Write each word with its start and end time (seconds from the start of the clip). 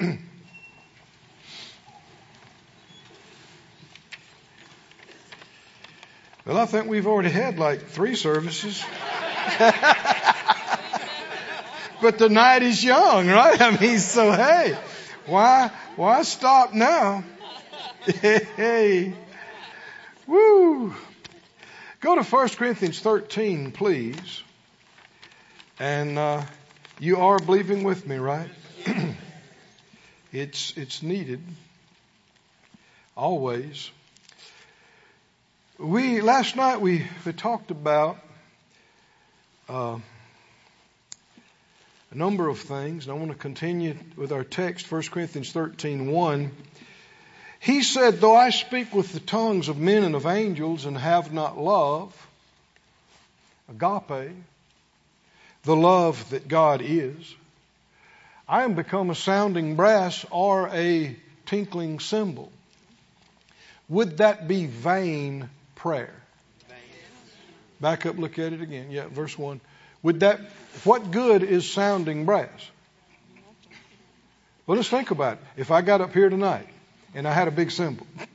well, 6.46 6.56
I 6.56 6.64
think 6.64 6.86
we've 6.86 7.06
already 7.06 7.30
had 7.30 7.58
like 7.58 7.86
three 7.86 8.14
services. 8.14 8.82
but 12.00 12.18
the 12.18 12.30
night 12.30 12.62
is 12.62 12.82
young, 12.82 13.28
right? 13.28 13.60
I 13.60 13.76
mean, 13.78 13.98
so 13.98 14.32
hey, 14.32 14.78
why, 15.26 15.70
why 15.96 16.22
stop 16.22 16.72
now? 16.72 17.22
hey, 18.06 19.12
woo. 20.26 20.94
Go 22.00 22.14
to 22.14 22.22
1 22.22 22.48
Corinthians 22.50 23.00
13, 23.00 23.72
please. 23.72 24.42
And 25.78 26.18
uh, 26.18 26.42
you 26.98 27.18
are 27.18 27.38
believing 27.38 27.82
with 27.82 28.06
me, 28.06 28.16
right? 28.16 28.48
it's 30.32 30.76
it's 30.76 31.02
needed 31.02 31.40
always. 33.16 33.90
We 35.78 36.20
last 36.20 36.56
night 36.56 36.80
we, 36.80 37.06
we 37.24 37.32
talked 37.32 37.70
about 37.70 38.18
uh, 39.68 39.98
a 42.10 42.14
number 42.14 42.48
of 42.48 42.58
things, 42.58 43.06
and 43.06 43.14
I 43.14 43.18
want 43.18 43.30
to 43.30 43.36
continue 43.36 43.96
with 44.16 44.32
our 44.32 44.44
text, 44.44 44.90
1 44.90 45.02
Corinthians 45.10 45.52
13, 45.52 46.10
1. 46.10 46.50
He 47.60 47.82
said, 47.82 48.20
Though 48.20 48.36
I 48.36 48.50
speak 48.50 48.94
with 48.94 49.12
the 49.12 49.20
tongues 49.20 49.68
of 49.68 49.78
men 49.78 50.02
and 50.02 50.14
of 50.14 50.26
angels 50.26 50.86
and 50.86 50.96
have 50.96 51.32
not 51.32 51.58
love, 51.58 52.14
agape, 53.68 54.34
the 55.64 55.76
love 55.76 56.30
that 56.30 56.48
God 56.48 56.82
is, 56.82 57.34
I 58.50 58.64
am 58.64 58.74
become 58.74 59.08
a 59.10 59.14
sounding 59.14 59.76
brass 59.76 60.26
or 60.28 60.68
a 60.70 61.16
tinkling 61.46 62.00
cymbal. 62.00 62.50
Would 63.88 64.18
that 64.18 64.48
be 64.48 64.66
vain 64.66 65.48
prayer? 65.76 66.12
Back 67.80 68.06
up, 68.06 68.18
look 68.18 68.40
at 68.40 68.52
it 68.52 68.60
again. 68.60 68.90
Yeah, 68.90 69.06
verse 69.06 69.38
1. 69.38 69.60
Would 70.02 70.18
that, 70.20 70.40
what 70.82 71.12
good 71.12 71.44
is 71.44 71.70
sounding 71.70 72.24
brass? 72.24 72.48
Well, 74.66 74.76
let's 74.76 74.88
think 74.88 75.12
about 75.12 75.34
it. 75.34 75.38
If 75.56 75.70
I 75.70 75.82
got 75.82 76.00
up 76.00 76.12
here 76.12 76.28
tonight 76.28 76.66
and 77.14 77.28
I 77.28 77.32
had 77.32 77.46
a 77.46 77.52
big 77.52 77.70
cymbal, 77.70 78.08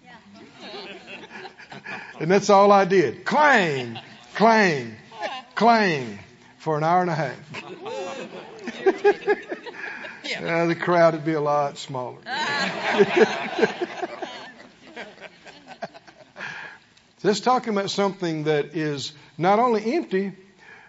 and 2.21 2.31
that's 2.31 2.49
all 2.49 2.71
I 2.71 2.85
did 2.85 3.25
clang, 3.25 3.99
clang, 4.35 4.95
clang 5.55 6.19
for 6.57 6.77
an 6.77 6.85
hour 6.85 7.01
and 7.01 7.09
a 7.09 7.15
half. 7.15 7.35
yeah. 10.25 10.63
Uh, 10.63 10.65
the 10.65 10.75
crowd 10.75 11.13
would 11.13 11.25
be 11.25 11.33
a 11.33 11.41
lot 11.41 11.77
smaller. 11.77 12.17
This 17.25 17.39
talking 17.39 17.73
about 17.73 17.89
something 17.89 18.43
that 18.43 18.75
is 18.75 19.11
not 19.35 19.57
only 19.57 19.95
empty, 19.95 20.33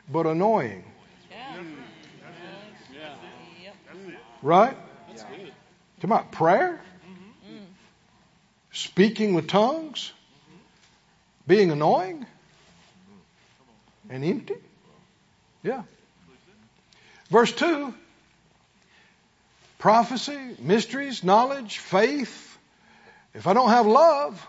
but 0.06 0.26
annoying. 0.26 0.84
Yeah, 1.30 1.62
Right? 4.42 4.76
Talking 5.16 5.52
about 6.02 6.32
prayer, 6.32 6.78
mm-hmm. 6.78 7.64
speaking 8.70 9.32
with 9.32 9.48
tongues, 9.48 10.12
being 11.46 11.70
annoying 11.70 12.26
and 14.10 14.22
empty. 14.22 14.56
Yeah. 15.62 15.84
Verse 17.30 17.52
2 17.52 17.94
prophecy, 19.86 20.56
mysteries, 20.58 21.22
knowledge, 21.22 21.78
faith. 21.78 22.58
If 23.34 23.46
I 23.46 23.52
don't 23.52 23.68
have 23.68 23.86
love, 23.86 24.44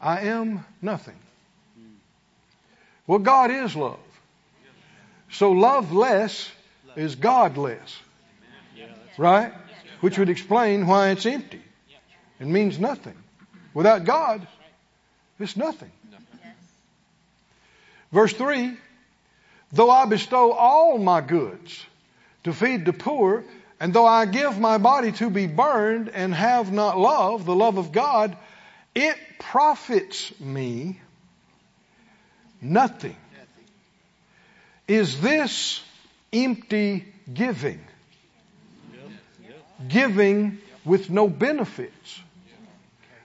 I 0.00 0.22
am 0.22 0.64
nothing. 0.82 1.14
Well, 3.06 3.20
God 3.20 3.52
is 3.52 3.76
love. 3.76 4.00
So 5.30 5.52
love 5.52 5.92
less 5.92 6.50
is 6.96 7.14
God 7.14 7.56
less. 7.56 7.96
Right? 9.16 9.52
Which 10.00 10.18
would 10.18 10.30
explain 10.30 10.88
why 10.88 11.10
it's 11.10 11.24
empty. 11.24 11.62
It 12.40 12.48
means 12.48 12.80
nothing. 12.80 13.14
Without 13.72 14.02
God, 14.02 14.44
it's 15.38 15.56
nothing. 15.56 15.92
Verse 18.10 18.32
3 18.32 18.76
Though 19.70 19.90
I 19.90 20.06
bestow 20.06 20.50
all 20.50 20.98
my 20.98 21.20
goods 21.20 21.86
to 22.42 22.52
feed 22.52 22.84
the 22.84 22.92
poor, 22.92 23.44
and 23.82 23.92
though 23.92 24.06
I 24.06 24.26
give 24.26 24.60
my 24.60 24.78
body 24.78 25.10
to 25.10 25.28
be 25.28 25.48
burned 25.48 26.08
and 26.08 26.32
have 26.32 26.70
not 26.70 26.96
love, 26.96 27.44
the 27.44 27.54
love 27.54 27.78
of 27.78 27.90
God, 27.90 28.36
it 28.94 29.16
profits 29.40 30.32
me 30.38 31.00
nothing. 32.60 33.16
Is 34.86 35.20
this 35.20 35.82
empty 36.32 37.12
giving? 37.34 37.80
Giving 39.88 40.58
with 40.84 41.10
no 41.10 41.26
benefits. 41.26 42.20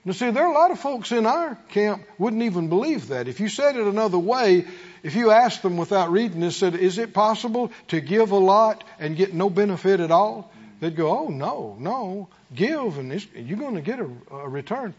Now 0.04 0.12
see, 0.12 0.32
there 0.32 0.42
are 0.42 0.50
a 0.50 0.58
lot 0.58 0.72
of 0.72 0.80
folks 0.80 1.12
in 1.12 1.24
our 1.24 1.54
camp 1.68 2.02
wouldn't 2.18 2.42
even 2.42 2.68
believe 2.68 3.08
that. 3.08 3.28
If 3.28 3.38
you 3.38 3.48
said 3.48 3.76
it 3.76 3.86
another 3.86 4.18
way, 4.18 4.66
if 5.02 5.14
you 5.14 5.30
asked 5.30 5.62
them 5.62 5.76
without 5.76 6.10
reading 6.10 6.40
this, 6.40 6.56
said, 6.56 6.74
is 6.74 6.98
it 6.98 7.12
possible 7.12 7.72
to 7.88 8.00
give 8.00 8.30
a 8.30 8.38
lot 8.38 8.84
and 8.98 9.16
get 9.16 9.34
no 9.34 9.50
benefit 9.50 10.00
at 10.00 10.10
all? 10.10 10.50
They'd 10.80 10.96
go, 10.96 11.10
oh 11.10 11.28
no, 11.28 11.76
no, 11.78 12.28
give 12.54 12.98
and 12.98 13.26
you're 13.34 13.58
going 13.58 13.74
to 13.74 13.80
get 13.80 13.98
a, 14.00 14.08
a 14.30 14.48
return. 14.48 14.94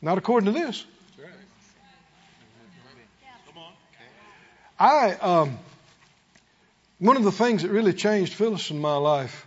Not 0.00 0.18
according 0.18 0.52
to 0.52 0.58
this. 0.58 0.84
I 4.78 5.12
um, 5.12 5.58
one 6.98 7.16
of 7.16 7.22
the 7.22 7.32
things 7.32 7.62
that 7.62 7.70
really 7.70 7.92
changed 7.92 8.34
Phyllis 8.34 8.70
in 8.70 8.80
my 8.80 8.96
life 8.96 9.46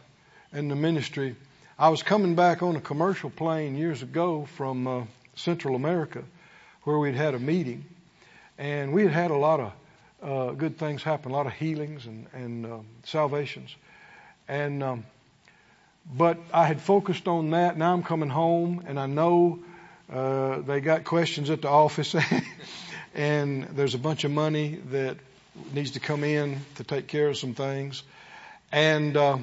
and 0.53 0.71
the 0.71 0.75
ministry. 0.75 1.35
I 1.77 1.89
was 1.89 2.03
coming 2.03 2.35
back 2.35 2.63
on 2.63 2.77
a 2.77 2.81
commercial 2.81 3.29
plane 3.29 3.75
years 3.75 4.01
ago 4.01 4.45
from 4.55 4.87
uh, 4.87 5.03
Central 5.35 5.75
America, 5.75 6.23
where 6.83 6.97
we'd 6.97 7.15
had 7.15 7.33
a 7.33 7.39
meeting, 7.39 7.83
and 8.57 8.93
we 8.93 9.03
had 9.03 9.11
had 9.11 9.31
a 9.31 9.37
lot 9.37 9.59
of 9.59 9.73
uh, 10.23 10.51
good 10.53 10.77
things 10.77 11.03
happen, 11.03 11.31
a 11.31 11.35
lot 11.35 11.45
of 11.45 11.53
healings 11.53 12.05
and, 12.05 12.27
and 12.33 12.65
uh, 12.65 12.77
salvations, 13.03 13.75
and 14.47 14.81
um, 14.83 15.05
but 16.13 16.37
I 16.53 16.65
had 16.65 16.81
focused 16.81 17.27
on 17.27 17.51
that. 17.51 17.77
Now 17.77 17.93
I'm 17.93 18.03
coming 18.03 18.29
home, 18.29 18.83
and 18.87 18.99
I 18.99 19.07
know 19.07 19.59
uh, 20.11 20.59
they 20.59 20.81
got 20.81 21.03
questions 21.03 21.49
at 21.49 21.61
the 21.61 21.69
office, 21.69 22.15
and 23.15 23.63
there's 23.75 23.95
a 23.95 23.99
bunch 23.99 24.23
of 24.23 24.31
money 24.31 24.79
that 24.91 25.17
needs 25.73 25.91
to 25.91 25.99
come 25.99 26.23
in 26.23 26.59
to 26.75 26.83
take 26.83 27.07
care 27.07 27.29
of 27.29 27.37
some 27.37 27.53
things. 27.53 28.03
And 28.71 29.17
uh, 29.17 29.37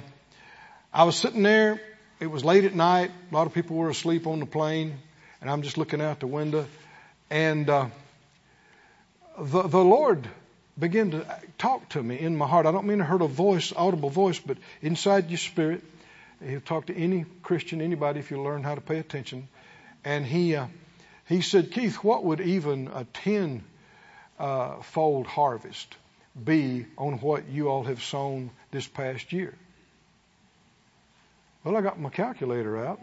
I 0.93 1.05
was 1.05 1.17
sitting 1.17 1.43
there. 1.43 1.81
It 2.21 2.27
was 2.27 2.45
late 2.45 2.65
at 2.65 2.75
night. 2.75 3.11
A 3.31 3.35
lot 3.35 3.47
of 3.47 3.55
people 3.55 3.77
were 3.77 3.91
asleep 3.91 4.27
on 4.27 4.39
the 4.39 4.47
plane, 4.47 4.99
and 5.41 5.51
I'm 5.51 5.63
just 5.63 5.79
looking 5.79 6.01
out 6.01 6.21
the 6.21 6.27
window. 6.27 6.67
And 7.31 7.69
uh, 7.69 7.87
the 9.39 9.63
the 9.63 9.85
Lord 9.85 10.29
began 10.79 11.11
to 11.13 11.27
talk 11.59 11.89
to 11.91 12.03
me 12.03 12.19
in 12.19 12.37
my 12.37 12.47
heart. 12.47 12.67
I 12.67 12.73
don't 12.73 12.87
mean 12.87 12.99
to 12.99 13.05
hurt 13.05 13.23
a 13.23 13.27
voice, 13.27 13.73
audible 13.75 14.11
voice, 14.11 14.39
but 14.39 14.57
inside 14.81 15.31
your 15.31 15.39
spirit. 15.39 15.83
He'll 16.45 16.61
talk 16.61 16.87
to 16.87 16.97
any 16.97 17.25
Christian, 17.43 17.81
anybody, 17.81 18.19
if 18.19 18.31
you 18.33 18.43
learn 18.43 18.65
how 18.65 18.75
to 18.75 18.81
pay 18.81 18.99
attention 18.99 19.49
and 20.05 20.27
he 20.27 20.57
uh, 20.57 20.67
he 21.27 21.41
said, 21.41 21.71
Keith, 21.71 21.97
what 21.97 22.25
would 22.25 22.41
even 22.41 22.89
a 22.89 23.05
ten 23.05 23.63
uh, 24.39 24.77
fold 24.83 25.27
harvest 25.27 25.95
be 26.43 26.87
on 26.99 27.19
what 27.19 27.49
you 27.49 27.69
all 27.69 27.85
have 27.85 28.03
sown 28.03 28.51
this 28.71 28.87
past 28.87 29.33
year? 29.33 29.55
Well, 31.65 31.77
I 31.77 31.81
got 31.81 32.01
my 32.01 32.11
calculator 32.11 32.85
out, 32.85 33.01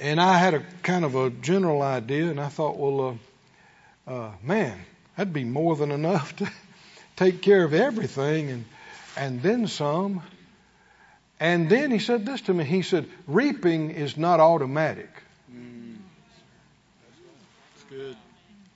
and 0.00 0.20
I 0.20 0.36
had 0.38 0.54
a 0.54 0.64
kind 0.82 1.04
of 1.04 1.14
a 1.14 1.30
general 1.30 1.80
idea, 1.80 2.28
and 2.28 2.40
I 2.40 2.48
thought, 2.48 2.76
well, 2.76 3.10
uh, 3.10 3.14
uh, 4.10 4.30
man, 4.42 4.76
that'd 5.16 5.32
be 5.32 5.44
more 5.44 5.76
than 5.76 5.92
enough 5.92 6.34
to 6.36 6.50
take 7.16 7.40
care 7.40 7.64
of 7.64 7.72
everything, 7.72 8.50
and 8.50 8.64
and 9.16 9.42
then 9.42 9.66
some. 9.66 10.22
And 11.38 11.70
then 11.70 11.90
he 11.90 11.98
said 12.00 12.26
this 12.26 12.42
to 12.42 12.54
me. 12.54 12.64
He 12.64 12.82
said, 12.82 13.08
reaping 13.26 13.92
is 13.92 14.18
not 14.18 14.40
automatic. 14.40 15.08
Good. 17.88 18.16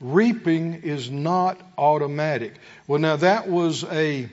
Reaping 0.00 0.82
is 0.82 1.10
not 1.10 1.60
automatic. 1.76 2.54
Well, 2.86 2.98
now 2.98 3.16
that 3.16 3.48
was 3.48 3.84
a, 3.84 4.28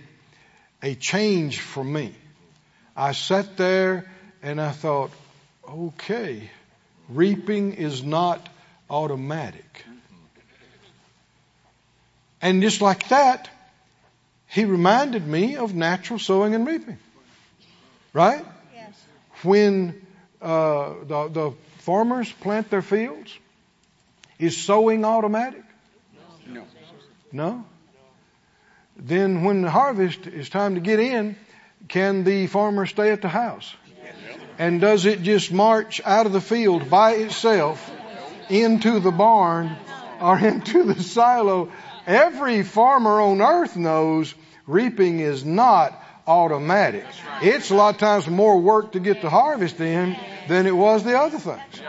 a 0.81 0.95
change 0.95 1.59
for 1.59 1.83
me. 1.83 2.15
I 2.95 3.11
sat 3.11 3.57
there 3.57 4.09
and 4.41 4.59
I 4.59 4.71
thought, 4.71 5.11
okay, 5.69 6.49
reaping 7.09 7.73
is 7.73 8.01
not 8.01 8.47
automatic. 8.89 9.85
And 12.41 12.61
just 12.61 12.81
like 12.81 13.09
that, 13.09 13.49
he 14.47 14.65
reminded 14.65 15.25
me 15.25 15.55
of 15.55 15.75
natural 15.75 16.19
sowing 16.19 16.55
and 16.55 16.67
reaping. 16.67 16.97
Right? 18.13 18.45
Yes. 18.75 19.01
when 19.43 20.05
uh, 20.41 20.93
the, 21.07 21.27
the 21.29 21.53
farmers 21.79 22.31
plant 22.31 22.69
their 22.69 22.81
fields? 22.81 23.37
Is 24.39 24.57
sowing 24.57 25.05
automatic? 25.05 25.63
No. 26.47 26.65
No? 27.31 27.65
Then 28.97 29.43
when 29.43 29.61
the 29.61 29.69
harvest 29.69 30.25
is 30.27 30.49
time 30.49 30.75
to 30.75 30.81
get 30.81 30.99
in, 30.99 31.35
can 31.87 32.23
the 32.23 32.47
farmer 32.47 32.85
stay 32.85 33.11
at 33.11 33.21
the 33.21 33.29
house? 33.29 33.73
And 34.57 34.81
does 34.81 35.05
it 35.05 35.23
just 35.23 35.51
march 35.51 36.01
out 36.03 36.25
of 36.25 36.33
the 36.33 36.41
field 36.41 36.89
by 36.89 37.13
itself 37.13 37.89
into 38.49 38.99
the 38.99 39.11
barn 39.11 39.75
or 40.19 40.37
into 40.53 40.83
the 40.83 41.01
silo? 41.01 41.71
Every 42.07 42.63
farmer 42.63 43.21
on 43.21 43.41
earth 43.41 43.75
knows 43.75 44.33
reaping 44.67 45.19
is 45.19 45.45
not 45.45 45.97
automatic. 46.27 47.05
It's 47.41 47.71
a 47.71 47.75
lot 47.75 47.95
of 47.95 47.99
times 47.99 48.27
more 48.27 48.59
work 48.59 48.93
to 48.93 48.99
get 48.99 49.21
the 49.21 49.29
harvest 49.29 49.79
in 49.79 50.15
than 50.47 50.67
it 50.67 50.75
was 50.75 51.03
the 51.03 51.17
other 51.17 51.39
things. 51.39 51.81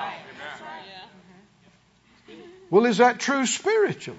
Well, 2.71 2.87
is 2.87 2.99
that 2.99 3.21
true 3.21 3.47
spiritually? 3.47 4.19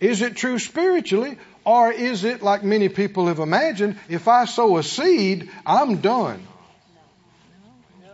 Is 0.00 0.22
it 0.22 0.36
true 0.36 0.58
spiritually? 0.58 1.38
Or 1.64 1.90
is 1.90 2.24
it 2.24 2.42
like 2.42 2.62
many 2.62 2.88
people 2.88 3.26
have 3.26 3.40
imagined, 3.40 3.98
if 4.08 4.28
I 4.28 4.44
sow 4.44 4.78
a 4.78 4.82
seed, 4.82 5.50
I'm 5.66 5.96
done. 5.96 6.46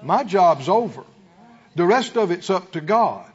My 0.03 0.25
job's 0.25 0.69
over. 0.69 1.05
The 1.77 1.85
rest 1.85 2.17
of 2.17 2.31
it's 2.31 2.51
up 2.51 2.73
to 2.73 2.81
God. 2.81 3.32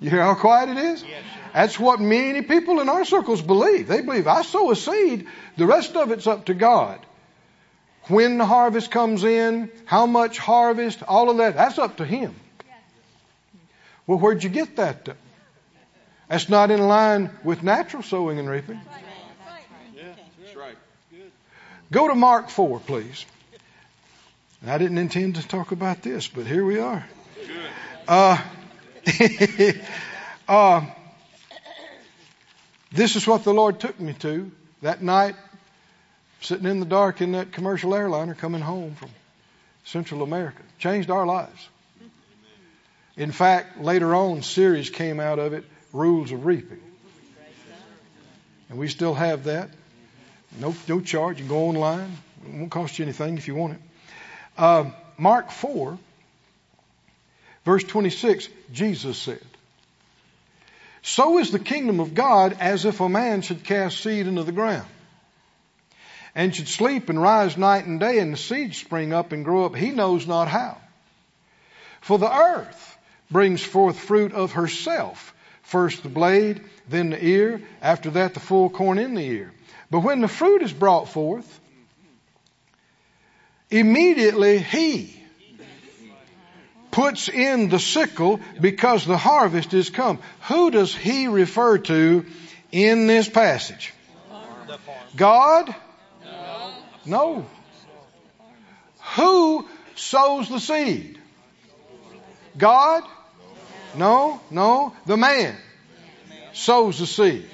You 0.00 0.10
hear 0.10 0.22
how 0.22 0.34
quiet 0.34 0.68
it 0.68 0.76
is? 0.76 1.02
Yes, 1.02 1.22
That's 1.52 1.78
what 1.78 2.00
many 2.00 2.42
people 2.42 2.80
in 2.80 2.88
our 2.88 3.04
circles 3.04 3.42
believe. 3.42 3.88
They 3.88 4.00
believe 4.00 4.26
I 4.26 4.42
sow 4.42 4.70
a 4.70 4.76
seed, 4.76 5.26
the 5.56 5.66
rest 5.66 5.96
of 5.96 6.12
it's 6.12 6.26
up 6.26 6.46
to 6.46 6.54
God. 6.54 7.00
When 8.04 8.38
the 8.38 8.46
harvest 8.46 8.90
comes 8.90 9.24
in, 9.24 9.70
how 9.84 10.06
much 10.06 10.38
harvest, 10.38 11.02
all 11.02 11.30
of 11.30 11.38
that, 11.38 11.56
that's 11.56 11.78
up 11.78 11.96
to 11.98 12.04
Him. 12.04 12.34
Well, 14.06 14.18
where'd 14.18 14.42
you 14.42 14.48
get 14.48 14.76
that? 14.76 15.04
To? 15.04 15.16
That's 16.28 16.48
not 16.48 16.70
in 16.70 16.80
line 16.80 17.30
with 17.44 17.62
natural 17.62 18.02
sowing 18.02 18.38
and 18.38 18.48
reaping. 18.48 18.80
Yeah, 19.94 20.04
that's 20.42 20.56
right. 20.56 20.76
Go 21.90 22.08
to 22.08 22.14
Mark 22.14 22.48
4, 22.48 22.80
please. 22.80 23.26
I 24.66 24.78
didn't 24.78 24.98
intend 24.98 25.36
to 25.36 25.46
talk 25.46 25.72
about 25.72 26.02
this, 26.02 26.28
but 26.28 26.46
here 26.46 26.64
we 26.64 26.78
are. 26.78 27.06
Uh, 28.06 28.38
uh, 30.48 30.84
this 32.92 33.16
is 33.16 33.26
what 33.26 33.44
the 33.44 33.54
Lord 33.54 33.80
took 33.80 33.98
me 33.98 34.12
to 34.14 34.50
that 34.82 35.02
night, 35.02 35.34
sitting 36.40 36.66
in 36.66 36.80
the 36.80 36.86
dark 36.86 37.20
in 37.20 37.32
that 37.32 37.52
commercial 37.52 37.94
airliner 37.94 38.34
coming 38.34 38.60
home 38.60 38.94
from 38.94 39.10
Central 39.84 40.22
America. 40.22 40.62
Changed 40.78 41.10
our 41.10 41.26
lives. 41.26 41.68
In 43.16 43.32
fact, 43.32 43.80
later 43.80 44.14
on, 44.14 44.42
series 44.42 44.90
came 44.90 45.20
out 45.20 45.38
of 45.38 45.52
it, 45.52 45.64
Rules 45.92 46.30
of 46.30 46.44
Reaping. 46.44 46.80
And 48.68 48.78
we 48.78 48.88
still 48.88 49.14
have 49.14 49.44
that. 49.44 49.70
No, 50.60 50.74
no 50.86 51.00
charge. 51.00 51.40
You 51.40 51.46
go 51.46 51.68
online. 51.68 52.16
It 52.46 52.52
won't 52.52 52.70
cost 52.70 52.98
you 52.98 53.04
anything 53.04 53.38
if 53.38 53.48
you 53.48 53.54
want 53.54 53.74
it. 53.74 53.80
Uh, 54.56 54.90
Mark 55.16 55.50
4, 55.50 55.98
verse 57.68 57.84
26, 57.84 58.48
Jesus 58.72 59.18
said, 59.18 59.42
So 61.02 61.36
is 61.36 61.50
the 61.50 61.58
kingdom 61.58 62.00
of 62.00 62.14
God 62.14 62.56
as 62.60 62.86
if 62.86 63.00
a 63.00 63.10
man 63.10 63.42
should 63.42 63.62
cast 63.62 64.00
seed 64.00 64.26
into 64.26 64.42
the 64.42 64.52
ground, 64.52 64.88
and 66.34 66.56
should 66.56 66.68
sleep 66.68 67.10
and 67.10 67.20
rise 67.20 67.58
night 67.58 67.84
and 67.84 68.00
day, 68.00 68.20
and 68.20 68.32
the 68.32 68.38
seed 68.38 68.74
spring 68.74 69.12
up 69.12 69.32
and 69.32 69.44
grow 69.44 69.66
up, 69.66 69.76
he 69.76 69.90
knows 69.90 70.26
not 70.26 70.48
how. 70.48 70.78
For 72.00 72.18
the 72.18 72.34
earth 72.34 72.98
brings 73.30 73.62
forth 73.62 74.00
fruit 74.00 74.32
of 74.32 74.52
herself. 74.52 75.34
First 75.60 76.02
the 76.02 76.08
blade, 76.08 76.64
then 76.88 77.10
the 77.10 77.22
ear, 77.22 77.60
after 77.82 78.08
that 78.12 78.32
the 78.32 78.40
full 78.40 78.70
corn 78.70 78.98
in 78.98 79.14
the 79.14 79.26
ear. 79.26 79.52
But 79.90 80.00
when 80.00 80.22
the 80.22 80.28
fruit 80.28 80.62
is 80.62 80.72
brought 80.72 81.10
forth, 81.10 81.60
immediately 83.68 84.58
he 84.58 85.17
puts 86.98 87.28
in 87.28 87.68
the 87.68 87.78
sickle 87.78 88.40
because 88.60 89.06
the 89.06 89.16
harvest 89.16 89.72
is 89.72 89.88
come. 89.88 90.18
Who 90.48 90.72
does 90.72 90.92
he 90.92 91.28
refer 91.28 91.78
to 91.78 92.26
in 92.72 93.06
this 93.06 93.28
passage? 93.28 93.94
God? 95.14 95.72
No. 97.06 97.46
Who 99.14 99.68
sows 99.94 100.48
the 100.48 100.58
seed? 100.58 101.20
God? 102.56 103.04
No, 103.94 104.40
no. 104.50 104.92
The 105.06 105.16
man 105.16 105.56
sows 106.52 106.98
the 106.98 107.06
seed. 107.06 107.48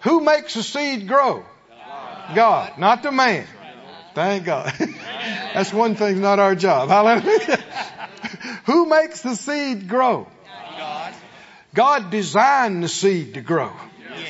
Who 0.00 0.22
makes 0.22 0.54
the 0.54 0.62
seed 0.62 1.06
grow? 1.06 1.44
God, 2.34 2.78
not 2.78 3.02
the 3.02 3.12
man. 3.12 3.46
Thank 4.14 4.46
God. 4.46 4.72
That's 5.52 5.70
one 5.70 5.96
thing, 5.96 6.22
not 6.22 6.38
our 6.38 6.54
job. 6.54 6.88
Hallelujah. 6.88 7.62
Who 8.66 8.86
makes 8.86 9.22
the 9.22 9.34
seed 9.34 9.88
grow? 9.88 10.28
God. 10.76 11.14
God 11.74 12.10
designed 12.10 12.82
the 12.82 12.88
seed 12.88 13.34
to 13.34 13.40
grow. 13.40 13.72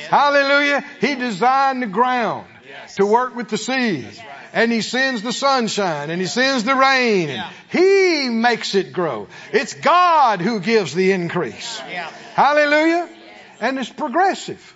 Hallelujah. 0.09 0.83
He 1.01 1.15
designed 1.15 1.81
the 1.81 1.87
ground 1.87 2.47
to 2.95 3.05
work 3.05 3.35
with 3.35 3.49
the 3.49 3.57
seed. 3.57 4.09
And 4.53 4.71
He 4.71 4.81
sends 4.81 5.21
the 5.21 5.33
sunshine 5.33 6.09
and 6.09 6.21
He 6.21 6.27
sends 6.27 6.63
the 6.63 6.75
rain 6.75 7.29
and 7.29 7.53
He 7.69 8.29
makes 8.29 8.75
it 8.75 8.93
grow. 8.93 9.27
It's 9.51 9.73
God 9.73 10.41
who 10.41 10.59
gives 10.59 10.93
the 10.93 11.11
increase. 11.11 11.79
Hallelujah. 12.35 13.09
And 13.59 13.79
it's 13.79 13.89
progressive. 13.89 14.75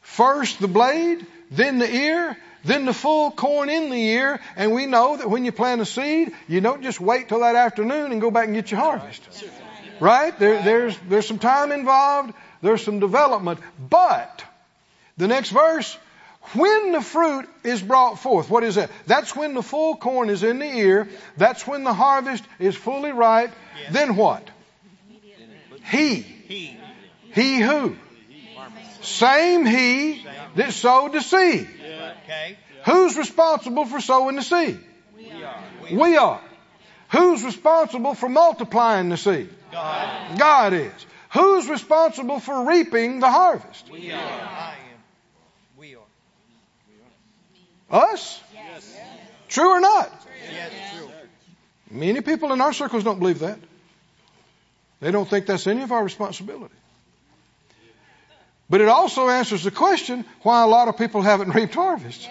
First 0.00 0.60
the 0.60 0.68
blade, 0.68 1.24
then 1.50 1.78
the 1.78 1.92
ear, 1.92 2.36
then 2.64 2.84
the 2.84 2.92
full 2.92 3.30
corn 3.30 3.68
in 3.70 3.90
the 3.90 3.96
ear, 3.96 4.40
and 4.56 4.72
we 4.72 4.86
know 4.86 5.16
that 5.16 5.28
when 5.30 5.44
you 5.44 5.52
plant 5.52 5.80
a 5.80 5.86
seed, 5.86 6.32
you 6.48 6.60
don't 6.60 6.82
just 6.82 7.00
wait 7.00 7.28
till 7.28 7.40
that 7.40 7.56
afternoon 7.56 8.12
and 8.12 8.20
go 8.20 8.30
back 8.30 8.46
and 8.46 8.54
get 8.54 8.70
your 8.70 8.80
harvest. 8.80 9.22
Right? 9.98 10.38
There, 10.38 10.62
there's, 10.62 10.98
there's 11.08 11.26
some 11.26 11.38
time 11.38 11.72
involved, 11.72 12.32
there's 12.62 12.82
some 12.82 13.00
development, 13.00 13.60
but 13.88 14.44
the 15.16 15.28
next 15.28 15.50
verse, 15.50 15.96
when 16.54 16.92
the 16.92 17.00
fruit 17.00 17.48
is 17.64 17.82
brought 17.82 18.18
forth, 18.18 18.50
what 18.50 18.64
is 18.64 18.76
that? 18.76 18.90
That's 19.06 19.36
when 19.36 19.54
the 19.54 19.62
full 19.62 19.96
corn 19.96 20.30
is 20.30 20.42
in 20.42 20.58
the 20.58 20.66
ear. 20.66 21.08
That's 21.36 21.66
when 21.66 21.84
the 21.84 21.92
harvest 21.92 22.44
is 22.58 22.74
fully 22.74 23.12
ripe. 23.12 23.52
Then 23.92 24.16
what? 24.16 24.48
He. 25.90 26.16
He. 26.16 26.78
He 27.32 27.60
who? 27.60 27.96
Same 29.02 29.66
he 29.66 30.24
that 30.56 30.72
sowed 30.72 31.12
the 31.12 31.20
seed. 31.20 31.68
Who's 32.84 33.16
responsible 33.16 33.84
for 33.86 34.00
sowing 34.00 34.36
the 34.36 34.42
seed? 34.42 34.78
We 35.16 35.30
are. 35.42 35.64
We 35.90 36.16
are. 36.16 36.40
Who's 37.10 37.42
responsible 37.44 38.14
for 38.14 38.28
multiplying 38.28 39.08
the 39.08 39.16
seed? 39.16 39.50
God. 39.72 40.38
God 40.38 40.72
is. 40.72 40.92
Who's 41.32 41.68
responsible 41.68 42.40
for 42.40 42.66
reaping 42.66 43.20
the 43.20 43.30
harvest? 43.30 43.90
We 43.90 44.10
are. 44.12 44.16
I 44.16 44.74
am. 44.74 45.00
We 45.76 45.96
are. 45.96 46.00
Us? 48.12 48.40
Yes. 48.54 48.96
True 49.48 49.68
or 49.68 49.80
not? 49.80 50.10
Yes. 50.52 50.72
Many 51.90 52.20
people 52.20 52.52
in 52.52 52.60
our 52.60 52.72
circles 52.72 53.02
don't 53.04 53.18
believe 53.18 53.40
that. 53.40 53.58
They 55.00 55.10
don't 55.10 55.28
think 55.28 55.46
that's 55.46 55.66
any 55.66 55.82
of 55.82 55.90
our 55.92 56.04
responsibility. 56.04 56.74
But 58.70 58.80
it 58.80 58.88
also 58.88 59.28
answers 59.28 59.64
the 59.64 59.72
question 59.72 60.24
why 60.42 60.62
a 60.62 60.68
lot 60.68 60.86
of 60.86 60.96
people 60.96 61.22
haven't 61.22 61.50
reaped 61.54 61.74
harvest. 61.74 62.30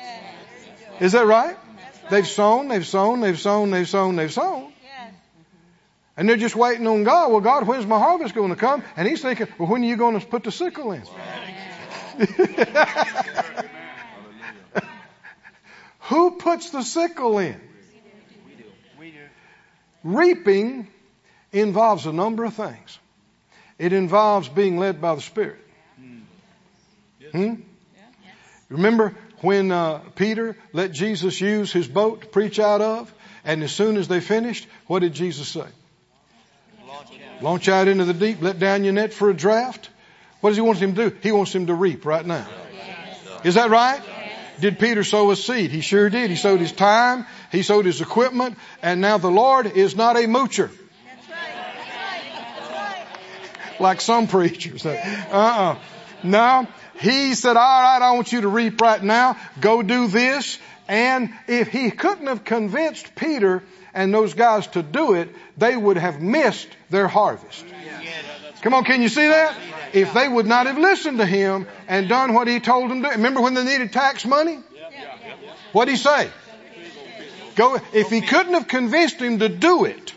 Is 1.01 1.11
that 1.11 1.25
right? 1.25 1.57
They've 2.09 2.27
sown, 2.27 2.69
they've 2.69 2.87
sown, 2.87 3.19
they've 3.19 3.39
sown, 3.39 3.71
they've 3.71 3.87
sown, 3.87 4.15
they've 4.15 4.33
sown. 4.33 4.71
And 6.17 6.27
they're 6.27 6.37
just 6.37 6.55
waiting 6.55 6.87
on 6.87 7.05
God. 7.05 7.31
Well, 7.31 7.39
God, 7.39 7.65
when's 7.65 7.85
my 7.85 7.97
harvest 7.97 8.35
going 8.35 8.49
to 8.49 8.57
come? 8.57 8.83
And 8.97 9.07
He's 9.07 9.21
thinking, 9.21 9.47
well, 9.57 9.69
when 9.69 9.83
are 9.83 9.87
you 9.87 9.95
going 9.95 10.19
to 10.19 10.25
put 10.25 10.43
the 10.43 10.51
sickle 10.51 10.91
in? 10.91 11.03
Who 16.01 16.31
puts 16.31 16.71
the 16.71 16.81
sickle 16.81 17.37
in? 17.37 17.61
We 18.99 19.11
do. 19.11 19.19
Reaping 20.03 20.89
involves 21.53 22.05
a 22.05 22.11
number 22.11 22.43
of 22.43 22.53
things. 22.53 22.99
It 23.77 23.93
involves 23.93 24.49
being 24.49 24.77
led 24.77 24.99
by 24.99 25.15
the 25.15 25.21
Spirit. 25.21 25.68
Hmm? 27.31 27.55
Remember 28.69 29.15
when 29.41 29.71
uh, 29.71 29.99
Peter 30.15 30.55
let 30.73 30.91
Jesus 30.91 31.39
use 31.41 31.71
his 31.71 31.87
boat 31.87 32.21
to 32.21 32.27
preach 32.27 32.59
out 32.59 32.81
of? 32.81 33.13
And 33.45 33.63
as 33.63 33.71
soon 33.71 33.97
as 33.97 34.07
they 34.07 34.19
finished, 34.19 34.67
what 34.87 34.99
did 34.99 35.13
Jesus 35.13 35.47
say? 35.47 35.65
Launch 37.41 37.69
out. 37.69 37.87
Into 37.87 38.05
the 38.05 38.13
deep, 38.13 38.41
let 38.41 38.59
down 38.59 38.83
your 38.83 38.93
net 38.93 39.13
for 39.13 39.29
a 39.29 39.33
draft. 39.33 39.89
What 40.41 40.51
does 40.51 40.57
he 40.57 40.61
want 40.61 40.79
him 40.79 40.95
to 40.95 41.09
do? 41.09 41.17
He 41.21 41.31
wants 41.31 41.53
him 41.55 41.67
to 41.67 41.73
reap 41.73 42.05
right 42.05 42.25
now. 42.25 42.47
Is 43.43 43.55
that 43.55 43.69
right? 43.69 44.01
Did 44.59 44.77
Peter 44.77 45.05
sow 45.05 45.31
a 45.31 45.37
seed? 45.37 45.71
He 45.71 45.79
sure 45.79 46.09
did. 46.09 46.29
He 46.29 46.35
sowed 46.35 46.59
his 46.59 46.73
time, 46.73 47.25
he 47.51 47.63
sowed 47.63 47.85
his 47.85 48.01
equipment, 48.01 48.57
and 48.81 48.99
now 48.99 49.17
the 49.17 49.31
Lord 49.31 49.67
is 49.67 49.95
not 49.95 50.17
a 50.17 50.27
moocher. 50.27 50.69
Like 53.79 54.01
some 54.01 54.27
preachers. 54.27 54.85
Uh-uh. 54.85 55.77
No. 56.23 56.67
He 56.99 57.33
said, 57.33 57.55
all 57.55 57.81
right, 57.81 58.01
I 58.01 58.11
want 58.11 58.31
you 58.33 58.41
to 58.41 58.49
reap 58.49 58.81
right 58.81 59.01
now. 59.01 59.37
Go 59.61 59.81
do 59.81 60.07
this. 60.07 60.59
And 60.87 61.29
if 61.47 61.69
he 61.69 61.91
couldn't 61.91 62.27
have 62.27 62.43
convinced 62.43 63.15
Peter 63.15 63.63
and 63.93 64.13
those 64.13 64.33
guys 64.33 64.67
to 64.67 64.83
do 64.83 65.13
it, 65.13 65.29
they 65.57 65.77
would 65.77 65.97
have 65.97 66.21
missed 66.21 66.67
their 66.89 67.07
harvest. 67.07 67.63
Come 68.61 68.73
on, 68.73 68.83
can 68.83 69.01
you 69.01 69.07
see 69.07 69.27
that? 69.27 69.55
If 69.93 70.13
they 70.13 70.27
would 70.27 70.45
not 70.45 70.65
have 70.65 70.77
listened 70.77 71.19
to 71.19 71.25
him 71.25 71.67
and 71.87 72.09
done 72.09 72.33
what 72.33 72.47
he 72.47 72.59
told 72.59 72.91
them 72.91 73.03
to, 73.03 73.09
remember 73.09 73.39
when 73.39 73.53
they 73.53 73.63
needed 73.63 73.93
tax 73.93 74.25
money? 74.25 74.59
What 75.71 75.85
did 75.85 75.91
he 75.91 75.97
say? 75.97 76.29
Go, 77.55 77.79
if 77.93 78.09
he 78.09 78.21
couldn't 78.21 78.53
have 78.53 78.67
convinced 78.67 79.17
him 79.17 79.39
to 79.39 79.47
do 79.47 79.85
it, 79.85 80.13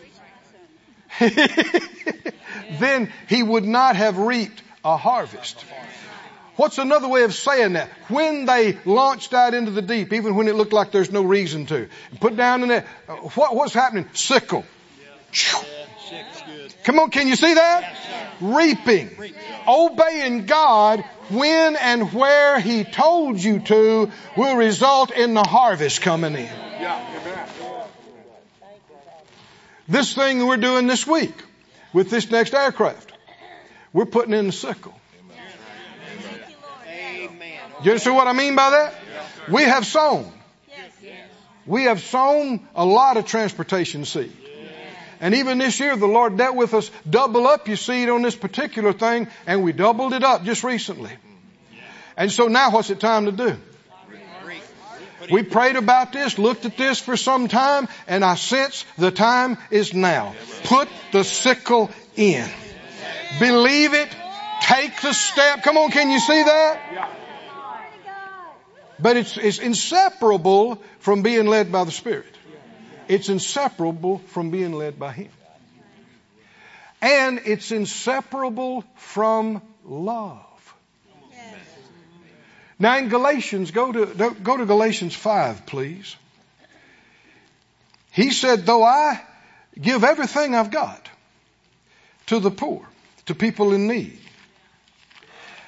then 2.80 3.12
he 3.28 3.42
would 3.42 3.64
not 3.64 3.96
have 3.96 4.18
reaped 4.18 4.62
a 4.84 4.96
harvest. 4.96 5.64
What's 6.56 6.76
another 6.78 7.08
way 7.08 7.22
of 7.22 7.34
saying 7.34 7.74
that? 7.74 7.88
When 8.08 8.44
they 8.44 8.78
launched 8.84 9.32
out 9.32 9.54
into 9.54 9.70
the 9.70 9.80
deep, 9.80 10.12
even 10.12 10.34
when 10.34 10.48
it 10.48 10.54
looked 10.54 10.72
like 10.72 10.92
there's 10.92 11.10
no 11.10 11.22
reason 11.22 11.66
to, 11.66 11.88
put 12.20 12.36
down 12.36 12.62
in 12.62 12.68
there, 12.68 12.86
uh, 13.08 13.16
what, 13.16 13.54
what's 13.54 13.72
happening? 13.72 14.06
Sickle. 14.12 14.64
Come 16.84 16.98
on, 16.98 17.10
can 17.10 17.26
you 17.26 17.36
see 17.36 17.54
that? 17.54 18.36
Reaping. 18.40 19.10
Obeying 19.66 20.46
God 20.46 21.00
when 21.30 21.76
and 21.76 22.12
where 22.12 22.60
He 22.60 22.84
told 22.84 23.42
you 23.42 23.60
to 23.60 24.10
will 24.36 24.56
result 24.56 25.10
in 25.10 25.32
the 25.32 25.44
harvest 25.44 26.02
coming 26.02 26.34
in. 26.34 26.50
This 29.88 30.14
thing 30.14 30.46
we're 30.46 30.56
doing 30.58 30.86
this 30.86 31.06
week 31.06 31.34
with 31.92 32.10
this 32.10 32.30
next 32.30 32.54
aircraft, 32.54 33.12
we're 33.92 34.06
putting 34.06 34.34
in 34.34 34.46
the 34.46 34.52
sickle. 34.52 34.94
Do 37.82 37.86
you 37.86 37.92
understand 37.92 38.16
what 38.16 38.28
I 38.28 38.32
mean 38.32 38.54
by 38.54 38.70
that? 38.70 38.94
We 39.50 39.62
have 39.62 39.84
sown. 39.84 40.32
We 41.66 41.84
have 41.84 42.00
sown 42.00 42.66
a 42.74 42.84
lot 42.84 43.16
of 43.16 43.26
transportation 43.26 44.04
seed. 44.04 44.32
And 45.20 45.34
even 45.34 45.58
this 45.58 45.78
year, 45.78 45.96
the 45.96 46.06
Lord 46.06 46.36
dealt 46.36 46.56
with 46.56 46.74
us, 46.74 46.90
double 47.08 47.46
up 47.46 47.68
your 47.68 47.76
seed 47.76 48.08
on 48.08 48.22
this 48.22 48.34
particular 48.34 48.92
thing, 48.92 49.28
and 49.46 49.62
we 49.62 49.72
doubled 49.72 50.12
it 50.12 50.24
up 50.24 50.44
just 50.44 50.64
recently. 50.64 51.12
And 52.16 52.30
so 52.30 52.48
now 52.48 52.70
what's 52.70 52.90
it 52.90 53.00
time 53.00 53.26
to 53.26 53.32
do? 53.32 53.56
We 55.30 55.44
prayed 55.44 55.76
about 55.76 56.12
this, 56.12 56.38
looked 56.38 56.64
at 56.64 56.76
this 56.76 56.98
for 56.98 57.16
some 57.16 57.46
time, 57.46 57.88
and 58.08 58.24
I 58.24 58.34
sense 58.34 58.84
the 58.98 59.12
time 59.12 59.58
is 59.70 59.94
now. 59.94 60.34
Put 60.64 60.88
the 61.12 61.22
sickle 61.22 61.90
in. 62.16 62.48
Believe 63.38 63.94
it. 63.94 64.08
Take 64.62 65.00
the 65.00 65.12
step. 65.12 65.62
Come 65.62 65.76
on, 65.76 65.90
can 65.90 66.10
you 66.10 66.18
see 66.18 66.42
that? 66.42 67.18
But 69.02 69.16
it's, 69.16 69.36
it's 69.36 69.58
inseparable 69.58 70.80
from 71.00 71.22
being 71.22 71.46
led 71.46 71.72
by 71.72 71.82
the 71.82 71.90
Spirit. 71.90 72.32
It's 73.08 73.28
inseparable 73.28 74.18
from 74.28 74.50
being 74.50 74.72
led 74.72 74.98
by 74.98 75.10
Him. 75.10 75.30
And 77.00 77.40
it's 77.44 77.72
inseparable 77.72 78.84
from 78.94 79.60
love. 79.84 80.46
Now 82.78 82.96
in 82.98 83.08
Galatians, 83.08 83.72
go 83.72 83.92
to, 83.92 84.36
go 84.40 84.56
to 84.56 84.66
Galatians 84.66 85.14
5, 85.14 85.66
please. 85.66 86.16
He 88.12 88.30
said, 88.30 88.66
though 88.66 88.84
I 88.84 89.20
give 89.80 90.04
everything 90.04 90.54
I've 90.54 90.70
got 90.70 91.08
to 92.26 92.38
the 92.38 92.50
poor, 92.50 92.86
to 93.26 93.34
people 93.34 93.72
in 93.72 93.88
need, 93.88 94.18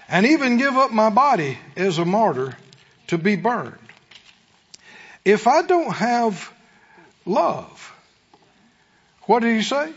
and 0.09 0.27
even 0.27 0.57
give 0.57 0.75
up 0.75 0.93
my 0.93 1.11
body 1.11 1.59
as 1.77 1.99
a 1.99 2.05
martyr 2.05 2.57
to 3.09 3.19
be 3.19 3.37
burned. 3.37 3.79
If 5.25 5.47
I 5.47 5.63
don't 5.63 5.93
have 5.93 6.53
love, 7.25 7.93
what 9.23 9.41
did 9.41 9.57
he 9.57 9.63
say? 9.63 9.93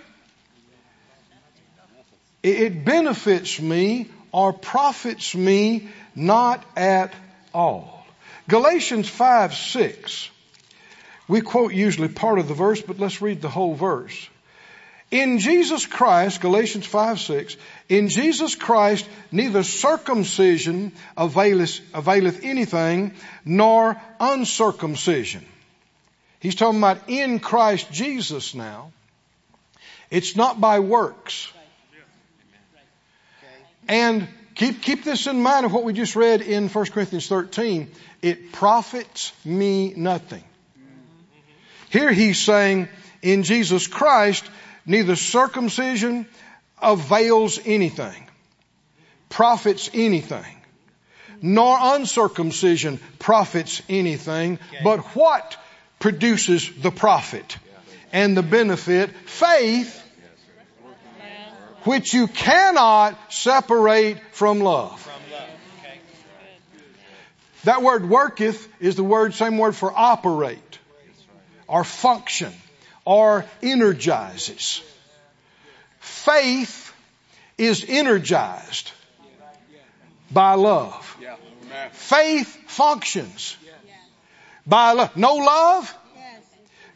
It 2.44 2.86
benefits 2.86 3.60
me 3.60 4.10
or 4.32 4.54
profits 4.54 5.36
me 5.36 5.90
not 6.16 6.64
at 6.78 7.14
all. 7.54 8.06
Galatians 8.48 9.10
5, 9.10 9.54
6. 9.54 10.30
We 11.28 11.42
quote 11.42 11.74
usually 11.74 12.08
part 12.08 12.40
of 12.40 12.48
the 12.48 12.54
verse, 12.54 12.82
but 12.82 13.00
let's 13.00 13.22
read 13.22 13.42
the 13.42 13.50
whole 13.50 13.76
verse. 13.76 14.30
In 15.10 15.40
Jesus 15.40 15.86
Christ, 15.86 16.42
Galatians 16.42 16.86
5, 16.86 17.20
6, 17.20 17.58
in 17.88 18.10
Jesus 18.10 18.56
Christ 18.56 19.08
neither 19.32 19.64
circumcision 19.64 20.92
availeth, 21.16 21.80
availeth 21.94 22.44
anything, 22.44 23.14
nor 23.46 24.00
uncircumcision. 24.20 25.46
He's 26.40 26.56
talking 26.56 26.80
about 26.80 27.00
in 27.08 27.40
Christ 27.40 27.92
Jesus 27.92 28.54
now. 28.54 28.92
It's 30.12 30.36
not 30.36 30.60
by 30.60 30.80
works. 30.80 31.52
And 33.88 34.28
keep, 34.56 34.82
keep 34.82 35.06
this 35.06 35.28
in 35.28 35.42
mind 35.42 35.66
of 35.66 35.74
what 35.74 35.86
we 35.86 35.94
just 35.94 36.18
read 36.18 36.42
in 36.42 36.68
1 36.68 36.86
Corinthians 36.88 37.28
13. 37.28 37.90
It 38.22 38.52
profits 38.52 39.32
me 39.46 39.94
nothing. 39.96 40.44
Here 41.90 42.12
he's 42.12 42.40
saying, 42.40 42.90
in 43.22 43.44
Jesus 43.44 43.88
Christ, 43.88 44.44
neither 44.88 45.16
circumcision 45.16 46.26
avails 46.82 47.60
anything, 47.66 48.28
profits 49.30 49.90
anything, 49.94 50.46
nor 51.42 51.78
uncircumcision 51.80 53.00
profits 53.20 53.84
anything, 53.90 54.58
but 54.84 55.00
what 55.16 55.58
produces 56.00 56.72
the 56.82 56.90
profit 56.90 57.58
and 58.12 58.36
the 58.36 58.44
benefit? 58.44 59.12
Faith 59.28 60.04
which 61.84 62.14
you 62.14 62.28
cannot 62.28 63.18
separate 63.32 64.20
from 64.32 64.60
love. 64.60 65.04
That 67.64 67.82
word 67.82 68.10
worketh 68.10 68.68
is 68.82 68.96
the 68.96 69.04
word, 69.04 69.34
same 69.34 69.58
word 69.58 69.76
for 69.76 69.92
operate 69.94 70.80
or 71.68 71.84
function 71.84 72.54
or 73.08 73.46
energizes. 73.64 74.82
Faith 76.00 76.94
is 77.58 77.86
energized 77.88 78.92
by 80.30 80.56
love. 80.56 81.18
Faith 81.94 82.54
functions 82.68 83.56
by 84.66 84.92
love. 84.92 85.16
No 85.16 85.36
love? 85.36 85.96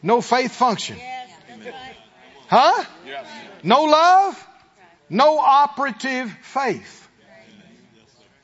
No 0.02 0.20
faith 0.20 0.52
function. 0.52 0.98
Huh? 2.48 2.84
No 3.62 3.84
love? 3.84 4.48
No 5.08 5.38
operative 5.38 6.30
faith. 6.42 7.08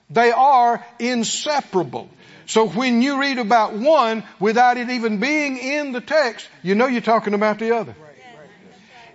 They 0.08 0.30
are 0.30 0.82
inseparable. 0.98 2.08
So 2.48 2.66
when 2.66 3.02
you 3.02 3.20
read 3.20 3.38
about 3.38 3.74
one 3.74 4.24
without 4.40 4.78
it 4.78 4.88
even 4.88 5.20
being 5.20 5.58
in 5.58 5.92
the 5.92 6.00
text, 6.00 6.48
you 6.62 6.74
know 6.74 6.86
you're 6.86 7.02
talking 7.02 7.34
about 7.34 7.58
the 7.58 7.76
other. 7.76 7.94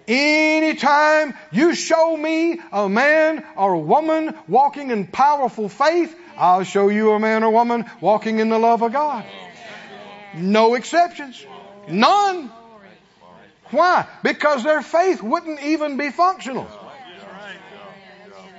Anytime 0.07 1.33
you 1.51 1.73
show 1.73 2.15
me 2.15 2.59
a 2.71 2.87
man 2.87 3.43
or 3.57 3.73
a 3.73 3.79
woman 3.79 4.35
walking 4.47 4.91
in 4.91 5.07
powerful 5.07 5.67
faith, 5.67 6.15
I'll 6.37 6.63
show 6.63 6.89
you 6.89 7.13
a 7.13 7.19
man 7.19 7.43
or 7.43 7.49
woman 7.49 7.85
walking 8.01 8.37
in 8.37 8.49
the 8.49 8.59
love 8.59 8.83
of 8.83 8.93
God. 8.93 9.25
No 10.35 10.75
exceptions. 10.75 11.43
None. 11.87 12.51
Why? 13.71 14.05
Because 14.21 14.63
their 14.63 14.83
faith 14.83 15.23
wouldn't 15.23 15.59
even 15.63 15.97
be 15.97 16.11
functional. 16.11 16.67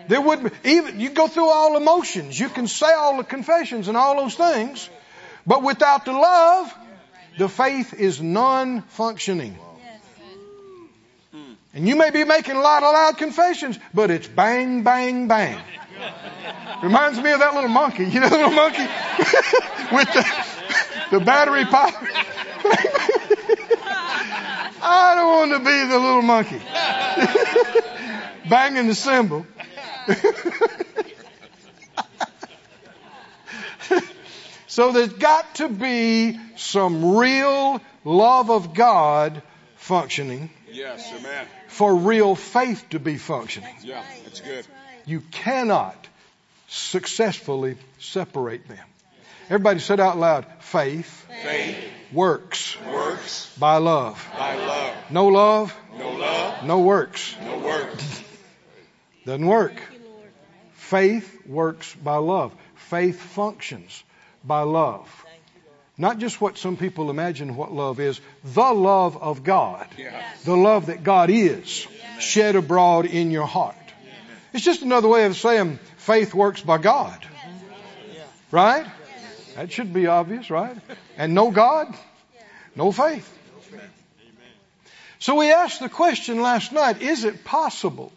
There 0.09 0.21
would 0.21 0.53
even, 0.65 1.01
you 1.01 1.11
go 1.11 1.29
through 1.29 1.49
all 1.49 1.77
emotions. 1.77 2.39
You 2.39 2.49
can 2.49 2.67
say 2.67 2.93
all 2.93 3.17
the 3.17 3.25
confessions 3.25 3.89
and 3.89 3.97
all 3.97 4.17
those 4.17 4.35
things. 4.35 4.89
But 5.47 5.63
without 5.63 6.05
the 6.05 6.13
love, 6.13 6.75
the 7.39 7.49
faith 7.49 7.95
is 7.95 8.21
non-functioning. 8.21 9.59
And 11.75 11.89
you 11.89 11.97
may 11.97 12.11
be 12.11 12.23
making 12.25 12.55
a 12.55 12.61
lot 12.61 12.85
of 12.85 12.93
loud 12.93 13.19
confessions, 13.19 13.79
but 13.93 14.11
it's 14.11 14.29
bang, 14.29 14.85
bang, 14.85 15.27
bang. 15.27 15.61
Reminds 16.83 17.21
me 17.21 17.33
of 17.33 17.41
that 17.41 17.55
little 17.55 17.71
monkey. 17.71 18.05
You 18.05 18.21
know 18.21 18.29
the 18.29 18.37
little 18.37 18.53
monkey? 18.53 18.83
With 19.93 20.13
the, 20.13 20.25
the 21.11 21.21
battery 21.21 21.65
power. 21.65 21.91
I 24.87 25.15
don't 25.17 25.27
want 25.27 25.51
to 25.53 25.59
be 25.59 25.87
the 25.89 25.99
little 25.99 26.23
monkey. 26.23 26.61
Banging 28.49 28.87
the 28.87 28.95
cymbal. 28.95 29.47
So 34.67 34.91
there's 34.91 35.13
got 35.13 35.55
to 35.57 35.69
be 35.69 36.37
some 36.57 37.17
real 37.17 37.81
love 38.05 38.51
of 38.51 38.75
God 38.75 39.41
functioning 39.77 40.51
Yes, 40.73 41.13
amen. 41.17 41.47
for 41.69 41.95
real 41.95 42.35
faith 42.35 42.85
to 42.91 42.99
be 42.99 43.17
functioning. 43.17 43.73
Yeah, 43.85 44.03
that's 44.25 44.41
good. 44.41 44.67
You 45.07 45.21
cannot 45.31 45.95
successfully 46.67 47.77
separate 48.01 48.67
them. 48.67 48.85
Everybody 49.47 49.79
said 49.79 50.01
out 50.01 50.19
loud, 50.19 50.45
faith 50.59 51.25
Faith 51.45 51.77
works 52.13 52.77
works 52.91 53.55
by 53.57 53.77
love. 53.77 54.27
by 54.37 54.57
love. 54.57 54.97
No 55.11 55.29
love, 55.29 55.77
No 55.97 56.11
love, 56.11 56.65
no 56.65 56.81
works. 56.81 57.37
no 57.45 57.59
works. 57.59 58.24
Doesn't 59.27 59.47
work. 59.47 59.81
Faith 60.75 61.47
works 61.47 61.95
by 61.95 62.17
love. 62.17 62.55
Faith 62.75 63.21
functions 63.21 64.03
by 64.45 64.63
love. 64.63 65.09
Not 65.97 66.19
just 66.19 66.41
what 66.41 66.59
some 66.59 66.77
people 66.77 67.09
imagine 67.09 67.57
what 67.57 67.73
love 67.73 68.01
is, 68.01 68.21
the 68.43 68.73
love 68.73 69.17
of 69.17 69.45
God. 69.45 69.87
The 70.45 70.57
love 70.57 70.87
that 70.87 71.05
God 71.05 71.31
is 71.31 71.87
shed 72.19 72.57
abroad 72.57 73.07
in 73.07 73.31
your 73.31 73.47
heart. 73.47 73.77
It's 74.53 74.65
just 74.65 74.83
another 74.83 75.09
way 75.09 75.25
of 75.25 75.37
saying 75.37 75.79
faith 75.97 76.35
works 76.35 76.61
by 76.61 76.79
God. 76.79 77.27
Right? 78.51 78.87
That 79.57 79.73
should 79.73 79.93
be 79.93 80.07
obvious, 80.07 80.51
right? 80.51 80.77
And 81.17 81.35
no 81.35 81.51
God, 81.51 81.95
no 82.77 82.93
faith. 82.93 83.31
So 85.19 85.37
we 85.37 85.53
asked 85.53 85.81
the 85.81 85.89
question 85.89 86.43
last 86.43 86.73
night, 86.73 87.01
is 87.01 87.25
it 87.25 87.45
possible 87.45 88.13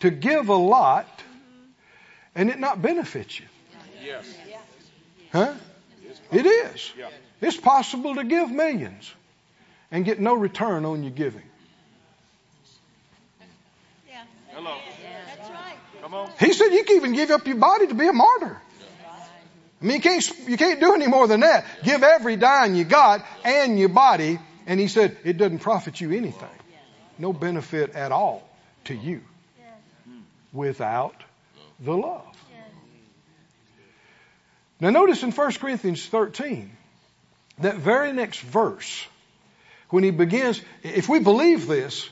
to 0.00 0.10
give 0.10 0.48
a 0.48 0.54
lot 0.54 1.06
and 2.34 2.50
it 2.50 2.58
not 2.58 2.82
benefit 2.82 3.38
you? 3.38 3.46
Yes. 4.02 4.26
Huh? 5.32 5.54
It 6.32 6.46
is. 6.46 6.92
Yeah. 6.98 7.08
It's 7.40 7.56
possible 7.56 8.16
to 8.16 8.24
give 8.24 8.50
millions 8.50 9.10
and 9.90 10.04
get 10.04 10.20
no 10.20 10.34
return 10.34 10.84
on 10.84 11.02
your 11.02 11.12
giving. 11.12 11.42
Hello. 14.52 14.76
That's 15.36 15.50
right. 15.50 15.76
Come 16.02 16.14
on. 16.14 16.30
He 16.38 16.52
said 16.52 16.68
you 16.72 16.84
can 16.84 16.96
even 16.96 17.12
give 17.14 17.30
up 17.30 17.46
your 17.46 17.56
body 17.56 17.86
to 17.86 17.94
be 17.94 18.08
a 18.08 18.12
martyr. 18.12 18.60
I 19.80 19.84
mean, 19.84 19.96
you 19.96 20.02
can't, 20.02 20.48
you 20.48 20.56
can't 20.58 20.80
do 20.80 20.94
any 20.94 21.06
more 21.06 21.26
than 21.26 21.40
that. 21.40 21.64
Give 21.84 22.02
every 22.02 22.36
dime 22.36 22.74
you 22.74 22.84
got 22.84 23.24
and 23.44 23.78
your 23.78 23.88
body. 23.88 24.38
And 24.66 24.78
he 24.78 24.88
said 24.88 25.16
it 25.24 25.38
doesn't 25.38 25.60
profit 25.60 26.00
you 26.00 26.10
anything. 26.10 26.48
No 27.18 27.32
benefit 27.32 27.94
at 27.94 28.12
all 28.12 28.46
to 28.84 28.94
you 28.94 29.22
without 30.52 31.18
mm. 31.18 31.84
the 31.84 31.92
love. 31.96 32.26
Now 34.80 34.90
notice 34.90 35.22
in 35.22 35.30
1 35.30 35.52
Corinthians 35.54 36.04
13, 36.06 36.70
that 37.58 37.76
very 37.76 38.12
next 38.12 38.40
verse, 38.40 39.06
when 39.90 40.04
he 40.04 40.10
begins, 40.10 40.60
if 40.82 41.08
we 41.08 41.18
believe 41.18 41.66
this, 41.66 42.08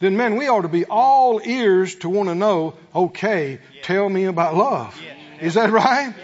then 0.00 0.16
man, 0.16 0.36
we 0.36 0.48
ought 0.48 0.62
to 0.62 0.68
be 0.68 0.86
all 0.86 1.40
ears 1.44 1.94
to 1.96 2.08
want 2.08 2.28
to 2.28 2.34
know, 2.34 2.74
okay, 2.94 3.58
tell 3.82 4.08
me 4.08 4.24
about 4.24 4.54
love. 4.54 4.98
Is 5.40 5.54
that 5.54 5.70
right? 5.70 6.14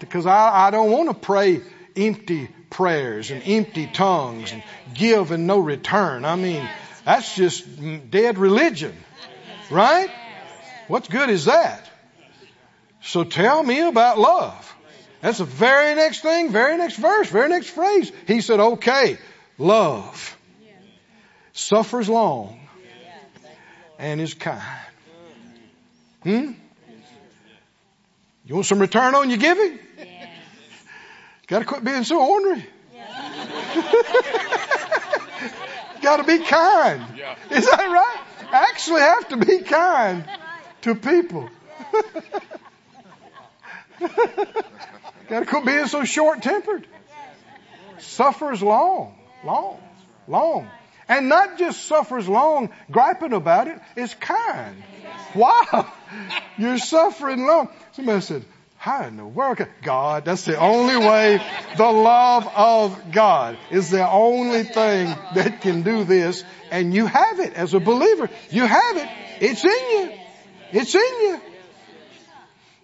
Because 0.00 0.26
I, 0.26 0.66
I 0.66 0.70
don't 0.70 0.90
want 0.90 1.08
to 1.08 1.14
pray 1.14 1.62
empty 1.96 2.48
prayers 2.70 3.30
and 3.30 3.42
empty 3.44 3.86
tongues 3.86 4.52
and 4.52 4.62
give 4.94 5.30
and 5.30 5.46
no 5.46 5.58
return. 5.58 6.24
I 6.24 6.36
mean, 6.36 6.68
that's 7.04 7.34
just 7.34 7.66
mm, 7.66 8.10
dead 8.10 8.38
religion. 8.38 8.94
Right? 9.70 10.10
What 10.88 11.08
good 11.10 11.30
is 11.30 11.44
that? 11.44 11.88
So 13.02 13.24
tell 13.24 13.62
me 13.62 13.80
about 13.80 14.18
love. 14.18 14.74
That's 15.20 15.38
the 15.38 15.44
very 15.44 15.94
next 15.94 16.20
thing, 16.20 16.50
very 16.50 16.76
next 16.76 16.96
verse, 16.96 17.28
very 17.28 17.48
next 17.48 17.68
phrase. 17.70 18.10
He 18.26 18.40
said, 18.40 18.58
okay, 18.60 19.18
love 19.58 20.36
suffers 21.52 22.08
long 22.08 22.58
and 23.98 24.20
is 24.20 24.34
kind. 24.34 24.62
Hmm? 26.22 26.52
You 28.46 28.54
want 28.54 28.66
some 28.66 28.78
return 28.78 29.14
on 29.14 29.28
your 29.28 29.38
giving? 29.38 29.78
Got 31.48 31.60
to 31.60 31.64
quit 31.64 31.84
being 31.84 32.04
so 32.04 32.20
ornery. 32.20 32.64
Got 36.02 36.18
to 36.18 36.24
be 36.24 36.38
kind. 36.44 37.04
Yeah. 37.16 37.36
Is 37.50 37.68
that 37.68 37.78
right? 37.78 38.20
Actually, 38.52 39.00
have 39.00 39.28
to 39.28 39.36
be 39.36 39.58
kind 39.60 40.24
to 40.82 40.94
people. 40.94 41.48
Got 45.28 45.40
to 45.40 45.46
quit 45.46 45.64
being 45.64 45.86
so 45.86 46.04
short 46.04 46.42
tempered. 46.42 46.86
Suffers 47.98 48.62
long, 48.62 49.18
long, 49.44 49.80
long. 50.26 50.70
And 51.08 51.28
not 51.28 51.58
just 51.58 51.84
suffers 51.84 52.28
long 52.28 52.70
griping 52.90 53.32
about 53.32 53.66
it, 53.68 53.80
it's 53.96 54.14
kind. 54.14 54.82
Wow. 55.34 55.90
You're 56.58 56.78
suffering 56.78 57.46
long. 57.46 57.70
Somebody 57.92 58.20
said, 58.20 58.44
how 58.76 59.04
in 59.04 59.16
the 59.16 59.26
world? 59.26 59.56
can-" 59.56 59.68
God, 59.82 60.24
that's 60.24 60.44
the 60.44 60.56
only 60.56 60.96
way. 60.96 61.42
The 61.76 61.90
love 61.90 62.46
of 62.54 63.10
God 63.10 63.58
is 63.70 63.90
the 63.90 64.08
only 64.08 64.62
thing 64.62 65.08
that 65.34 65.60
can 65.62 65.82
do 65.82 66.04
this. 66.04 66.44
And 66.70 66.94
you 66.94 67.06
have 67.06 67.40
it 67.40 67.54
as 67.54 67.74
a 67.74 67.80
believer. 67.80 68.30
You 68.50 68.66
have 68.66 68.96
it. 68.96 69.08
It's 69.40 69.64
in 69.64 69.70
you. 69.70 70.17
It's 70.72 70.94
in 70.94 71.00
you. 71.00 71.40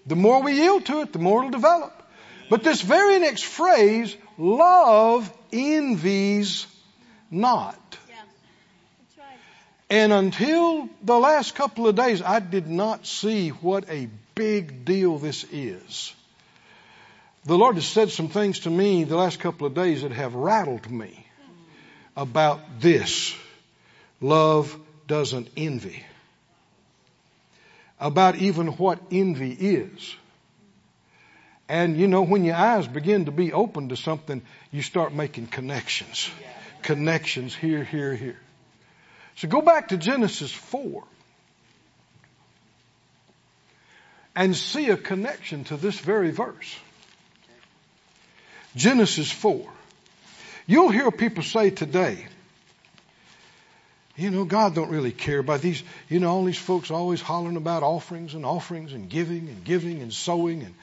The 0.07 0.17
more 0.17 0.43
we 0.43 0.55
yield 0.55 0.87
to 0.87 1.01
it, 1.01 1.13
the 1.13 1.19
more 1.19 1.41
it'll 1.41 1.51
develop. 1.51 2.03
But 2.51 2.63
this 2.63 2.83
very 2.83 3.19
next 3.19 3.45
phrase, 3.45 4.17
love 4.37 5.33
envies 5.53 6.67
not. 7.31 7.99
And 9.91 10.13
until 10.13 10.89
the 11.03 11.19
last 11.19 11.55
couple 11.55 11.87
of 11.87 11.95
days, 11.95 12.23
I 12.23 12.41
did 12.41 12.69
not 12.69 13.07
see 13.07 13.51
what 13.51 13.89
a 13.89 14.09
big 14.35 14.85
deal 14.85 15.19
this 15.19 15.45
is. 15.53 16.13
The 17.45 17.57
Lord 17.57 17.77
has 17.77 17.87
said 17.87 18.11
some 18.11 18.29
things 18.29 18.61
to 18.61 18.71
me 18.71 19.05
the 19.05 19.17
last 19.17 19.39
couple 19.41 19.67
of 19.67 19.75
days 19.75 20.03
that 20.03 20.13
have 20.13 20.35
rattled 20.35 20.91
me 20.91 21.27
about 22.17 22.81
this. 22.81 23.35
Love 24.21 24.77
doesn't 25.07 25.49
envy. 25.57 26.03
About 28.01 28.37
even 28.37 28.69
what 28.69 29.01
envy 29.11 29.53
is. 29.53 30.17
And 31.69 31.97
you 31.97 32.09
know, 32.09 32.23
when 32.23 32.45
your 32.45 32.57
eyes 32.57 32.87
begin 32.87 33.25
to 33.27 33.33
be 33.33 33.53
open 33.53 33.89
to 33.89 33.97
something, 33.97 34.43
you 34.71 34.83
start 34.83 35.15
making 35.15 35.47
connections. 35.47 36.31
Connections 36.83 37.55
here, 37.55 37.85
here, 37.85 38.15
here. 38.15 38.39
So 39.37 39.49
go 39.49 39.63
back 39.63 39.89
to 39.89 39.97
Genesis 39.97 40.53
4 40.53 41.03
and 44.37 44.55
see 44.55 44.91
a 44.91 44.97
connection 44.97 45.65
to 45.65 45.77
this 45.77 45.99
very 45.99 46.31
verse. 46.31 46.77
Genesis 48.77 49.31
4. 49.31 49.67
You'll 50.67 50.91
hear 50.91 51.11
people 51.11 51.43
say 51.43 51.71
today, 51.71 52.27
you 54.17 54.31
know, 54.31 54.45
God 54.45 54.75
don't 54.75 54.91
really 54.91 55.13
care 55.13 55.39
about 55.39 55.61
these, 55.61 55.83
you 56.09 56.21
know, 56.21 56.31
all 56.31 56.45
these 56.45 56.59
folks 56.59 56.91
always 56.91 57.21
hollering 57.21 57.57
about 57.57 57.83
offerings 57.83 58.35
and 58.35 58.47
offerings 58.47 58.93
and 58.93 59.09
giving 59.09 59.49
and 59.49 59.65
giving 59.65 60.03
and 60.03 60.13
sowing 60.13 60.63
and, 60.63 60.75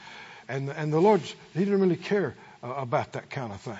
and, 0.48 0.68
and 0.68 0.92
the 0.92 1.00
Lord, 1.00 1.22
He 1.54 1.60
didn't 1.60 1.80
really 1.80 1.96
care 1.96 2.34
uh, 2.62 2.68
about 2.68 3.12
that 3.12 3.30
kind 3.30 3.52
of 3.52 3.60
thing. 3.60 3.78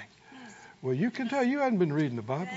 Well, 0.81 0.95
you 0.95 1.11
can 1.11 1.29
tell 1.29 1.45
you 1.45 1.61
hadn't 1.61 1.79
been 1.79 1.93
reading 1.93 2.17
the 2.17 2.23
Bible. 2.23 2.49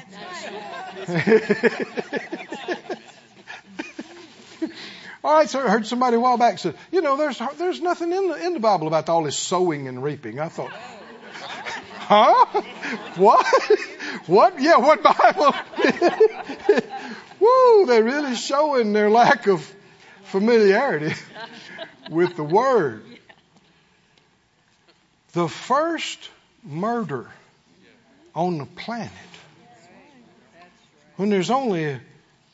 All 5.24 5.34
right, 5.34 5.50
so 5.50 5.60
I 5.60 5.70
heard 5.70 5.88
somebody 5.88 6.18
a 6.18 6.20
while 6.20 6.38
back 6.38 6.60
said, 6.60 6.76
you 6.92 7.02
know, 7.02 7.18
there's 7.18 7.42
there's 7.58 7.82
nothing 7.82 8.12
in 8.12 8.30
the 8.30 8.46
in 8.46 8.54
the 8.54 8.60
Bible 8.60 8.88
about 8.88 9.10
all 9.10 9.24
this 9.24 9.36
sowing 9.36 9.88
and 9.88 10.04
reaping. 10.04 10.40
I 10.40 10.50
thought, 10.50 10.72
huh? 11.98 12.62
What? 13.16 13.46
What? 14.28 14.62
Yeah, 14.62 14.78
what 14.78 15.04
Bible? 15.04 15.54
Woo! 17.40 17.86
They're 17.86 18.04
really 18.04 18.36
showing 18.36 18.94
their 18.94 19.10
lack 19.10 19.48
of 19.48 19.66
familiarity 20.24 21.14
with 22.10 22.36
the 22.36 22.44
Word. 22.44 23.04
The 25.34 25.48
first 25.48 26.30
murder 26.64 27.28
on 28.34 28.58
the 28.58 28.66
planet, 28.66 29.12
when 31.18 31.30
there's 31.30 31.50
only 31.50 31.86
a 31.86 32.02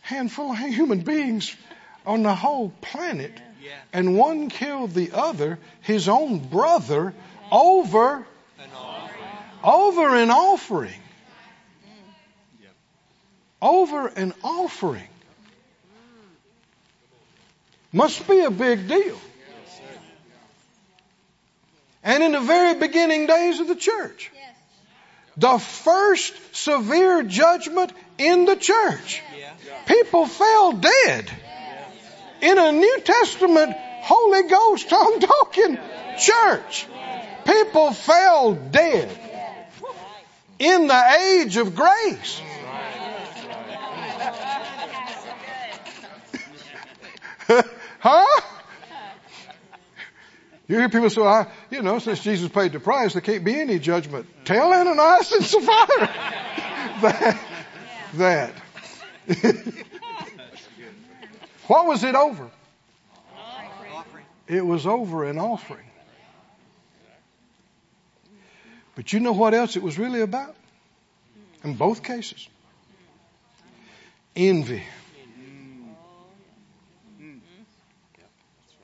handful 0.02 0.52
of 0.52 0.58
human 0.58 1.02
beings 1.02 1.56
on 2.06 2.24
the 2.24 2.34
whole 2.34 2.74
planet, 2.82 3.32
and 3.94 4.18
one 4.18 4.50
killed 4.50 4.94
the 4.94 5.12
other, 5.14 5.60
his 5.82 6.10
own 6.10 6.40
brother, 6.40 7.14
over 7.52 8.26
over 9.64 10.16
an 10.16 10.32
offering. 10.32 11.01
Over 13.62 14.08
an 14.08 14.34
offering. 14.44 15.08
Must 17.94 18.28
be 18.28 18.40
a 18.42 18.52
big 18.52 18.88
deal. 18.88 19.20
And 22.04 22.24
in 22.24 22.32
the 22.32 22.40
very 22.40 22.74
beginning 22.80 23.28
days 23.28 23.60
of 23.60 23.68
the 23.68 23.76
church, 23.76 24.32
the 25.38 25.60
first 25.60 26.34
severe 26.56 27.24
judgment 27.24 27.94
in 28.18 28.46
the 28.46 28.56
church, 28.56 29.22
people 29.86 30.26
fell 30.26 30.74
dead 30.74 31.30
in 32.42 32.58
a 32.58 32.72
New 32.72 33.00
Testament 33.02 33.76
Holy 34.02 34.44
Ghost 34.50 34.90
tongue 34.90 35.20
talking 35.20 35.78
church. 36.20 36.88
People 37.46 37.92
fell 37.92 38.54
dead 38.54 39.10
in 40.60 40.88
the 40.88 41.18
age 41.20 41.58
of 41.58 41.76
grace. 41.76 42.42
huh? 48.00 48.42
You 50.68 50.78
hear 50.78 50.90
people 50.90 51.10
say, 51.10 51.22
I, 51.22 51.48
you 51.70 51.82
know, 51.82 52.00
since 52.00 52.24
Jesus 52.24 52.50
paid 52.50 52.72
the 52.72 52.80
price, 52.80 53.14
there 53.14 53.22
can't 53.22 53.44
be 53.44 53.60
any 53.60 53.78
judgment. 53.78 54.26
Tell 54.46 54.72
Ananias 54.72 55.32
and 55.34 55.44
Sapphira 55.44 55.70
that. 57.02 57.40
that. 58.14 58.54
what 61.68 61.88
was 61.88 62.04
it 62.06 62.16
over? 62.16 62.50
It 64.48 64.66
was 64.66 64.88
over 64.88 65.26
an 65.26 65.38
offering. 65.38 65.86
But 68.96 69.14
you 69.14 69.20
know 69.20 69.34
what 69.34 69.54
else 69.54 69.76
it 69.76 69.84
was 69.84 69.98
really 69.98 70.22
about? 70.22 70.56
In 71.64 71.76
both 71.76 72.04
cases? 72.04 72.48
Envy. 74.36 74.84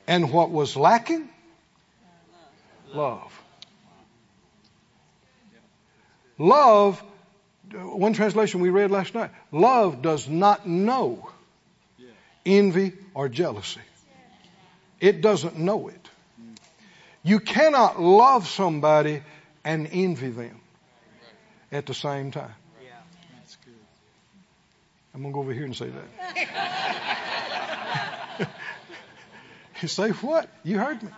And 0.07 0.31
what 0.31 0.49
was 0.49 0.75
lacking? 0.75 1.27
Love. 2.93 3.41
Love, 6.37 7.03
one 7.73 8.13
translation 8.13 8.61
we 8.61 8.69
read 8.69 8.91
last 8.91 9.13
night, 9.13 9.31
love 9.51 10.01
does 10.01 10.29
not 10.29 10.67
know 10.67 11.29
envy 12.45 12.93
or 13.13 13.27
jealousy. 13.27 13.81
It 14.99 15.21
doesn't 15.21 15.57
know 15.57 15.89
it. 15.89 16.09
You 17.23 17.39
cannot 17.39 17.99
love 17.99 18.47
somebody 18.47 19.21
and 19.65 19.87
envy 19.91 20.29
them 20.29 20.61
at 21.71 21.85
the 21.85 21.93
same 21.93 22.31
time. 22.31 22.55
I'm 25.13 25.23
going 25.23 25.33
to 25.33 25.35
go 25.35 25.39
over 25.41 25.53
here 25.53 25.65
and 25.65 25.75
say 25.75 25.89
that. 25.89 27.27
you 29.81 29.87
say 29.87 30.09
what? 30.09 30.49
You 30.63 30.77
heard 30.77 31.01
me. 31.01 31.09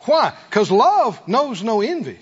Why? 0.00 0.32
Because 0.48 0.70
love 0.70 1.26
knows 1.26 1.62
no 1.62 1.80
envy. 1.80 2.18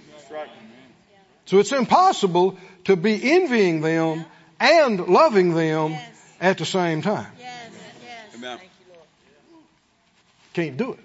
So 1.46 1.58
it's 1.58 1.72
impossible 1.72 2.58
to 2.84 2.96
be 2.96 3.32
envying 3.32 3.80
them 3.82 4.24
and 4.58 5.06
loving 5.08 5.54
them 5.54 5.94
at 6.40 6.58
the 6.58 6.64
same 6.64 7.02
time. 7.02 7.30
Yes. 7.38 7.70
Yes. 8.02 8.34
Amen. 8.36 8.58
Can't 10.54 10.76
do 10.76 10.92
it. 10.92 11.00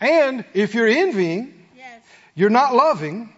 And 0.00 0.44
if 0.52 0.74
you're 0.74 0.86
envying, 0.86 1.54
you're 2.34 2.50
not 2.50 2.74
loving, 2.74 3.32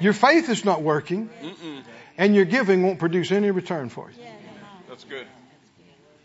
your 0.00 0.12
faith 0.12 0.50
is 0.50 0.64
not 0.64 0.82
working, 0.82 1.30
and 2.18 2.34
your 2.34 2.44
giving 2.44 2.82
won't 2.82 2.98
produce 2.98 3.32
any 3.32 3.50
return 3.50 3.88
for 3.88 4.10
you. 4.10 4.22
That's 4.88 5.04
good. 5.04 5.26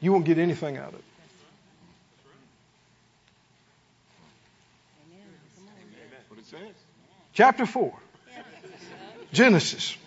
You 0.02 0.12
won't 0.12 0.26
get 0.26 0.38
anything 0.38 0.76
out 0.76 0.90
of 0.90 0.96
it. 0.96 1.04
That's 6.12 6.30
what 6.30 6.40
it 6.40 6.46
says. 6.46 6.76
Chapter 7.34 7.66
4. 7.66 7.94
Genesis. 9.32 9.98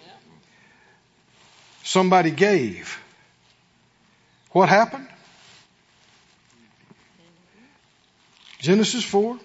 Somebody 1.83 2.31
gave. 2.31 2.99
What 4.53 4.69
happened? 4.69 5.09
Genesis 8.61 9.05
4. 9.05 9.39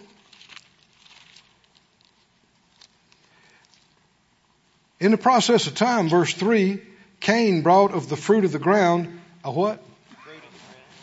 In 4.99 5.11
the 5.11 5.17
process 5.17 5.65
of 5.65 5.73
time, 5.73 6.09
verse 6.09 6.33
3, 6.33 6.79
Cain 7.19 7.63
brought 7.63 7.91
of 7.91 8.07
the 8.07 8.15
fruit 8.15 8.45
of 8.45 8.51
the 8.51 8.59
ground 8.59 9.19
a 9.43 9.51
what? 9.51 9.83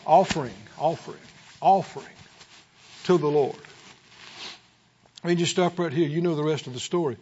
Offering, 0.05 0.53
offering, 0.77 1.19
offering 1.61 2.15
to 3.03 3.17
the 3.17 3.27
Lord. 3.27 3.57
Let 5.23 5.31
me 5.31 5.35
just 5.35 5.51
stop 5.51 5.77
right 5.79 5.91
here. 5.91 6.07
You 6.07 6.21
know 6.21 6.35
the 6.35 6.43
rest 6.43 6.67
of 6.67 6.73
the 6.73 6.79
story. 6.79 7.17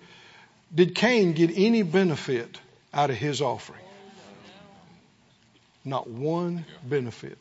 Did 0.74 0.94
Cain 0.94 1.34
get 1.34 1.52
any 1.56 1.82
benefit 1.82 2.60
out 2.94 3.10
of 3.10 3.16
his 3.16 3.42
offering? 3.42 3.82
Not 5.84 6.08
one 6.10 6.66
benefit. 6.84 7.38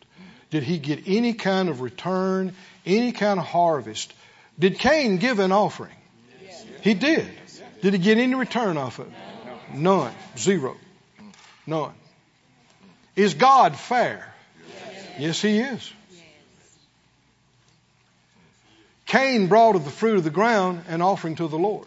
Did 0.51 0.63
he 0.63 0.79
get 0.79 1.03
any 1.07 1.35
kind 1.35 1.69
of 1.69 1.81
return, 1.81 2.55
any 2.87 3.13
kind 3.13 3.41
of 3.41 3.47
harvest? 3.47 4.15
Did 4.59 4.79
Cain 4.79 5.19
give 5.19 5.41
an 5.41 5.53
offering? 5.53 5.93
He 6.81 6.95
did. 6.95 7.29
Did 7.83 7.93
he 7.93 7.99
get 7.99 8.17
any 8.17 8.35
return 8.35 8.79
off 8.79 8.99
of 8.99 9.09
it? 9.09 9.13
None. 9.75 10.15
Zero. 10.39 10.77
None. 11.67 11.93
Is 13.17 13.35
God 13.35 13.77
fair? 13.77 14.33
Yes, 15.19 15.43
he 15.43 15.59
is. 15.59 15.93
Cain 19.07 19.47
brought 19.47 19.77
of 19.77 19.85
the 19.85 19.91
fruit 19.91 20.19
of 20.19 20.25
the 20.25 20.31
ground 20.31 20.85
an 20.89 21.01
offering 21.01 21.37
to 21.37 21.49
the 21.49 21.59
Lord. 21.59 21.87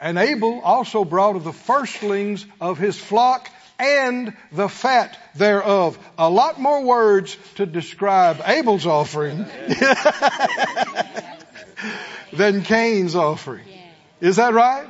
And 0.00 0.18
Abel 0.18 0.60
also 0.60 1.04
brought 1.04 1.36
of 1.36 1.44
the 1.44 1.52
firstlings 1.52 2.44
of 2.60 2.78
his 2.78 2.98
flock 2.98 3.50
and 3.78 4.34
the 4.52 4.68
fat 4.68 5.18
thereof. 5.34 5.98
A 6.18 6.28
lot 6.28 6.60
more 6.60 6.82
words 6.82 7.36
to 7.56 7.66
describe 7.66 8.40
Abel's 8.44 8.86
offering 8.86 9.38
than 12.32 12.62
Cain's 12.62 13.14
offering. 13.14 13.66
Is 14.20 14.36
that 14.36 14.54
right? 14.54 14.86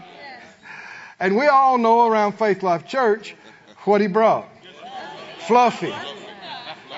And 1.18 1.36
we 1.36 1.46
all 1.46 1.78
know 1.78 2.06
around 2.06 2.32
Faith 2.32 2.62
Life 2.62 2.86
Church 2.86 3.34
what 3.84 4.00
he 4.00 4.06
brought. 4.06 4.48
Fluffy. 5.46 5.94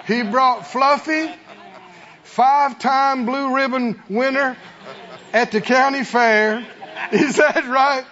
He 0.06 0.22
brought 0.22 0.66
Fluffy, 0.66 1.30
five 2.38 2.78
time 2.78 3.26
blue 3.26 3.52
ribbon 3.52 4.00
winner 4.08 4.56
at 5.32 5.50
the 5.50 5.60
county 5.60 6.04
fair. 6.04 6.64
Is 7.12 7.34
that 7.38 7.66
right? 7.66 8.04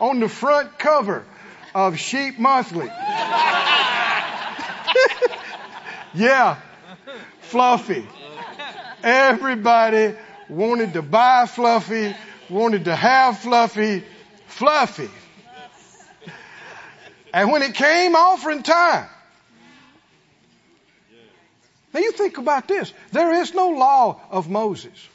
On 0.00 0.18
the 0.18 0.30
front 0.30 0.78
cover 0.78 1.26
of 1.74 1.98
Sheep 1.98 2.38
Monthly. 2.38 2.86
yeah, 6.14 6.56
Fluffy. 7.40 8.08
Everybody 9.02 10.14
wanted 10.48 10.94
to 10.94 11.02
buy 11.02 11.44
Fluffy, 11.44 12.16
wanted 12.48 12.86
to 12.86 12.96
have 12.96 13.40
Fluffy, 13.40 14.04
Fluffy. 14.46 15.10
And 17.34 17.52
when 17.52 17.60
it 17.60 17.74
came 17.74 18.16
offering 18.16 18.62
time, 18.62 19.06
now 21.94 22.00
you 22.00 22.12
think 22.12 22.38
about 22.38 22.66
this. 22.68 22.92
There 23.12 23.32
is 23.40 23.54
no 23.54 23.70
law 23.70 24.20
of 24.30 24.50
Moses. 24.50 25.08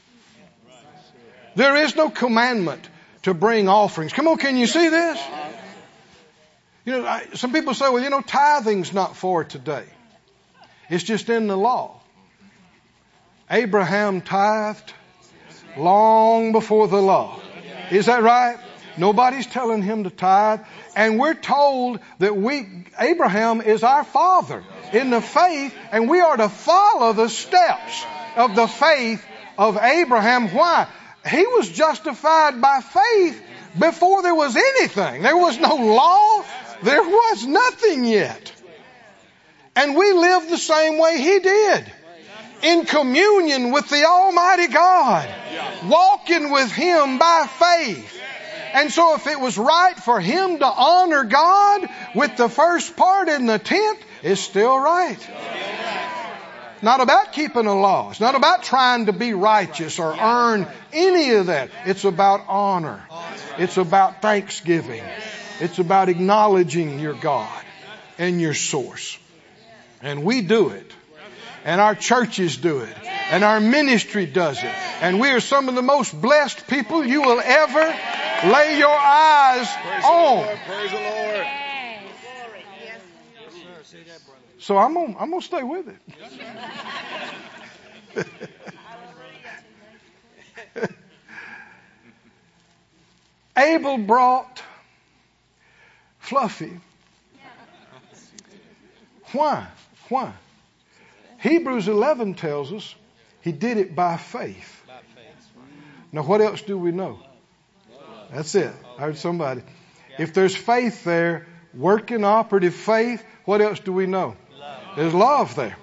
There 1.55 1.75
is 1.75 1.95
no 1.95 2.09
commandment 2.09 2.87
to 3.23 3.33
bring 3.33 3.67
offerings. 3.67 4.13
Come 4.13 4.27
on, 4.27 4.37
can 4.37 4.55
you 4.55 4.65
see 4.65 4.87
this? 4.87 5.19
You 6.85 6.93
know, 6.93 7.05
I, 7.05 7.25
some 7.33 7.51
people 7.51 7.73
say, 7.73 7.89
well, 7.89 8.01
you 8.01 8.09
know, 8.09 8.21
tithing's 8.21 8.93
not 8.93 9.17
for 9.17 9.43
today. 9.43 9.83
It's 10.89 11.03
just 11.03 11.29
in 11.29 11.47
the 11.47 11.57
law. 11.57 11.99
Abraham 13.51 14.21
tithed 14.21 14.93
long 15.77 16.51
before 16.51 16.87
the 16.87 17.01
law. 17.01 17.39
Is 17.91 18.05
that 18.05 18.23
right? 18.23 18.57
Nobody's 18.97 19.47
telling 19.47 19.81
him 19.81 20.03
to 20.05 20.09
tithe. 20.09 20.61
And 20.99 21.17
we're 21.17 21.33
told 21.33 22.01
that 22.17 22.35
we, 22.35 22.67
Abraham 22.99 23.61
is 23.61 23.83
our 23.83 24.03
father 24.03 24.61
in 24.91 25.11
the 25.11 25.21
faith, 25.21 25.73
and 25.93 26.09
we 26.09 26.19
are 26.19 26.35
to 26.35 26.49
follow 26.49 27.13
the 27.13 27.29
steps 27.29 28.05
of 28.35 28.53
the 28.53 28.67
faith 28.67 29.25
of 29.57 29.77
Abraham. 29.77 30.49
Why? 30.49 30.89
He 31.25 31.45
was 31.45 31.69
justified 31.69 32.59
by 32.59 32.81
faith 32.81 33.41
before 33.79 34.23
there 34.23 34.35
was 34.35 34.57
anything. 34.57 35.23
There 35.23 35.37
was 35.37 35.57
no 35.57 35.73
law. 35.77 36.43
There 36.83 37.03
was 37.03 37.45
nothing 37.45 38.03
yet. 38.03 38.51
And 39.77 39.95
we 39.95 40.11
live 40.11 40.49
the 40.49 40.57
same 40.57 40.97
way 40.97 41.17
he 41.17 41.39
did. 41.39 41.93
In 42.61 42.83
communion 42.83 43.71
with 43.71 43.87
the 43.87 44.03
Almighty 44.03 44.67
God. 44.67 45.33
Walking 45.85 46.51
with 46.51 46.73
Him 46.73 47.19
by 47.19 47.47
faith. 47.47 48.19
And 48.73 48.91
so 48.91 49.15
if 49.15 49.27
it 49.27 49.39
was 49.39 49.57
right 49.57 49.97
for 49.97 50.19
him 50.19 50.59
to 50.59 50.65
honor 50.65 51.23
God 51.23 51.89
with 52.15 52.37
the 52.37 52.49
first 52.49 52.95
part 52.95 53.29
in 53.29 53.45
the 53.45 53.59
tenth, 53.59 54.03
it's 54.23 54.41
still 54.41 54.77
right. 54.77 55.17
Not 56.81 57.01
about 57.01 57.33
keeping 57.33 57.65
a 57.65 57.77
law. 57.77 58.11
It's 58.11 58.21
not 58.21 58.35
about 58.35 58.63
trying 58.63 59.07
to 59.07 59.13
be 59.13 59.33
righteous 59.33 59.99
or 59.99 60.15
earn 60.17 60.67
any 60.93 61.31
of 61.31 61.47
that. 61.47 61.69
It's 61.85 62.05
about 62.05 62.45
honor. 62.47 63.03
It's 63.57 63.77
about 63.77 64.21
thanksgiving. 64.21 65.03
It's 65.59 65.79
about 65.79 66.07
acknowledging 66.07 66.99
your 66.99 67.13
God 67.13 67.63
and 68.17 68.39
your 68.39 68.53
source. 68.53 69.17
And 70.01 70.23
we 70.23 70.41
do 70.41 70.69
it. 70.69 70.88
And 71.65 71.81
our 71.81 71.95
churches 71.95 72.57
do 72.57 72.79
it. 72.79 72.95
And 73.31 73.43
our 73.43 73.59
ministry 73.59 74.25
does 74.25 74.63
it. 74.63 74.73
And 75.01 75.19
we 75.19 75.29
are 75.29 75.39
some 75.39 75.69
of 75.69 75.75
the 75.75 75.81
most 75.81 76.19
blessed 76.19 76.67
people 76.67 77.05
you 77.05 77.21
will 77.21 77.39
ever 77.39 77.95
lay 78.51 78.77
your 78.77 78.89
eyes 78.89 79.67
Praise 79.81 80.03
on. 80.03 80.37
Lord. 80.37 80.59
Praise 80.65 80.91
the 80.91 80.97
Lord. 80.97 81.47
So 84.59 84.77
I'm 84.77 84.93
gonna, 84.93 85.17
I'm 85.17 85.29
gonna 85.31 85.41
stay 85.41 85.63
with 85.63 85.87
it. 85.87 85.95
Abel 93.57 93.97
brought 93.97 94.61
Fluffy. 96.19 96.79
Why? 99.31 99.67
Why? 100.09 100.33
Hebrews 101.39 101.87
11 101.87 102.35
tells 102.35 102.71
us 102.73 102.95
he 103.41 103.51
did 103.51 103.77
it 103.77 103.95
by 103.95 104.17
faith. 104.17 104.83
Now, 106.11 106.23
what 106.23 106.41
else 106.41 106.61
do 106.61 106.77
we 106.77 106.91
know? 106.91 107.19
That's 108.31 108.53
it. 108.55 108.73
I 108.97 109.01
heard 109.01 109.17
somebody. 109.17 109.61
If 110.17 110.33
there's 110.33 110.55
faith 110.55 111.03
there, 111.03 111.47
working 111.73 112.23
operative 112.23 112.75
faith, 112.75 113.23
what 113.45 113.61
else 113.61 113.79
do 113.79 113.93
we 113.93 114.05
know? 114.05 114.35
There's 114.95 115.13
love 115.13 115.55
there. 115.55 115.77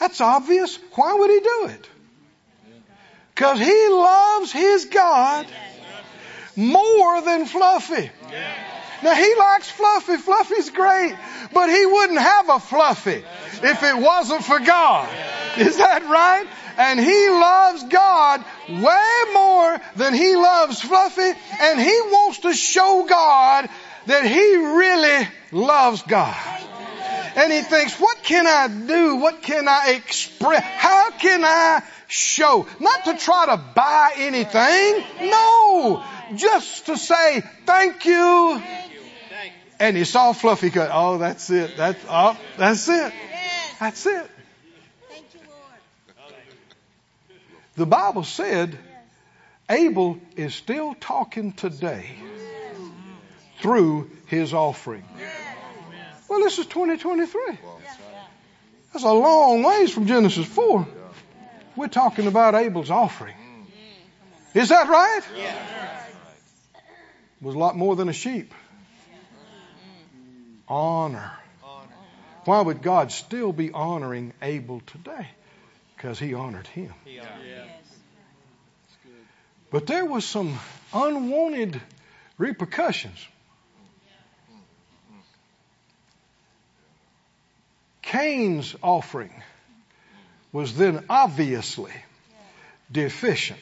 That's 0.00 0.20
obvious. 0.20 0.78
Why 0.94 1.14
would 1.14 1.30
he 1.30 1.40
do 1.40 1.66
it? 1.66 1.88
Because 3.34 3.58
he 3.58 3.88
loves 3.88 4.52
his 4.52 4.86
God 4.86 5.46
more 6.56 7.20
than 7.22 7.46
Fluffy. 7.46 8.10
Now 9.02 9.14
he 9.14 9.34
likes 9.34 9.70
Fluffy. 9.70 10.16
Fluffy's 10.16 10.70
great, 10.70 11.14
but 11.52 11.68
he 11.68 11.86
wouldn't 11.86 12.18
have 12.18 12.48
a 12.48 12.60
Fluffy 12.60 13.24
if 13.62 13.82
it 13.82 13.96
wasn't 13.96 14.44
for 14.44 14.60
God. 14.60 15.08
Is 15.58 15.76
that 15.78 16.02
right? 16.04 16.46
And 16.76 16.98
he 16.98 17.28
loves 17.30 17.84
God 17.84 18.44
way 18.68 19.32
more 19.32 19.80
than 19.96 20.14
he 20.14 20.34
loves 20.34 20.80
Fluffy, 20.80 21.32
and 21.60 21.80
he 21.80 22.00
wants 22.06 22.40
to 22.40 22.52
show 22.52 23.06
God 23.08 23.68
that 24.06 24.26
he 24.26 24.56
really 24.56 25.28
loves 25.52 26.02
God. 26.02 26.36
And 27.36 27.52
he 27.52 27.62
thinks, 27.62 27.98
what 27.98 28.22
can 28.22 28.46
I 28.46 28.68
do? 28.68 29.16
What 29.16 29.42
can 29.42 29.66
I 29.68 29.94
express? 29.96 30.62
How 30.62 31.10
can 31.10 31.44
I 31.44 31.82
show? 32.06 32.66
Not 32.80 33.04
to 33.06 33.16
try 33.16 33.46
to 33.46 33.56
buy 33.74 34.12
anything. 34.16 35.28
No. 35.30 36.04
Just 36.36 36.86
to 36.86 36.96
say, 36.96 37.42
thank 37.66 38.04
you. 38.04 38.62
And 39.78 39.96
he 39.96 40.04
saw 40.04 40.32
Fluffy 40.32 40.70
cut. 40.70 40.90
Oh, 40.92 41.18
that's 41.18 41.50
it. 41.50 41.76
That's, 41.76 42.02
oh, 42.08 42.38
that's 42.56 42.88
it. 42.88 43.12
That's 43.80 44.06
it. 44.06 44.30
Thank 45.10 45.26
you, 45.34 45.40
Lord. 45.48 47.38
The 47.76 47.86
Bible 47.86 48.24
said 48.24 48.78
Abel 49.68 50.18
is 50.36 50.54
still 50.54 50.94
talking 50.94 51.52
today 51.52 52.06
through 53.60 54.10
his 54.26 54.54
offering. 54.54 55.04
Well, 56.28 56.40
this 56.40 56.58
is 56.58 56.66
2023. 56.66 57.58
That's 58.92 59.04
a 59.04 59.12
long 59.12 59.62
ways 59.62 59.92
from 59.92 60.06
Genesis 60.06 60.46
4. 60.46 60.86
We're 61.76 61.88
talking 61.88 62.28
about 62.28 62.54
Abel's 62.54 62.90
offering. 62.90 63.34
Mm. 63.34 64.62
Is 64.62 64.68
that 64.68 64.88
right? 64.88 65.22
It 67.40 67.44
was 67.44 67.56
a 67.56 67.58
lot 67.58 67.76
more 67.76 67.96
than 67.96 68.08
a 68.08 68.12
sheep. 68.12 68.54
Honor. 70.68 71.32
Why 72.44 72.60
would 72.60 72.82
God 72.82 73.10
still 73.10 73.52
be 73.52 73.72
honoring 73.72 74.32
Abel 74.42 74.82
today? 74.86 75.28
Because 75.96 76.18
he 76.18 76.34
honored 76.34 76.66
him. 76.66 76.92
But 79.70 79.86
there 79.86 80.04
was 80.04 80.24
some 80.24 80.58
unwanted 80.92 81.80
repercussions. 82.38 83.26
Cain's 88.02 88.76
offering 88.82 89.32
was 90.52 90.76
then 90.76 91.04
obviously 91.08 91.92
deficient. 92.92 93.58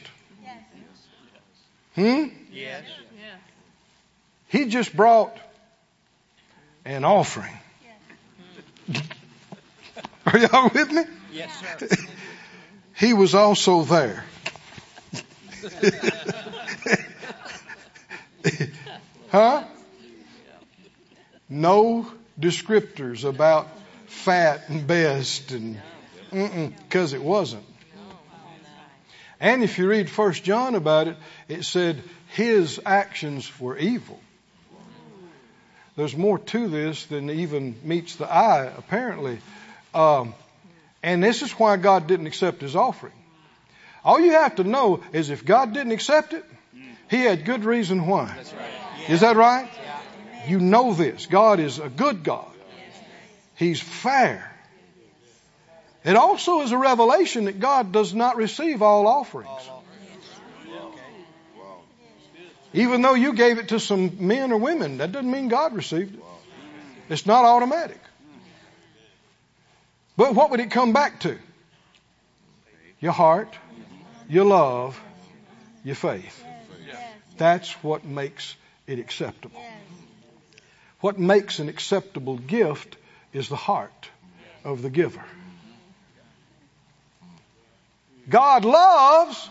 Hmm? 1.95 2.25
Yes. 2.51 2.83
He 4.47 4.65
just 4.65 4.95
brought 4.95 5.35
an 6.85 7.05
offering. 7.05 7.57
Are 10.25 10.37
y'all 10.37 10.69
with 10.73 10.91
me? 10.91 11.03
Yes, 11.31 11.51
sir. 11.79 11.87
He 12.95 13.13
was 13.13 13.33
also 13.33 13.83
there. 13.83 14.23
huh? 19.31 19.63
No 21.49 22.07
descriptors 22.39 23.25
about 23.25 23.67
fat 24.05 24.69
and 24.69 24.85
best 24.85 25.51
and 25.51 25.81
because 26.31 27.13
it 27.13 27.21
wasn't. 27.21 27.65
And 29.39 29.63
if 29.63 29.77
you 29.77 29.87
read 29.87 30.09
First 30.09 30.43
John 30.43 30.75
about 30.75 31.07
it, 31.07 31.17
it 31.47 31.65
said 31.65 32.01
his 32.29 32.79
actions 32.85 33.51
were 33.59 33.77
evil. 33.77 34.19
There's 35.95 36.15
more 36.15 36.39
to 36.39 36.67
this 36.67 37.05
than 37.05 37.29
even 37.29 37.75
meets 37.83 38.15
the 38.15 38.31
eye, 38.31 38.71
apparently. 38.77 39.39
Um, 39.93 40.33
and 41.03 41.23
this 41.23 41.41
is 41.41 41.51
why 41.51 41.77
God 41.77 42.07
didn't 42.07 42.27
accept 42.27 42.61
his 42.61 42.75
offering. 42.75 43.13
All 44.03 44.19
you 44.19 44.31
have 44.31 44.55
to 44.55 44.63
know 44.63 45.01
is 45.13 45.29
if 45.29 45.45
God 45.45 45.73
didn't 45.73 45.91
accept 45.91 46.33
it, 46.33 46.43
he 47.09 47.21
had 47.21 47.45
good 47.45 47.63
reason 47.63 48.07
why. 48.07 48.35
Is 49.07 49.21
that 49.21 49.35
right? 49.35 49.69
You 50.47 50.59
know 50.59 50.93
this. 50.93 51.27
God 51.27 51.59
is 51.59 51.79
a 51.79 51.89
good 51.89 52.23
God. 52.23 52.51
He's 53.55 53.79
fair. 53.79 54.49
It 56.03 56.15
also 56.15 56.61
is 56.61 56.71
a 56.71 56.77
revelation 56.77 57.45
that 57.45 57.59
God 57.59 57.91
does 57.91 58.13
not 58.13 58.35
receive 58.35 58.81
all 58.81 59.07
offerings. 59.07 59.69
Even 62.73 63.03
though 63.03 63.13
you 63.13 63.33
gave 63.33 63.59
it 63.59 63.69
to 63.69 63.79
some 63.79 64.27
men 64.27 64.51
or 64.51 64.57
women, 64.57 64.97
that 64.97 65.11
doesn't 65.11 65.29
mean 65.29 65.47
God 65.47 65.75
received 65.75 66.15
it. 66.15 66.23
It's 67.09 67.25
not 67.25 67.45
automatic. 67.45 67.99
But 70.17 70.33
what 70.33 70.51
would 70.51 70.59
it 70.59 70.71
come 70.71 70.93
back 70.93 71.19
to? 71.21 71.37
Your 72.99 73.11
heart, 73.11 73.53
your 74.29 74.45
love, 74.45 74.99
your 75.83 75.95
faith. 75.95 76.43
That's 77.37 77.71
what 77.83 78.05
makes 78.05 78.55
it 78.87 78.99
acceptable. 78.99 79.61
What 80.99 81.19
makes 81.19 81.59
an 81.59 81.69
acceptable 81.69 82.37
gift 82.37 82.95
is 83.33 83.49
the 83.49 83.55
heart 83.55 84.09
of 84.63 84.81
the 84.81 84.89
giver. 84.89 85.23
God 88.29 88.63
loves. 88.63 89.49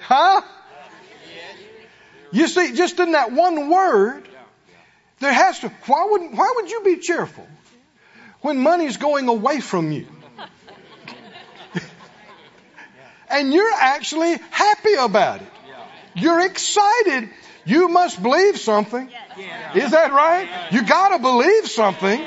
Huh? 0.00 0.42
You 2.32 2.48
see, 2.48 2.74
just 2.74 2.98
in 3.00 3.12
that 3.12 3.32
one 3.32 3.70
word, 3.70 4.28
there 5.20 5.32
has 5.32 5.60
to. 5.60 5.68
Why 5.86 6.06
would 6.10 6.36
Why 6.36 6.52
would 6.56 6.70
you 6.70 6.82
be 6.82 6.96
cheerful 6.96 7.46
when 8.40 8.58
money's 8.58 8.96
going 8.96 9.28
away 9.28 9.60
from 9.60 9.92
you? 9.92 10.06
and 13.30 13.52
you're 13.52 13.72
actually 13.72 14.38
happy 14.50 14.94
about 14.94 15.40
it. 15.42 15.48
You're 16.14 16.40
excited. 16.40 17.30
You 17.64 17.88
must 17.88 18.22
believe 18.22 18.58
something. 18.58 19.10
Is 19.74 19.90
that 19.90 20.12
right? 20.12 20.48
You 20.70 20.82
gotta 20.82 21.18
believe 21.18 21.68
something 21.68 22.24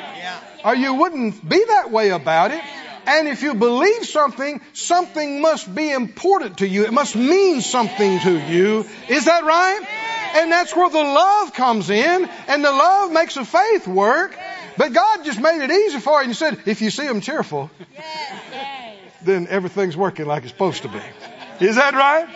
or 0.63 0.75
you 0.75 0.93
wouldn't 0.93 1.47
be 1.47 1.63
that 1.65 1.91
way 1.91 2.09
about 2.09 2.51
it. 2.51 2.61
And 3.09 3.27
if 3.27 3.41
you 3.41 3.55
believe 3.55 4.05
something, 4.05 4.61
something 4.73 5.41
must 5.41 5.73
be 5.73 5.89
important 5.89 6.59
to 6.59 6.67
you. 6.67 6.85
It 6.85 6.93
must 6.93 7.15
mean 7.15 7.61
something 7.61 8.19
to 8.19 8.37
you. 8.37 8.85
Is 9.07 9.25
that 9.25 9.43
right? 9.43 9.81
And 10.35 10.51
that's 10.51 10.75
where 10.75 10.91
the 10.91 11.01
love 11.01 11.53
comes 11.53 11.89
in, 11.89 12.29
and 12.47 12.63
the 12.63 12.71
love 12.71 13.11
makes 13.11 13.33
the 13.33 13.45
faith 13.45 13.87
work. 13.87 14.37
But 14.77 14.93
God 14.93 15.25
just 15.25 15.39
made 15.41 15.59
it 15.59 15.71
easy 15.71 15.99
for 15.99 16.21
you 16.21 16.27
and 16.27 16.35
said, 16.37 16.61
if 16.67 16.83
you 16.83 16.91
see 16.91 17.07
them 17.07 17.19
cheerful, 17.19 17.71
then 19.23 19.47
everything's 19.49 19.97
working 19.97 20.27
like 20.27 20.43
it's 20.43 20.51
supposed 20.51 20.83
to 20.83 20.89
be. 20.89 21.01
Is 21.65 21.77
that 21.77 21.95
right? 21.95 22.29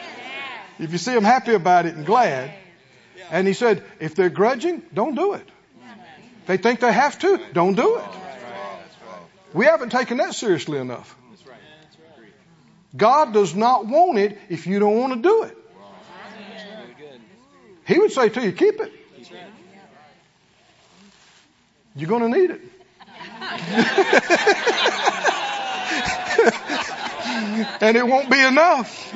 If 0.79 0.91
you 0.91 0.97
see 0.97 1.13
them 1.13 1.23
happy 1.23 1.53
about 1.53 1.85
it 1.85 1.93
and 1.95 2.03
glad. 2.03 2.51
And 3.29 3.47
he 3.47 3.53
said, 3.53 3.83
if 3.99 4.15
they're 4.15 4.29
grudging, 4.29 4.81
don't 4.91 5.13
do 5.13 5.33
it. 5.33 5.47
They 6.47 6.57
think 6.57 6.79
they 6.79 6.91
have 6.91 7.19
to, 7.19 7.39
don't 7.53 7.75
do 7.75 7.97
it. 7.97 8.22
We 9.53 9.65
haven't 9.65 9.91
taken 9.91 10.17
that 10.17 10.33
seriously 10.33 10.79
enough. 10.79 11.15
God 12.95 13.33
does 13.33 13.55
not 13.55 13.87
want 13.87 14.19
it 14.19 14.37
if 14.49 14.67
you 14.67 14.79
don't 14.79 14.97
want 14.97 15.13
to 15.13 15.21
do 15.21 15.43
it. 15.43 15.57
He 17.85 17.99
would 17.99 18.11
say 18.11 18.29
to 18.29 18.41
you, 18.41 18.51
keep 18.51 18.79
it. 18.79 18.91
You're 21.95 22.09
going 22.09 22.31
to 22.31 22.39
need 22.39 22.49
it. 22.51 22.61
and 27.81 27.97
it 27.97 28.07
won't 28.07 28.31
be 28.31 28.43
enough. 28.43 29.13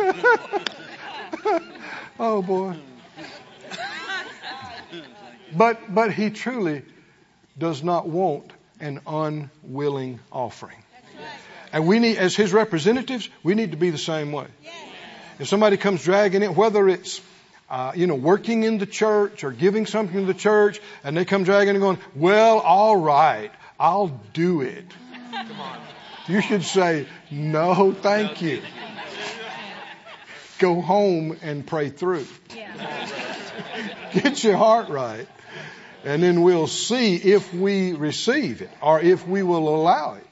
oh 2.18 2.42
boy. 2.42 2.74
But 5.52 5.92
but 5.92 6.12
he 6.12 6.30
truly 6.30 6.82
does 7.60 7.84
not 7.84 8.08
want 8.08 8.50
an 8.80 9.00
unwilling 9.06 10.18
offering. 10.32 10.78
And 11.72 11.86
we 11.86 12.00
need, 12.00 12.16
as 12.16 12.34
his 12.34 12.52
representatives, 12.52 13.28
we 13.44 13.54
need 13.54 13.70
to 13.70 13.76
be 13.76 13.90
the 13.90 13.98
same 13.98 14.32
way. 14.32 14.46
If 15.38 15.46
somebody 15.46 15.76
comes 15.76 16.02
dragging 16.02 16.42
it, 16.42 16.54
whether 16.54 16.88
it's 16.88 17.20
uh, 17.70 17.92
you 17.94 18.08
know, 18.08 18.16
working 18.16 18.64
in 18.64 18.78
the 18.78 18.86
church 18.86 19.44
or 19.44 19.52
giving 19.52 19.86
something 19.86 20.20
to 20.20 20.26
the 20.26 20.34
church, 20.34 20.80
and 21.04 21.16
they 21.16 21.24
come 21.24 21.44
dragging 21.44 21.76
and 21.76 21.80
going, 21.80 21.98
well, 22.16 22.58
all 22.58 22.96
right, 22.96 23.52
I'll 23.78 24.20
do 24.32 24.62
it. 24.62 24.86
You 26.26 26.42
should 26.42 26.64
say, 26.64 27.06
no, 27.30 27.92
thank 27.92 28.42
you. 28.42 28.62
Go 30.58 30.80
home 30.80 31.38
and 31.42 31.64
pray 31.64 31.90
through. 31.90 32.26
Get 34.12 34.42
your 34.42 34.56
heart 34.56 34.88
right. 34.88 35.28
And 36.04 36.22
then 36.22 36.42
we'll 36.42 36.66
see 36.66 37.16
if 37.16 37.52
we 37.52 37.92
receive 37.92 38.62
it 38.62 38.70
or 38.80 39.00
if 39.00 39.26
we 39.26 39.42
will 39.42 39.68
allow 39.68 40.14
it. 40.14 40.26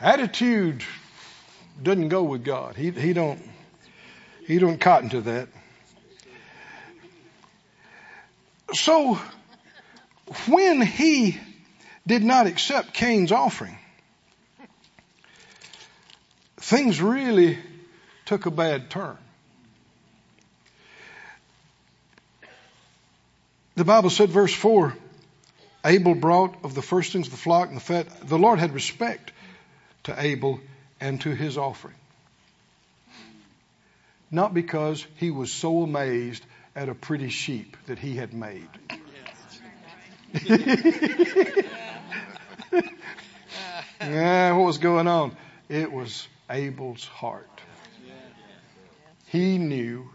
Attitude 0.00 0.84
doesn't 1.82 2.08
go 2.08 2.24
with 2.24 2.44
God. 2.44 2.76
He, 2.76 2.90
he 2.90 3.12
don't 3.12 3.40
he 4.46 4.58
don't 4.58 4.78
cotton 4.78 5.08
to 5.10 5.20
that. 5.22 5.48
So 8.74 9.18
when 10.46 10.82
he 10.82 11.38
did 12.06 12.22
not 12.22 12.46
accept 12.46 12.92
Cain's 12.92 13.32
offering, 13.32 13.78
things 16.56 17.00
really 17.00 17.58
took 18.26 18.46
a 18.46 18.50
bad 18.50 18.90
turn. 18.90 19.16
The 23.76 23.84
Bible 23.84 24.10
said, 24.10 24.30
verse 24.30 24.54
4 24.54 24.94
Abel 25.84 26.14
brought 26.14 26.64
of 26.64 26.74
the 26.74 26.82
firstlings 26.82 27.26
of 27.26 27.32
the 27.32 27.38
flock 27.38 27.68
and 27.68 27.76
the 27.76 27.80
fat. 27.80 28.06
The 28.26 28.38
Lord 28.38 28.58
had 28.58 28.72
respect 28.72 29.32
to 30.04 30.14
Abel 30.18 30.60
and 31.00 31.20
to 31.22 31.34
his 31.34 31.58
offering. 31.58 31.96
Not 34.30 34.54
because 34.54 35.04
he 35.16 35.30
was 35.30 35.52
so 35.52 35.82
amazed 35.82 36.44
at 36.74 36.88
a 36.88 36.94
pretty 36.94 37.28
sheep 37.28 37.76
that 37.86 37.98
he 37.98 38.16
had 38.16 38.32
made. 38.32 38.68
yeah, 44.00 44.52
what 44.52 44.64
was 44.64 44.78
going 44.78 45.06
on? 45.06 45.36
It 45.68 45.92
was 45.92 46.26
Abel's 46.48 47.04
heart. 47.04 47.48
He 49.26 49.58
knew 49.58 50.08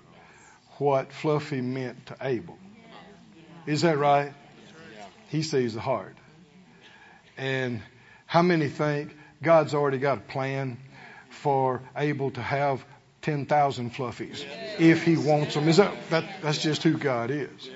what 0.77 1.13
Fluffy 1.13 1.61
meant 1.61 2.07
to 2.07 2.17
Abel. 2.21 2.57
Is 3.69 3.81
that 3.81 3.99
right? 3.99 4.33
He 5.27 5.43
sees 5.43 5.75
the 5.75 5.79
heart. 5.79 6.15
And 7.37 7.83
how 8.25 8.41
many 8.41 8.67
think 8.67 9.15
God's 9.43 9.75
already 9.75 9.99
got 9.99 10.17
a 10.17 10.21
plan 10.21 10.79
for 11.29 11.83
Abel 11.95 12.31
to 12.31 12.41
have 12.41 12.83
10,000 13.21 13.93
fluffies 13.93 14.43
if 14.79 15.03
he 15.03 15.17
wants 15.17 15.53
them. 15.53 15.67
Is 15.67 15.77
that, 15.77 15.93
that 16.09 16.25
that's 16.41 16.57
just 16.57 16.81
who 16.81 16.97
God 16.97 17.29
is. 17.29 17.69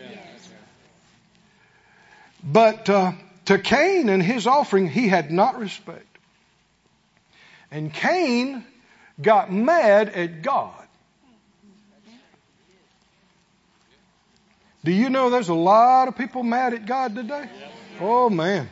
But 2.43 2.89
uh, 2.89 3.11
to 3.45 3.59
Cain 3.59 4.09
and 4.09 4.23
his 4.23 4.47
offering, 4.47 4.89
he 4.89 5.07
had 5.07 5.29
not 5.29 5.59
respect. 5.59 6.17
And 7.69 7.93
Cain 7.93 8.65
got 9.21 9.51
mad 9.51 10.09
at 10.09 10.41
God. 10.41 10.82
Do 14.83 14.91
you 14.91 15.09
know 15.09 15.29
there's 15.29 15.49
a 15.49 15.53
lot 15.53 16.07
of 16.07 16.17
people 16.17 16.43
mad 16.43 16.73
at 16.73 16.85
God 16.85 17.15
today? 17.15 17.49
Oh 18.01 18.29
man. 18.29 18.69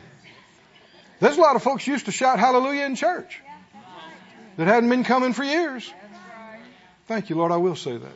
There's 1.20 1.36
a 1.36 1.40
lot 1.40 1.56
of 1.56 1.62
folks 1.62 1.86
used 1.86 2.06
to 2.06 2.12
shout 2.12 2.38
hallelujah 2.38 2.84
in 2.84 2.96
church 2.96 3.40
that 4.56 4.66
hadn't 4.66 4.90
been 4.90 5.04
coming 5.04 5.32
for 5.32 5.44
years. 5.44 5.90
Thank 7.06 7.30
you, 7.30 7.36
Lord. 7.36 7.52
I 7.52 7.56
will 7.56 7.76
say 7.76 7.96
that. 7.96 8.12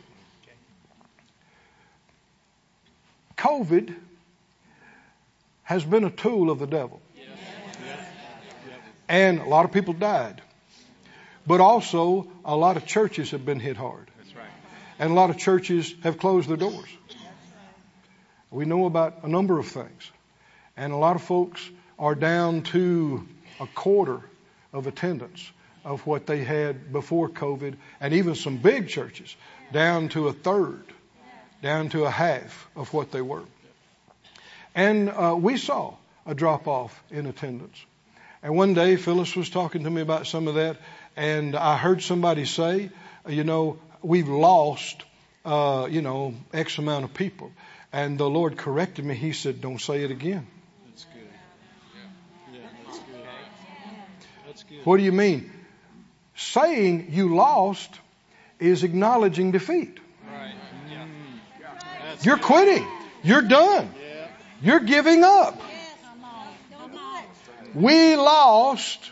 COVID 3.37 3.95
has 5.63 5.83
been 5.83 6.03
a 6.03 6.09
tool 6.09 6.49
of 6.49 6.59
the 6.59 6.67
devil. 6.67 7.01
And 9.09 9.39
a 9.39 9.45
lot 9.45 9.65
of 9.65 9.71
people 9.71 9.93
died. 9.93 10.41
But 11.45 11.61
also, 11.61 12.27
a 12.43 12.55
lot 12.55 12.75
of 12.77 12.85
churches 12.85 13.31
have 13.31 13.45
been 13.45 13.59
hit 13.59 13.77
hard. 13.77 14.09
And 14.99 15.11
a 15.11 15.13
lot 15.13 15.29
of 15.29 15.37
churches 15.37 15.93
have 16.03 16.17
closed 16.17 16.49
their 16.49 16.57
doors. 16.57 16.89
We 18.51 18.65
know 18.65 18.85
about 18.85 19.23
a 19.23 19.27
number 19.27 19.59
of 19.59 19.67
things. 19.67 20.11
And 20.75 20.93
a 20.93 20.97
lot 20.97 21.15
of 21.15 21.23
folks 21.23 21.67
are 21.99 22.15
down 22.15 22.61
to 22.63 23.27
a 23.59 23.67
quarter 23.67 24.21
of 24.71 24.87
attendance 24.87 25.51
of 25.83 26.05
what 26.05 26.27
they 26.27 26.43
had 26.43 26.91
before 26.91 27.29
COVID, 27.29 27.75
and 28.01 28.13
even 28.13 28.35
some 28.35 28.57
big 28.57 28.89
churches 28.89 29.35
down 29.71 30.09
to 30.09 30.27
a 30.27 30.33
third, 30.33 30.83
down 31.61 31.89
to 31.89 32.03
a 32.03 32.09
half 32.09 32.67
of 32.75 32.93
what 32.93 33.11
they 33.11 33.21
were. 33.21 33.43
And 34.75 35.09
uh, 35.09 35.35
we 35.39 35.57
saw 35.57 35.95
a 36.25 36.35
drop 36.35 36.67
off 36.67 37.01
in 37.09 37.25
attendance. 37.25 37.77
And 38.43 38.55
one 38.55 38.73
day 38.73 38.97
Phyllis 38.97 39.35
was 39.35 39.49
talking 39.49 39.85
to 39.85 39.89
me 39.89 40.01
about 40.01 40.27
some 40.27 40.47
of 40.47 40.55
that, 40.55 40.77
and 41.15 41.55
I 41.55 41.77
heard 41.77 42.03
somebody 42.03 42.45
say, 42.45 42.89
you 43.27 43.43
know, 43.43 43.79
we've 44.01 44.27
lost, 44.27 45.03
uh, 45.45 45.87
you 45.89 46.01
know, 46.01 46.35
X 46.53 46.77
amount 46.77 47.05
of 47.05 47.13
people. 47.13 47.51
And 47.97 48.19
the 48.19 48.29
Lord 48.29 48.57
corrected 48.57 49.05
me. 49.05 49.15
He 49.15 49.33
said, 49.33 49.59
don't 49.59 49.81
say 49.81 50.03
it 50.03 50.11
again. 50.11 50.45
What 54.83 54.97
do 54.97 55.03
you 55.03 55.11
mean? 55.11 55.51
Saying 56.35 57.07
you 57.09 57.33
lost 57.35 57.89
is 58.59 58.83
acknowledging 58.83 59.49
defeat. 59.51 59.97
Right. 60.31 60.53
Yeah. 60.91 61.07
You're 62.21 62.37
quitting. 62.37 62.85
You're 63.23 63.41
done. 63.41 63.89
Yeah. 63.99 64.27
You're 64.61 64.79
giving 64.81 65.23
up. 65.23 65.59
We 67.73 68.15
lost 68.15 69.11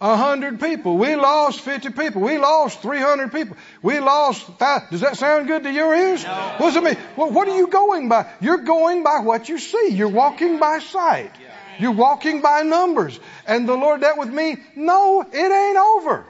a 0.00 0.16
hundred 0.16 0.60
people. 0.60 0.96
We 0.96 1.16
lost 1.16 1.60
fifty 1.60 1.90
people. 1.90 2.22
We 2.22 2.38
lost 2.38 2.82
three 2.82 3.00
hundred 3.00 3.32
people. 3.32 3.56
We 3.82 3.98
lost 4.00 4.42
five. 4.58 4.90
Does 4.90 5.00
that 5.00 5.16
sound 5.16 5.46
good 5.46 5.64
to 5.64 5.72
your 5.72 5.94
ears? 5.94 6.24
No. 6.24 6.54
What 6.58 6.74
does 6.74 6.76
it 6.76 6.84
mean? 6.84 6.96
Well, 7.16 7.30
what 7.30 7.48
are 7.48 7.56
you 7.56 7.66
going 7.66 8.08
by? 8.08 8.30
You're 8.40 8.58
going 8.58 9.02
by 9.02 9.20
what 9.20 9.48
you 9.48 9.58
see. 9.58 9.88
You're 9.90 10.08
walking 10.08 10.58
by 10.58 10.78
sight. 10.78 11.32
You're 11.80 11.92
walking 11.92 12.40
by 12.40 12.62
numbers. 12.62 13.18
And 13.46 13.68
the 13.68 13.74
Lord 13.74 14.00
dealt 14.00 14.18
with 14.18 14.32
me. 14.32 14.56
No, 14.74 15.22
it 15.22 15.36
ain't 15.36 15.76
over. 15.76 16.24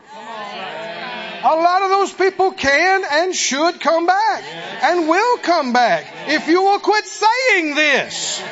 A 1.40 1.54
lot 1.54 1.82
of 1.82 1.90
those 1.90 2.12
people 2.12 2.50
can 2.52 3.04
and 3.10 3.34
should 3.34 3.80
come 3.80 4.06
back 4.06 4.42
and 4.82 5.08
will 5.08 5.38
come 5.38 5.72
back 5.72 6.06
if 6.26 6.48
you 6.48 6.62
will 6.62 6.80
quit 6.80 7.06
saying 7.06 7.74
this. 7.74 8.42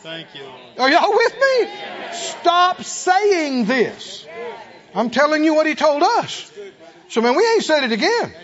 Thank 0.00 0.34
you. 0.34 0.46
Are 0.78 0.90
y'all 0.90 1.12
with 1.12 1.34
me? 1.34 1.70
Stop 2.12 2.82
saying 2.82 3.66
this. 3.66 4.26
I'm 4.94 5.10
telling 5.10 5.44
you 5.44 5.54
what 5.54 5.66
he 5.66 5.74
told 5.74 6.02
us. 6.02 6.50
So 7.08 7.20
man, 7.20 7.36
we 7.36 7.46
ain't 7.46 7.64
said 7.64 7.84
it 7.84 7.92
again. 7.92 8.34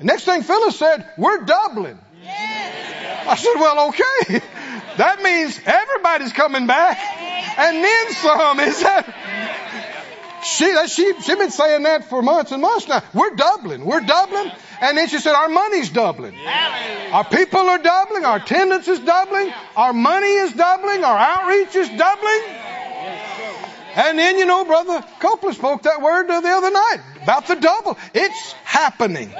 Next 0.00 0.24
thing 0.24 0.42
Phyllis 0.42 0.78
said, 0.78 1.08
we're 1.16 1.44
doubling. 1.44 1.98
I 2.24 3.36
said, 3.36 3.54
well, 3.56 3.88
okay. 3.88 4.40
That 4.96 5.22
means 5.22 5.58
everybody's 5.64 6.34
coming 6.34 6.66
back. 6.66 6.98
And 7.58 7.82
then 7.82 8.12
some. 8.12 8.60
Is 8.60 8.82
that? 8.82 10.42
She, 10.44 10.86
she, 10.88 11.20
she 11.22 11.34
been 11.36 11.50
saying 11.50 11.84
that 11.84 12.10
for 12.10 12.20
months 12.20 12.52
and 12.52 12.60
months 12.60 12.88
now. 12.88 13.02
We're 13.14 13.34
doubling. 13.34 13.84
We're 13.84 14.00
doubling. 14.00 14.50
And 14.82 14.98
then 14.98 15.06
she 15.06 15.18
said, 15.18 15.32
our 15.32 15.48
money's 15.48 15.90
doubling. 15.90 16.34
Our 17.12 17.24
people 17.24 17.60
are 17.60 17.78
doubling. 17.78 18.24
Our 18.24 18.38
attendance 18.38 18.88
is 18.88 18.98
doubling. 18.98 19.52
Our 19.76 19.92
money 19.92 20.26
is 20.26 20.52
doubling. 20.54 21.04
Our 21.04 21.16
outreach 21.16 21.76
is 21.76 21.88
doubling. 21.88 22.42
And 23.94 24.18
then, 24.18 24.38
you 24.38 24.44
know, 24.44 24.64
Brother 24.64 25.04
Copeland 25.20 25.56
spoke 25.56 25.82
that 25.82 26.02
word 26.02 26.26
the 26.26 26.34
other 26.34 26.70
night. 26.72 26.98
About 27.22 27.46
the 27.46 27.54
double. 27.54 27.96
It's 28.12 28.52
happening. 28.64 29.32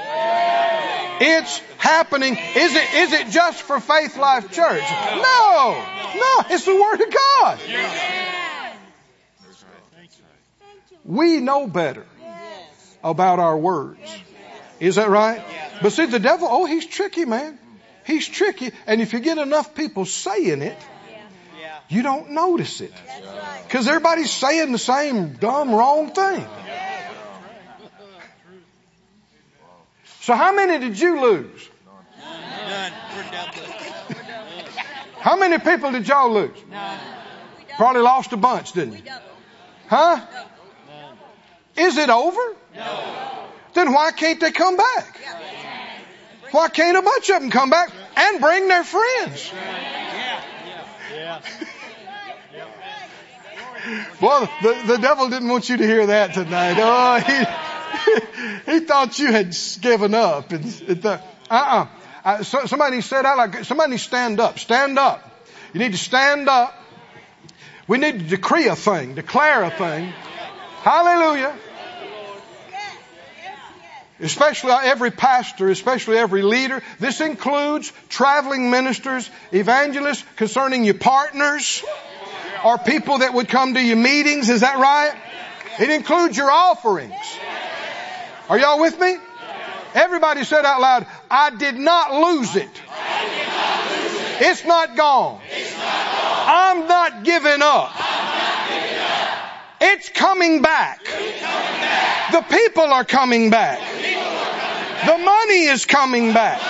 It's 1.19 1.59
happening. 1.77 2.37
Is 2.37 2.75
it, 2.75 2.93
is 2.93 3.11
it 3.11 3.27
just 3.29 3.63
for 3.63 3.81
Faith 3.81 4.15
Life 4.15 4.49
Church? 4.49 4.83
No. 5.15 5.85
No. 6.15 6.45
It's 6.51 6.63
the 6.63 6.73
Word 6.73 7.01
of 7.01 7.13
God. 7.13 7.59
We 11.03 11.41
know 11.41 11.67
better 11.67 12.05
about 13.03 13.39
our 13.39 13.57
words. 13.57 13.99
Is 14.83 14.95
that 14.95 15.09
right? 15.09 15.41
But 15.81 15.93
see, 15.93 16.07
the 16.07 16.19
devil, 16.19 16.45
oh, 16.51 16.65
he's 16.65 16.85
tricky, 16.85 17.23
man. 17.23 17.57
He's 18.05 18.27
tricky. 18.27 18.71
And 18.85 18.99
if 18.99 19.13
you 19.13 19.21
get 19.21 19.37
enough 19.37 19.73
people 19.75 20.03
saying 20.05 20.61
it, 20.61 20.77
you 21.87 22.03
don't 22.03 22.31
notice 22.31 22.81
it. 22.81 22.91
Because 23.63 23.87
everybody's 23.87 24.31
saying 24.31 24.73
the 24.73 24.77
same 24.77 25.35
dumb, 25.35 25.73
wrong 25.73 26.11
thing. 26.11 26.45
So 30.19 30.33
how 30.33 30.53
many 30.53 30.85
did 30.85 30.99
you 30.99 31.21
lose? 31.21 31.69
None. 32.19 32.91
How 35.19 35.37
many 35.37 35.59
people 35.59 35.93
did 35.93 36.05
y'all 36.09 36.33
lose? 36.33 36.57
Probably 37.77 38.01
lost 38.01 38.33
a 38.33 38.37
bunch, 38.37 38.73
didn't 38.73 38.95
you? 38.95 39.11
Huh? 39.87 40.19
Is 41.77 41.97
it 41.97 42.09
over? 42.09 42.55
No. 42.75 43.43
Then 43.73 43.93
why 43.93 44.11
can't 44.11 44.39
they 44.39 44.51
come 44.51 44.77
back? 44.77 45.19
Why 46.51 46.69
can't 46.69 46.97
a 46.97 47.01
bunch 47.01 47.29
of 47.29 47.41
them 47.41 47.49
come 47.49 47.69
back 47.69 47.91
and 48.15 48.39
bring 48.39 48.67
their 48.67 48.83
friends? 48.83 49.51
Well, 54.21 54.49
the, 54.61 54.83
the 54.87 54.97
devil 54.97 55.29
didn't 55.29 55.49
want 55.49 55.67
you 55.69 55.77
to 55.77 55.85
hear 55.85 56.05
that 56.07 56.33
tonight. 56.33 56.75
Oh, 56.77 57.19
he, 58.65 58.71
he 58.71 58.79
thought 58.85 59.19
you 59.19 59.31
had 59.31 59.55
given 59.81 60.13
up. 60.13 60.53
Uh 60.53 61.17
uh 61.49 61.85
uh. 62.23 62.43
So, 62.43 62.65
somebody 62.65 63.01
said 63.01 63.25
out 63.25 63.37
like, 63.37 63.65
somebody 63.65 63.97
stand 63.97 64.39
up. 64.39 64.59
Stand 64.59 64.97
up. 64.97 65.29
You 65.73 65.79
need 65.79 65.91
to 65.91 65.97
stand 65.97 66.47
up. 66.47 66.79
We 67.87 67.97
need 67.97 68.19
to 68.19 68.25
decree 68.25 68.67
a 68.67 68.75
thing, 68.75 69.15
declare 69.15 69.63
a 69.63 69.71
thing. 69.71 70.13
Hallelujah. 70.83 71.53
Especially 74.19 74.71
uh, 74.71 74.79
every 74.83 75.11
pastor, 75.11 75.69
especially 75.69 76.17
every 76.17 76.43
leader. 76.43 76.81
This 76.99 77.19
includes 77.19 77.91
traveling 78.09 78.69
ministers, 78.69 79.29
evangelists 79.51 80.23
concerning 80.35 80.83
your 80.83 80.93
partners, 80.93 81.83
or 82.63 82.77
people 82.77 83.19
that 83.19 83.33
would 83.33 83.49
come 83.49 83.73
to 83.73 83.81
your 83.81 83.97
meetings. 83.97 84.49
Is 84.49 84.61
that 84.61 84.77
right? 84.77 85.13
It 85.79 85.89
includes 85.89 86.37
your 86.37 86.51
offerings. 86.51 87.13
Are 88.49 88.59
y'all 88.59 88.79
with 88.79 88.99
me? 88.99 89.17
Everybody 89.95 90.43
said 90.43 90.65
out 90.65 90.81
loud, 90.81 91.07
I 91.29 91.51
did 91.51 91.75
not 91.75 92.13
lose 92.13 92.55
it. 92.55 92.69
It's 94.39 94.65
not 94.65 94.95
gone. 94.95 95.39
I'm 96.45 96.87
not 96.87 97.23
giving 97.23 97.61
up. 97.61 98.32
It's 99.85 100.07
coming 100.07 100.61
back. 100.61 101.03
The 101.03 102.41
people 102.49 102.85
are 102.85 103.03
coming 103.03 103.49
back. 103.49 103.79
The 105.05 105.17
money 105.17 105.65
is 105.65 105.85
coming 105.85 106.31
back. 106.31 106.61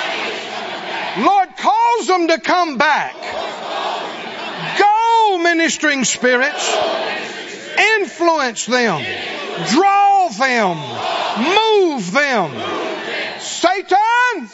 Lord, 1.19 1.49
cause 1.55 2.07
them 2.07 2.27
to 2.29 2.39
come 2.39 2.79
back. 2.79 3.13
Go, 4.79 5.37
ministering 5.43 6.05
spirits. 6.05 6.75
Influence 7.99 8.65
them. 8.65 9.03
Draw 9.69 10.29
them. 10.29 10.77
Move 11.37 12.11
them. 12.11 12.49
Satan, 13.39 14.49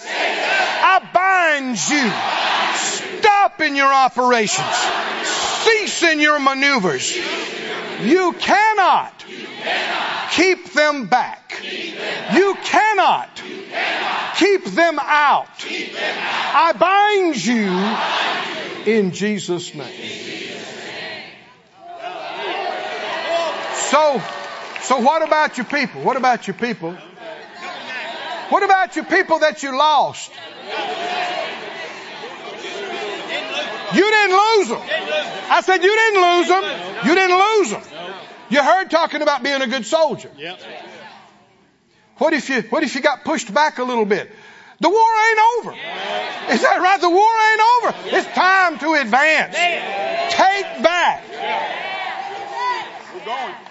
I 0.81 0.99
bind 1.13 1.77
you. 1.89 3.19
Stop 3.21 3.61
in 3.61 3.77
your 3.77 3.93
operations. 3.93 4.75
Cease 5.63 6.03
in 6.03 6.19
your 6.19 6.39
maneuvers. 6.39 7.17
You 8.01 8.33
cannot 8.33 9.25
keep 10.31 10.73
them 10.73 11.07
back. 11.07 11.61
You 12.33 12.55
cannot 12.63 13.29
keep 14.37 14.65
them 14.65 14.99
out. 14.99 15.47
I 15.61 16.73
bind 16.77 17.45
you 17.45 18.93
in 18.93 19.11
Jesus' 19.11 19.73
name. 19.73 19.91
So, 23.89 24.21
so 24.81 24.97
what 24.99 25.23
about 25.23 25.57
your 25.57 25.65
people? 25.65 26.01
What 26.03 26.15
about 26.15 26.47
your 26.47 26.53
people? 26.53 26.95
What 28.49 28.63
about 28.63 28.95
your 28.95 29.05
people 29.05 29.39
that 29.39 29.61
you 29.63 29.77
lost? 29.77 30.31
You 33.93 34.11
didn't 34.11 34.37
lose 34.37 34.67
them. 34.69 34.81
I 35.49 35.61
said 35.61 35.83
you 35.83 35.95
didn't 35.95 36.21
lose 36.21 36.47
them. 36.47 36.63
You 37.05 37.15
didn't 37.15 37.37
lose 37.37 37.69
them. 37.71 37.83
You 38.49 38.63
heard 38.63 38.89
talking 38.89 39.21
about 39.21 39.43
being 39.43 39.61
a 39.61 39.67
good 39.67 39.85
soldier. 39.85 40.31
What 42.17 42.33
if 42.33 42.49
you 42.49 42.61
what 42.63 42.83
if 42.83 42.95
you 42.95 43.01
got 43.01 43.23
pushed 43.23 43.53
back 43.53 43.79
a 43.79 43.83
little 43.83 44.05
bit? 44.05 44.29
The 44.81 44.89
war 44.89 45.11
ain't 45.29 45.39
over. 45.57 45.71
Is 46.53 46.61
that 46.61 46.79
right? 46.81 47.01
The 47.01 47.09
war 47.09 47.33
ain't 47.51 47.61
over. 47.75 48.17
It's 48.17 48.27
time 48.35 48.79
to 48.79 48.93
advance. 48.93 49.55
Take 50.33 50.83
back. 50.83 51.23
We're 53.13 53.25
going. 53.25 53.68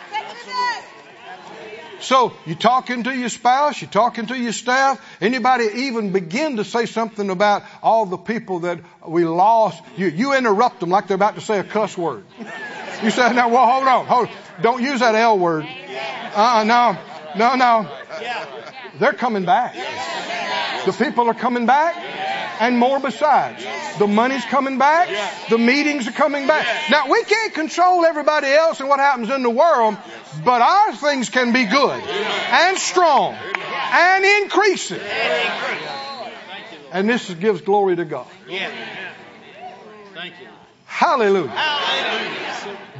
So 2.00 2.32
you're 2.46 2.56
talking 2.56 3.04
to 3.04 3.14
your 3.14 3.28
spouse, 3.28 3.80
you're 3.80 3.90
talking 3.90 4.26
to 4.26 4.38
your 4.38 4.52
staff, 4.52 5.04
anybody 5.20 5.64
even 5.86 6.12
begin 6.12 6.56
to 6.56 6.64
say 6.64 6.86
something 6.86 7.28
about 7.30 7.64
all 7.82 8.06
the 8.06 8.16
people 8.16 8.60
that 8.60 8.80
we 9.06 9.24
lost, 9.24 9.82
you, 9.96 10.06
you 10.06 10.34
interrupt 10.34 10.80
them 10.80 10.90
like 10.90 11.08
they're 11.08 11.16
about 11.16 11.34
to 11.34 11.40
say 11.40 11.58
a 11.58 11.64
cuss 11.64 11.98
word. 11.98 12.24
You 13.02 13.10
say, 13.10 13.32
now, 13.32 13.48
well, 13.48 13.66
hold 13.66 13.86
on, 13.86 14.06
hold 14.06 14.28
on. 14.28 14.34
Don't 14.62 14.82
use 14.82 15.00
that 15.00 15.14
L 15.14 15.38
word. 15.38 15.64
Uh-uh, 15.64 16.64
no, 16.64 16.96
no, 17.36 17.54
no. 17.54 17.88
They're 18.98 19.12
coming 19.12 19.44
back. 19.44 19.74
The 20.86 20.92
people 20.92 21.28
are 21.28 21.34
coming 21.34 21.66
back 21.66 21.96
and 22.60 22.78
more 22.78 23.00
besides. 23.00 23.64
The 23.98 24.06
money's 24.06 24.44
coming 24.44 24.78
back. 24.78 25.08
The 25.50 25.58
meetings 25.58 26.06
are 26.08 26.12
coming 26.12 26.46
back. 26.46 26.90
Now 26.90 27.10
we 27.10 27.22
can't 27.24 27.54
control 27.54 28.04
everybody 28.04 28.48
else 28.48 28.80
and 28.80 28.88
what 28.88 29.00
happens 29.00 29.30
in 29.30 29.42
the 29.42 29.50
world, 29.50 29.96
but 30.44 30.62
our 30.62 30.94
things 30.94 31.28
can 31.28 31.52
be 31.52 31.64
good 31.64 32.00
and 32.02 32.78
strong 32.78 33.34
and 33.34 34.24
increasing. 34.42 35.00
And 36.92 37.08
this 37.08 37.28
gives 37.34 37.60
glory 37.60 37.96
to 37.96 38.04
God. 38.04 38.26
Thank 40.14 40.34
you. 40.40 40.48
Hallelujah. 40.86 41.52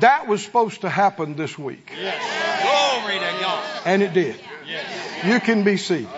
That 0.01 0.29
was 0.29 0.45
supposed 0.45 0.83
to 0.83 0.89
happen 0.89 1.35
this 1.35 1.59
week. 1.59 1.87
Glory 1.89 3.19
to 3.19 3.37
God. 3.41 3.65
And 3.85 4.03
it 4.03 4.13
did. 4.13 4.37
Yes. 5.19 5.35
You 5.35 5.41
can 5.41 5.65
be 5.65 5.77
seated. 5.77 6.09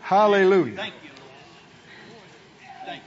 Hallelujah. 0.00 0.76
Thank 0.76 0.94
you. 1.04 1.10
Thank 2.84 3.02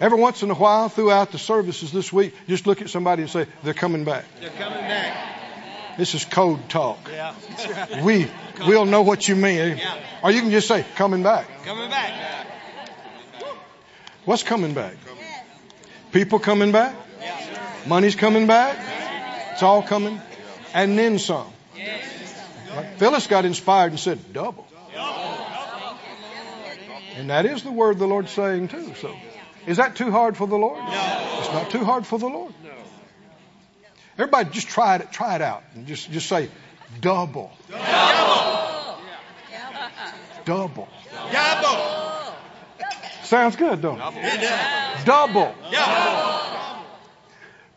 Every 0.00 0.18
once 0.18 0.42
in 0.42 0.50
a 0.50 0.54
while 0.54 0.88
throughout 0.88 1.32
the 1.32 1.38
services 1.38 1.92
this 1.92 2.12
week, 2.12 2.34
just 2.48 2.66
look 2.66 2.82
at 2.82 2.90
somebody 2.90 3.22
and 3.22 3.30
say, 3.30 3.46
they're 3.62 3.74
coming 3.74 4.04
back. 4.04 4.24
They're 4.40 4.50
coming 4.50 4.78
back. 4.78 5.96
This 5.98 6.14
is 6.14 6.24
code 6.24 6.68
talk. 6.68 7.10
Yeah. 7.10 7.34
We, 8.04 8.28
we'll 8.66 8.86
know 8.86 9.02
what 9.02 9.28
you 9.28 9.36
mean. 9.36 9.76
Yeah. 9.76 9.98
Or 10.22 10.30
you 10.30 10.40
can 10.40 10.50
just 10.50 10.68
say, 10.68 10.84
coming 10.96 11.22
back. 11.22 11.46
Coming 11.64 11.90
back. 11.90 12.46
What's 14.24 14.42
coming 14.42 14.74
back? 14.74 14.96
People 16.12 16.38
coming 16.38 16.72
back? 16.72 16.94
Money's 17.86 18.16
coming 18.16 18.46
back? 18.46 18.78
It's 19.52 19.62
all 19.62 19.82
coming. 19.82 20.20
And 20.72 20.98
then 20.98 21.18
some. 21.18 21.52
Phyllis 22.98 23.26
got 23.26 23.44
inspired 23.44 23.92
and 23.92 24.00
said, 24.00 24.32
double. 24.32 24.66
And 27.16 27.30
that 27.30 27.46
is 27.46 27.62
the 27.62 27.70
word 27.70 27.98
the 27.98 28.06
Lord's 28.06 28.32
saying 28.32 28.68
too. 28.68 28.94
So, 28.96 29.14
is 29.66 29.76
that 29.76 29.96
too 29.96 30.10
hard 30.10 30.36
for 30.36 30.46
the 30.46 30.56
Lord? 30.56 30.78
No. 30.78 31.38
It's 31.38 31.52
not 31.52 31.70
too 31.70 31.84
hard 31.84 32.06
for 32.06 32.18
the 32.18 32.26
Lord. 32.26 32.52
Everybody, 34.18 34.50
just 34.50 34.68
try 34.68 34.96
it. 34.96 35.10
Try 35.12 35.36
it 35.36 35.42
out, 35.42 35.62
and 35.74 35.86
just 35.86 36.10
just 36.10 36.28
say, 36.28 36.48
double, 37.00 37.52
double. 40.44 40.88
Double. 41.32 42.34
Sounds 43.24 43.56
good, 43.56 43.80
don't 43.80 43.98
it? 43.98 44.14
It. 44.16 45.06
Double. 45.06 45.54
Double. 45.72 46.84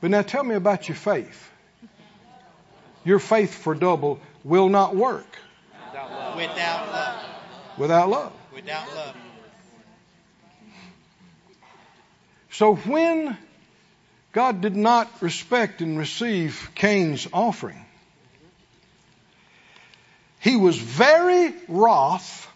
But 0.01 0.11
now 0.11 0.21
tell 0.21 0.43
me 0.43 0.55
about 0.55 0.87
your 0.87 0.95
faith. 0.95 1.49
Your 3.03 3.19
faith 3.19 3.55
for 3.55 3.73
double 3.73 4.19
will 4.47 4.69
not 4.69 4.95
work 4.95 5.25
Without 5.93 6.11
love. 6.11 6.37
without 7.77 8.09
love. 8.09 8.33
Without 8.53 8.95
love. 8.95 9.15
So 12.51 12.75
when 12.75 13.37
God 14.31 14.61
did 14.61 14.75
not 14.75 15.11
respect 15.21 15.81
and 15.81 15.97
receive 15.97 16.71
Cain's 16.75 17.27
offering, 17.33 17.83
he 20.39 20.55
was 20.55 20.77
very 20.77 21.53
wroth, 21.67 22.47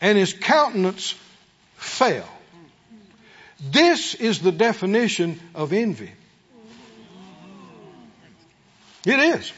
and 0.00 0.18
his 0.18 0.32
countenance 0.32 1.14
fell. 1.76 2.28
This 3.58 4.14
is 4.14 4.40
the 4.40 4.52
definition 4.52 5.40
of 5.54 5.72
envy. 5.72 6.12
It 9.06 9.18
is. 9.18 9.52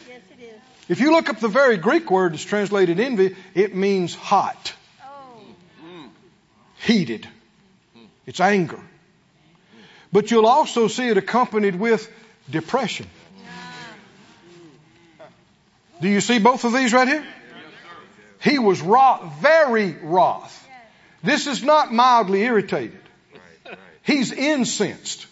Yes, 0.91 0.99
it 0.99 0.99
is. 0.99 0.99
If 0.99 1.01
you 1.01 1.13
look 1.13 1.29
up 1.29 1.41
the 1.41 1.49
very 1.49 1.77
Greek 1.77 2.11
word 2.11 2.33
that's 2.33 2.45
translated 2.45 3.01
envy, 3.01 3.37
it 3.55 3.75
means 3.75 4.15
hot, 4.15 4.75
Oh, 5.03 6.11
heated. 6.85 7.29
It's 8.27 8.41
anger. 8.41 8.81
But 10.13 10.31
you'll 10.31 10.47
also 10.47 10.89
see 10.89 11.09
it 11.09 11.17
accompanied 11.17 11.77
with 11.77 12.11
depression. 12.51 13.07
Do 16.01 16.09
you 16.09 16.21
see 16.21 16.39
both 16.39 16.65
of 16.65 16.73
these 16.73 16.93
right 16.93 17.09
here? 17.09 17.25
He 18.43 18.59
was 18.59 18.81
wroth, 18.81 19.35
very 19.43 19.93
wroth. 19.93 20.69
This 21.23 21.47
is 21.47 21.63
not 21.63 21.93
mildly 21.93 22.43
irritated. 22.43 23.01
He's 24.03 24.33
incensed. 24.33 25.27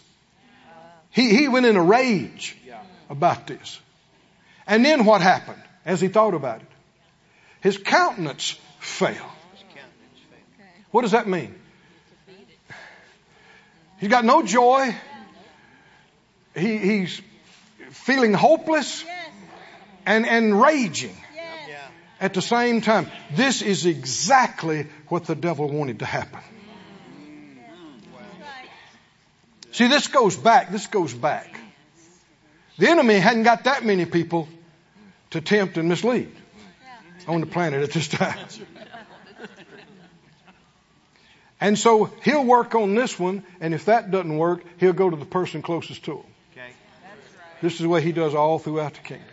He, 1.09 1.35
he 1.35 1.47
went 1.47 1.65
in 1.65 1.75
a 1.75 1.83
rage 1.83 2.55
about 3.09 3.47
this. 3.47 3.79
And 4.69 4.85
then 4.85 5.03
what 5.03 5.21
happened 5.21 5.61
as 5.83 5.99
he 5.99 6.09
thought 6.09 6.35
about 6.35 6.61
it? 6.61 6.67
His 7.61 7.75
countenance 7.79 8.55
fell. 8.79 9.35
What 10.91 11.01
does 11.01 11.11
that 11.11 11.27
mean? 11.27 11.55
He's 13.97 14.09
got 14.09 14.23
no 14.23 14.43
joy. 14.43 14.95
He, 16.55 16.77
he's 16.77 17.19
feeling 17.89 18.33
hopeless 18.33 19.03
and, 20.05 20.27
and 20.27 20.61
raging 20.61 21.17
at 22.21 22.35
the 22.35 22.41
same 22.41 22.81
time. 22.81 23.09
This 23.33 23.63
is 23.63 23.87
exactly 23.87 24.85
what 25.07 25.25
the 25.25 25.35
devil 25.35 25.67
wanted 25.67 25.99
to 25.99 26.05
happen. 26.05 26.41
See, 29.71 29.87
this 29.87 30.07
goes 30.07 30.37
back. 30.37 30.71
This 30.71 30.85
goes 30.85 31.11
back. 31.11 31.59
The 32.77 32.87
enemy 32.87 33.15
hadn't 33.15 33.43
got 33.43 33.63
that 33.63 33.83
many 33.83 34.05
people 34.05 34.47
to 35.31 35.41
tempt 35.41 35.77
and 35.77 35.87
mislead 35.89 36.31
on 37.27 37.41
the 37.41 37.47
planet 37.47 37.83
at 37.83 37.91
this 37.91 38.07
time. 38.07 38.37
And 41.61 41.77
so 41.77 42.05
he'll 42.23 42.45
work 42.45 42.73
on 42.73 42.95
this 42.95 43.19
one, 43.19 43.43
and 43.59 43.73
if 43.73 43.85
that 43.85 44.11
doesn't 44.11 44.37
work, 44.37 44.63
he'll 44.77 44.93
go 44.93 45.09
to 45.09 45.17
the 45.17 45.25
person 45.25 45.61
closest 45.61 46.05
to 46.05 46.17
him. 46.17 46.25
Okay. 46.53 46.69
This 47.61 47.73
is 47.73 47.79
the 47.79 47.89
way 47.89 48.01
he 48.01 48.13
does 48.13 48.33
all 48.33 48.59
throughout 48.59 48.93
the 48.93 49.01
kingdom. 49.01 49.27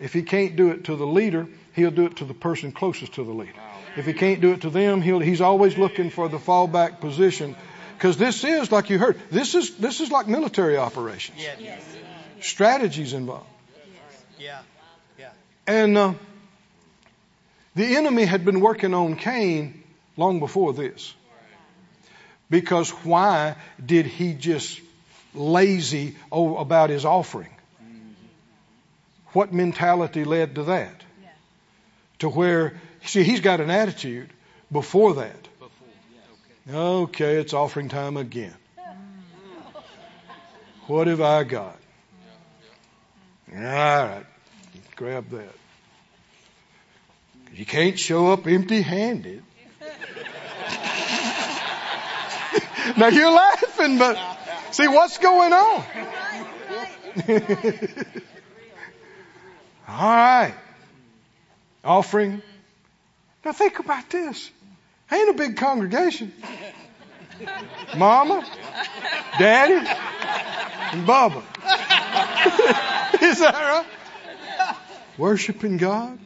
If 0.00 0.12
he 0.14 0.22
can't 0.22 0.56
do 0.56 0.70
it 0.70 0.84
to 0.84 0.96
the 0.96 1.06
leader, 1.06 1.46
he'll 1.74 1.90
do 1.90 2.06
it 2.06 2.16
to 2.16 2.24
the 2.24 2.34
person 2.34 2.72
closest 2.72 3.14
to 3.14 3.24
the 3.24 3.32
leader. 3.32 3.52
If 3.96 4.06
he 4.06 4.12
can't 4.12 4.40
do 4.40 4.52
it 4.52 4.62
to 4.62 4.70
them, 4.70 5.02
he'll, 5.02 5.18
he's 5.18 5.40
always 5.40 5.76
looking 5.76 6.08
for 6.10 6.28
the 6.28 6.38
fallback 6.38 7.00
position. 7.00 7.54
Because 7.96 8.16
this 8.16 8.44
is, 8.44 8.70
like 8.70 8.90
you 8.90 8.98
heard, 8.98 9.20
this 9.30 9.54
is, 9.54 9.74
this 9.76 10.00
is 10.00 10.10
like 10.10 10.28
military 10.28 10.76
operations. 10.76 11.38
Yes. 11.38 11.84
Strategies 12.40 13.12
involved. 13.12 13.46
Yeah. 14.38 14.46
Yeah. 14.46 14.60
And 15.68 15.98
uh, 15.98 16.14
the 17.76 17.96
enemy 17.96 18.24
had 18.24 18.42
been 18.42 18.60
working 18.60 18.94
on 18.94 19.16
Cain 19.16 19.84
long 20.16 20.40
before 20.40 20.72
this. 20.72 21.14
Because 22.48 22.88
why 23.04 23.56
did 23.84 24.06
he 24.06 24.32
just 24.32 24.80
lazy 25.34 26.16
about 26.32 26.88
his 26.88 27.04
offering? 27.04 27.50
What 29.34 29.52
mentality 29.52 30.24
led 30.24 30.54
to 30.54 30.62
that? 30.64 31.02
To 32.20 32.30
where, 32.30 32.80
see, 33.04 33.22
he's 33.22 33.40
got 33.40 33.60
an 33.60 33.70
attitude 33.70 34.30
before 34.72 35.14
that. 35.14 35.48
Okay, 36.72 37.36
it's 37.36 37.52
offering 37.52 37.90
time 37.90 38.16
again. 38.16 38.54
What 40.86 41.08
have 41.08 41.20
I 41.20 41.44
got? 41.44 41.76
All 43.54 43.60
right, 43.60 44.24
grab 44.96 45.28
that. 45.28 45.57
You 47.54 47.64
can't 47.64 47.98
show 47.98 48.32
up 48.32 48.46
empty 48.46 48.82
handed. 48.82 49.42
now 52.96 53.08
you're 53.08 53.30
laughing, 53.30 53.98
but 53.98 54.18
see 54.70 54.88
what's 54.88 55.18
going 55.18 55.52
on? 55.52 55.84
All 59.88 60.10
right. 60.10 60.54
Offering. 61.84 62.42
Now 63.44 63.52
think 63.52 63.78
about 63.78 64.10
this. 64.10 64.50
Ain't 65.10 65.30
a 65.30 65.32
big 65.32 65.56
congregation. 65.56 66.32
Mama, 67.96 68.44
Daddy, 69.38 69.74
and 69.74 71.06
Bubba. 71.06 71.38
Is 73.22 73.40
that 73.40 73.54
right? 73.54 74.76
Worshiping 75.16 75.78
God? 75.78 76.18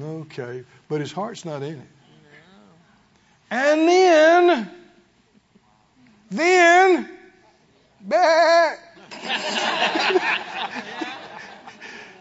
Okay. 0.00 0.64
But 0.88 1.00
his 1.00 1.12
heart's 1.12 1.44
not 1.44 1.62
in 1.62 1.74
it. 1.74 1.88
And 3.50 3.86
then, 3.88 4.70
then, 6.30 7.08
bah, 8.00 8.72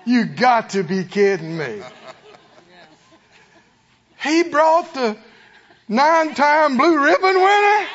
you 0.06 0.26
got 0.26 0.72
to 0.72 0.84
be 0.84 1.06
kidding 1.06 1.58
me. 1.58 1.82
He 4.22 4.44
brought 4.44 4.94
the 4.94 5.18
nine 5.88 6.36
time 6.36 6.78
blue 6.78 7.04
ribbon 7.04 7.36
winner? 7.36 7.88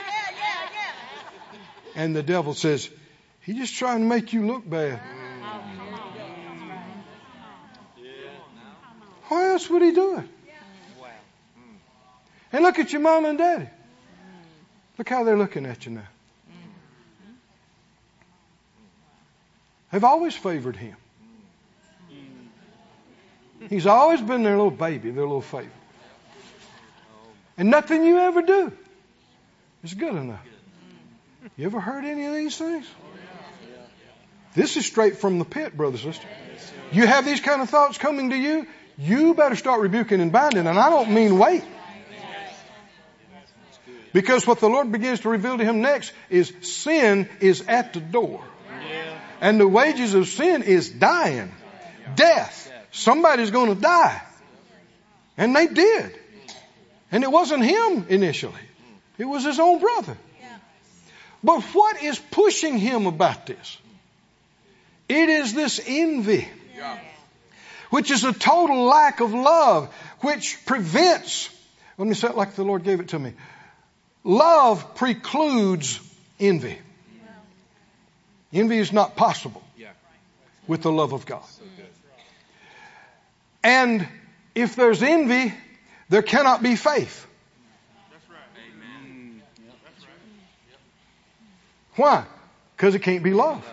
And 1.94 2.16
the 2.16 2.22
devil 2.22 2.54
says, 2.54 2.88
He's 3.40 3.56
just 3.56 3.74
trying 3.76 4.00
to 4.00 4.06
make 4.06 4.32
you 4.32 4.46
look 4.46 4.68
bad. 4.68 5.00
Why 9.28 9.50
else 9.50 9.68
would 9.68 9.82
he 9.82 9.92
do 9.92 10.18
it? 10.18 10.24
Wow. 11.00 11.08
And 12.52 12.62
look 12.62 12.78
at 12.78 12.92
your 12.92 13.02
mom 13.02 13.24
and 13.24 13.38
daddy. 13.38 13.68
Look 14.98 15.08
how 15.08 15.24
they're 15.24 15.36
looking 15.36 15.66
at 15.66 15.84
you 15.84 15.92
now. 15.92 16.08
They've 19.92 20.04
always 20.04 20.34
favored 20.34 20.76
him. 20.76 20.96
He's 23.68 23.86
always 23.86 24.20
been 24.20 24.42
their 24.42 24.56
little 24.56 24.70
baby, 24.70 25.10
their 25.10 25.24
little 25.24 25.40
favorite. 25.40 25.72
And 27.58 27.70
nothing 27.70 28.04
you 28.04 28.18
ever 28.18 28.42
do 28.42 28.72
is 29.82 29.94
good 29.94 30.14
enough. 30.14 30.44
You 31.56 31.66
ever 31.66 31.80
heard 31.80 32.04
any 32.04 32.26
of 32.26 32.34
these 32.34 32.56
things? 32.56 32.86
This 34.54 34.76
is 34.76 34.86
straight 34.86 35.18
from 35.18 35.38
the 35.38 35.44
pit, 35.44 35.76
brother, 35.76 35.98
sister. 35.98 36.26
You 36.92 37.06
have 37.06 37.24
these 37.24 37.40
kind 37.40 37.62
of 37.62 37.70
thoughts 37.70 37.98
coming 37.98 38.30
to 38.30 38.36
you, 38.36 38.66
you 38.98 39.34
better 39.34 39.56
start 39.56 39.80
rebuking 39.80 40.20
and 40.20 40.32
binding. 40.32 40.66
And 40.66 40.78
I 40.78 40.90
don't 40.90 41.10
mean 41.10 41.38
wait. 41.38 41.64
Because 44.12 44.46
what 44.46 44.60
the 44.60 44.68
Lord 44.68 44.90
begins 44.90 45.20
to 45.20 45.28
reveal 45.28 45.58
to 45.58 45.64
him 45.64 45.82
next 45.82 46.12
is 46.30 46.52
sin 46.62 47.28
is 47.40 47.64
at 47.68 47.92
the 47.92 48.00
door. 48.00 48.42
And 49.40 49.60
the 49.60 49.68
wages 49.68 50.14
of 50.14 50.26
sin 50.28 50.62
is 50.62 50.88
dying. 50.88 51.52
Death. 52.14 52.72
Somebody's 52.92 53.50
going 53.50 53.74
to 53.74 53.80
die. 53.80 54.22
And 55.36 55.54
they 55.54 55.66
did. 55.66 56.18
And 57.12 57.22
it 57.24 57.30
wasn't 57.30 57.64
him 57.64 58.06
initially. 58.08 58.54
It 59.18 59.26
was 59.26 59.44
his 59.44 59.60
own 59.60 59.80
brother. 59.80 60.16
But 61.44 61.62
what 61.62 62.02
is 62.02 62.18
pushing 62.18 62.78
him 62.78 63.06
about 63.06 63.46
this? 63.46 63.78
It 65.08 65.28
is 65.28 65.54
this 65.54 65.80
envy, 65.86 66.48
which 67.96 68.10
is 68.10 68.24
a 68.24 68.32
total 68.34 68.84
lack 68.84 69.20
of 69.20 69.32
love, 69.32 69.90
which 70.20 70.58
prevents, 70.66 71.48
let 71.96 72.06
me 72.06 72.12
say 72.12 72.28
it 72.28 72.36
like 72.36 72.54
the 72.54 72.62
Lord 72.62 72.84
gave 72.84 73.00
it 73.00 73.08
to 73.08 73.18
me. 73.18 73.32
Love 74.22 74.94
precludes 74.96 75.98
envy. 76.38 76.76
Envy 78.52 78.76
is 78.76 78.92
not 78.92 79.16
possible 79.16 79.62
with 80.66 80.82
the 80.82 80.92
love 80.92 81.14
of 81.14 81.24
God. 81.24 81.42
And 83.64 84.06
if 84.54 84.76
there's 84.76 85.02
envy, 85.02 85.54
there 86.10 86.20
cannot 86.20 86.62
be 86.62 86.76
faith. 86.76 87.26
Why? 91.94 92.26
Because 92.76 92.94
it 92.94 93.00
can't 93.00 93.24
be 93.24 93.32
love. 93.32 93.66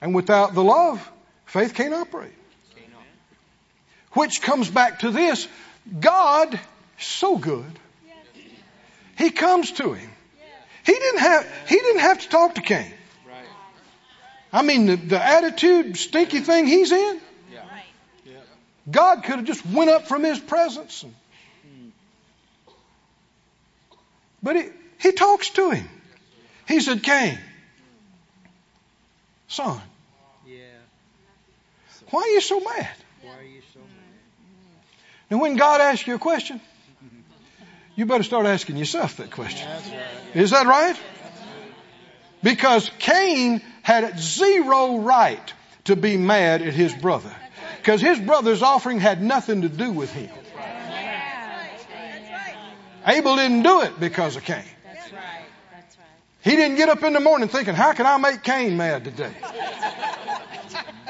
And 0.00 0.14
without 0.14 0.54
the 0.54 0.62
love, 0.62 1.10
faith 1.46 1.74
can't 1.74 1.94
operate. 1.94 2.34
Which 4.12 4.42
comes 4.42 4.70
back 4.70 5.00
to 5.00 5.10
this 5.10 5.48
God, 6.00 6.58
so 6.98 7.36
good. 7.36 7.78
He 9.16 9.30
comes 9.30 9.72
to 9.72 9.92
him. 9.92 10.10
He 10.84 10.92
didn't 10.92 11.20
have, 11.20 11.46
he 11.68 11.76
didn't 11.76 12.00
have 12.00 12.20
to 12.20 12.28
talk 12.28 12.54
to 12.56 12.60
Cain. 12.60 12.92
I 14.52 14.62
mean, 14.62 14.86
the, 14.86 14.96
the 14.96 15.22
attitude, 15.22 15.96
stinky 15.96 16.40
thing 16.40 16.66
he's 16.66 16.92
in. 16.92 17.20
God 18.90 19.22
could 19.22 19.36
have 19.36 19.44
just 19.44 19.64
went 19.64 19.90
up 19.90 20.08
from 20.08 20.24
his 20.24 20.40
presence. 20.40 21.04
And, 21.04 21.14
but 24.42 24.56
he, 24.56 24.64
he 25.00 25.12
talks 25.12 25.50
to 25.50 25.70
him. 25.70 25.88
He 26.66 26.80
said, 26.80 27.02
Cain, 27.02 27.38
son, 29.48 29.80
why 32.10 32.20
are 32.22 32.28
you 32.28 32.40
so 32.40 32.60
mad? 32.60 32.88
Why 33.22 33.38
are 33.38 33.42
you 33.42 33.62
so 33.72 33.78
mad? 33.78 33.88
And 35.32 35.40
when 35.40 35.56
God 35.56 35.80
asks 35.80 36.06
you 36.06 36.14
a 36.14 36.18
question, 36.18 36.60
you 37.96 38.04
better 38.04 38.22
start 38.22 38.44
asking 38.44 38.76
yourself 38.76 39.16
that 39.16 39.30
question. 39.30 39.66
Is 40.34 40.50
that 40.50 40.66
right? 40.66 40.94
Because 42.42 42.90
Cain 42.98 43.62
had 43.80 44.20
zero 44.20 44.98
right 44.98 45.54
to 45.84 45.96
be 45.96 46.18
mad 46.18 46.60
at 46.60 46.74
his 46.74 46.92
brother. 46.92 47.34
Because 47.78 48.02
his 48.02 48.20
brother's 48.20 48.60
offering 48.60 49.00
had 49.00 49.22
nothing 49.22 49.62
to 49.62 49.70
do 49.70 49.90
with 49.90 50.12
him. 50.12 50.28
Abel 53.06 53.36
didn't 53.36 53.62
do 53.62 53.80
it 53.80 53.98
because 53.98 54.36
of 54.36 54.44
Cain. 54.44 54.62
He 56.42 56.50
didn't 56.56 56.76
get 56.76 56.90
up 56.90 57.02
in 57.04 57.14
the 57.14 57.20
morning 57.20 57.48
thinking, 57.48 57.72
how 57.72 57.94
can 57.94 58.04
I 58.04 58.18
make 58.18 58.42
Cain 58.42 58.76
mad 58.76 59.04
today? 59.04 59.32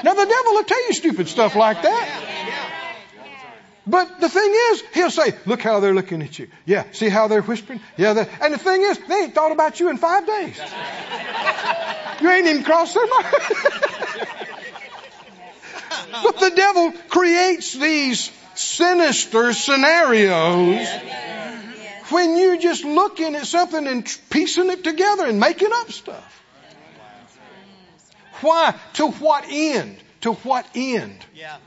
Now 0.01 0.13
the 0.13 0.25
devil 0.25 0.53
will 0.53 0.63
tell 0.63 0.87
you 0.87 0.93
stupid 0.93 1.27
stuff 1.27 1.57
like 1.57 1.81
that. 1.81 2.82
But 3.85 4.21
the 4.21 4.29
thing 4.29 4.53
is, 4.71 4.83
he'll 4.93 5.11
say, 5.11 5.33
look 5.45 5.61
how 5.61 5.81
they're 5.81 5.93
looking 5.93 6.21
at 6.21 6.39
you. 6.39 6.47
Yeah, 6.65 6.85
see 6.91 7.09
how 7.09 7.27
they're 7.27 7.41
whispering? 7.41 7.81
Yeah, 7.97 8.13
they're, 8.13 8.29
and 8.41 8.53
the 8.53 8.57
thing 8.57 8.81
is, 8.81 8.97
they 8.97 9.23
ain't 9.23 9.35
thought 9.35 9.51
about 9.51 9.79
you 9.79 9.89
in 9.89 9.97
five 9.97 10.25
days. 10.25 10.57
You 12.21 12.31
ain't 12.31 12.47
even 12.47 12.63
crossed 12.63 12.93
their 12.93 13.05
mind. 13.05 13.25
but 16.23 16.39
the 16.39 16.51
devil 16.55 16.93
creates 17.09 17.73
these 17.73 18.31
sinister 18.55 19.51
scenarios 19.51 20.87
when 22.09 22.37
you're 22.37 22.57
just 22.57 22.85
looking 22.85 23.35
at 23.35 23.47
something 23.47 23.85
and 23.85 24.19
piecing 24.29 24.69
it 24.69 24.83
together 24.83 25.25
and 25.25 25.39
making 25.39 25.69
up 25.73 25.91
stuff. 25.91 26.29
Why? 28.41 28.75
To 28.93 29.09
what 29.09 29.45
end? 29.49 29.97
To 30.21 30.33
what 30.33 30.65
end? 30.75 31.25
Yeah. 31.33 31.57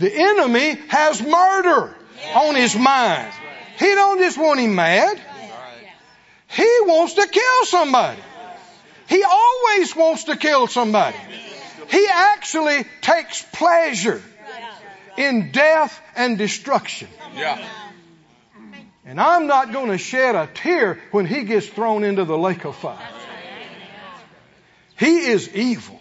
The 0.00 0.10
enemy 0.10 0.76
has 0.88 1.22
murder 1.22 1.94
on 2.34 2.54
his 2.54 2.74
mind. 2.74 3.32
He 3.78 3.86
don't 3.86 4.18
just 4.18 4.38
want 4.38 4.58
him 4.58 4.74
mad. 4.74 5.20
He 6.48 6.78
wants 6.82 7.14
to 7.14 7.26
kill 7.26 7.64
somebody. 7.66 8.20
He 9.08 9.22
always 9.22 9.94
wants 9.94 10.24
to 10.24 10.36
kill 10.36 10.68
somebody. 10.68 11.18
He 11.90 12.06
actually 12.10 12.84
takes 13.02 13.42
pleasure 13.52 14.22
in 15.18 15.52
death 15.52 16.00
and 16.16 16.38
destruction. 16.38 17.08
Yeah. 17.34 17.62
And 19.04 19.20
I'm 19.20 19.48
not 19.48 19.70
going 19.70 19.90
to 19.90 19.98
shed 19.98 20.34
a 20.34 20.48
tear 20.54 20.98
when 21.10 21.26
he 21.26 21.44
gets 21.44 21.66
thrown 21.66 22.04
into 22.04 22.24
the 22.24 22.38
lake 22.38 22.64
of 22.64 22.76
fire. 22.76 22.98
He 24.98 25.26
is 25.26 25.54
evil. 25.54 26.00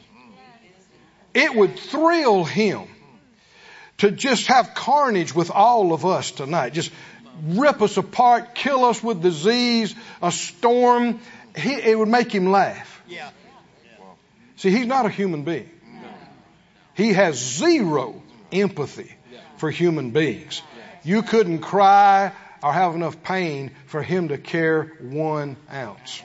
It 1.33 1.53
would 1.53 1.77
thrill 1.77 2.45
him 2.45 2.87
to 3.99 4.11
just 4.11 4.47
have 4.47 4.73
carnage 4.73 5.35
with 5.35 5.51
all 5.51 5.93
of 5.93 6.05
us 6.05 6.31
tonight. 6.31 6.73
Just 6.73 6.91
rip 7.43 7.81
us 7.81 7.97
apart, 7.97 8.55
kill 8.55 8.85
us 8.85 9.03
with 9.03 9.21
disease, 9.21 9.93
a 10.21 10.31
storm. 10.31 11.19
He, 11.55 11.73
it 11.73 11.97
would 11.97 12.07
make 12.07 12.31
him 12.31 12.51
laugh. 12.51 13.01
Yeah. 13.07 13.29
See, 14.55 14.71
he's 14.71 14.87
not 14.87 15.05
a 15.05 15.09
human 15.09 15.43
being. 15.43 15.69
He 16.95 17.13
has 17.13 17.37
zero 17.37 18.21
empathy 18.51 19.13
for 19.57 19.69
human 19.71 20.11
beings. 20.11 20.61
You 21.03 21.21
couldn't 21.21 21.59
cry 21.59 22.33
or 22.61 22.73
have 22.73 22.95
enough 22.95 23.23
pain 23.23 23.71
for 23.85 24.01
him 24.01 24.29
to 24.29 24.37
care 24.37 24.83
one 25.01 25.55
ounce. 25.71 26.21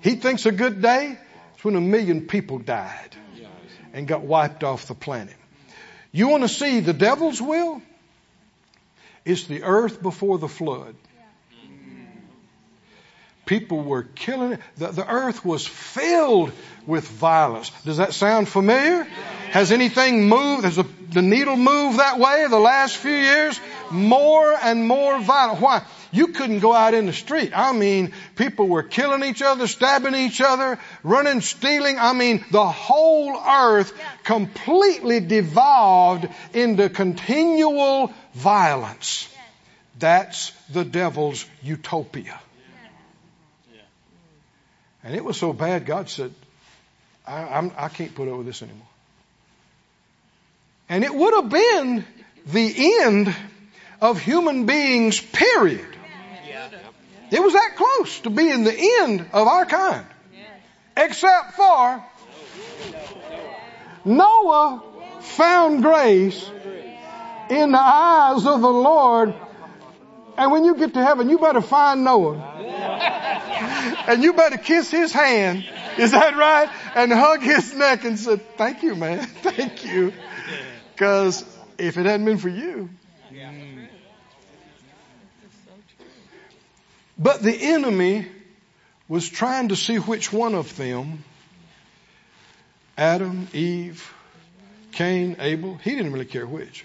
He 0.00 0.14
thinks 0.14 0.46
a 0.46 0.52
good 0.52 0.80
day 0.80 1.18
is 1.56 1.64
when 1.64 1.74
a 1.74 1.80
million 1.80 2.26
people 2.28 2.58
died 2.58 3.16
and 3.96 4.06
got 4.06 4.20
wiped 4.20 4.62
off 4.62 4.86
the 4.86 4.94
planet. 4.94 5.34
You 6.12 6.28
want 6.28 6.42
to 6.42 6.50
see 6.50 6.80
the 6.80 6.92
devil's 6.92 7.40
will? 7.40 7.80
It's 9.24 9.44
the 9.44 9.62
earth 9.62 10.02
before 10.02 10.38
the 10.38 10.48
flood. 10.48 10.94
People 13.46 13.82
were 13.82 14.02
killing 14.02 14.52
it. 14.52 14.60
The, 14.76 14.88
the 14.88 15.08
earth 15.08 15.44
was 15.44 15.66
filled 15.66 16.52
with 16.86 17.08
violence. 17.08 17.70
Does 17.84 17.96
that 17.96 18.12
sound 18.12 18.48
familiar? 18.48 19.04
Has 19.52 19.72
anything 19.72 20.28
moved? 20.28 20.64
Has 20.64 20.76
the, 20.76 20.86
the 21.12 21.22
needle 21.22 21.56
moved 21.56 21.98
that 21.98 22.18
way 22.18 22.46
the 22.50 22.58
last 22.58 22.96
few 22.98 23.10
years? 23.10 23.58
More 23.90 24.52
and 24.52 24.86
more 24.86 25.20
violent. 25.20 25.60
Why? 25.62 25.82
You 26.12 26.28
couldn't 26.28 26.60
go 26.60 26.72
out 26.72 26.94
in 26.94 27.06
the 27.06 27.12
street. 27.12 27.52
I 27.54 27.72
mean, 27.72 28.12
people 28.36 28.68
were 28.68 28.82
killing 28.82 29.24
each 29.24 29.42
other, 29.42 29.66
stabbing 29.66 30.14
each 30.14 30.40
other, 30.40 30.78
running, 31.02 31.40
stealing. 31.40 31.98
I 31.98 32.12
mean, 32.12 32.44
the 32.50 32.66
whole 32.66 33.36
earth 33.36 33.92
completely 34.24 35.20
devolved 35.20 36.28
into 36.52 36.88
continual 36.88 38.12
violence. 38.34 39.28
That's 39.98 40.50
the 40.70 40.84
devil's 40.84 41.46
utopia. 41.62 42.40
And 45.02 45.14
it 45.14 45.24
was 45.24 45.36
so 45.36 45.52
bad, 45.52 45.86
God 45.86 46.10
said, 46.10 46.34
I, 47.26 47.42
I'm, 47.42 47.70
I 47.76 47.88
can't 47.88 48.14
put 48.14 48.28
up 48.28 48.38
with 48.38 48.46
this 48.46 48.62
anymore. 48.62 48.88
And 50.88 51.04
it 51.04 51.14
would 51.14 51.34
have 51.34 51.48
been 51.48 52.04
the 52.46 53.02
end 53.02 53.34
of 54.00 54.20
human 54.20 54.66
beings, 54.66 55.20
period. 55.20 55.95
It 57.30 57.42
was 57.42 57.52
that 57.52 57.74
close 57.76 58.20
to 58.20 58.30
being 58.30 58.64
the 58.64 58.76
end 59.02 59.26
of 59.32 59.48
our 59.48 59.66
kind. 59.66 60.06
Except 60.96 61.54
for 61.54 62.04
Noah 64.04 64.82
found 65.20 65.82
grace 65.82 66.50
in 67.50 67.72
the 67.72 67.78
eyes 67.78 68.46
of 68.46 68.60
the 68.60 68.68
Lord. 68.68 69.34
And 70.38 70.52
when 70.52 70.64
you 70.64 70.76
get 70.76 70.94
to 70.94 71.02
heaven, 71.02 71.28
you 71.28 71.38
better 71.38 71.60
find 71.60 72.04
Noah. 72.04 72.52
And 74.08 74.22
you 74.22 74.32
better 74.32 74.58
kiss 74.58 74.90
his 74.90 75.12
hand. 75.12 75.64
Is 75.98 76.12
that 76.12 76.36
right? 76.36 76.68
And 76.94 77.12
hug 77.12 77.42
his 77.42 77.74
neck 77.74 78.04
and 78.04 78.18
say, 78.18 78.36
thank 78.56 78.82
you, 78.82 78.94
man. 78.94 79.26
Thank 79.42 79.84
you. 79.84 80.12
Because 80.92 81.44
if 81.78 81.96
it 81.96 82.06
hadn't 82.06 82.26
been 82.26 82.38
for 82.38 82.48
you. 82.48 82.90
But 87.18 87.42
the 87.42 87.54
enemy 87.54 88.26
was 89.08 89.28
trying 89.28 89.68
to 89.68 89.76
see 89.76 89.96
which 89.96 90.32
one 90.32 90.54
of 90.54 90.76
them, 90.76 91.24
Adam, 92.98 93.48
Eve, 93.52 94.12
Cain, 94.92 95.36
Abel, 95.38 95.76
he 95.76 95.90
didn't 95.90 96.12
really 96.12 96.26
care 96.26 96.46
which, 96.46 96.84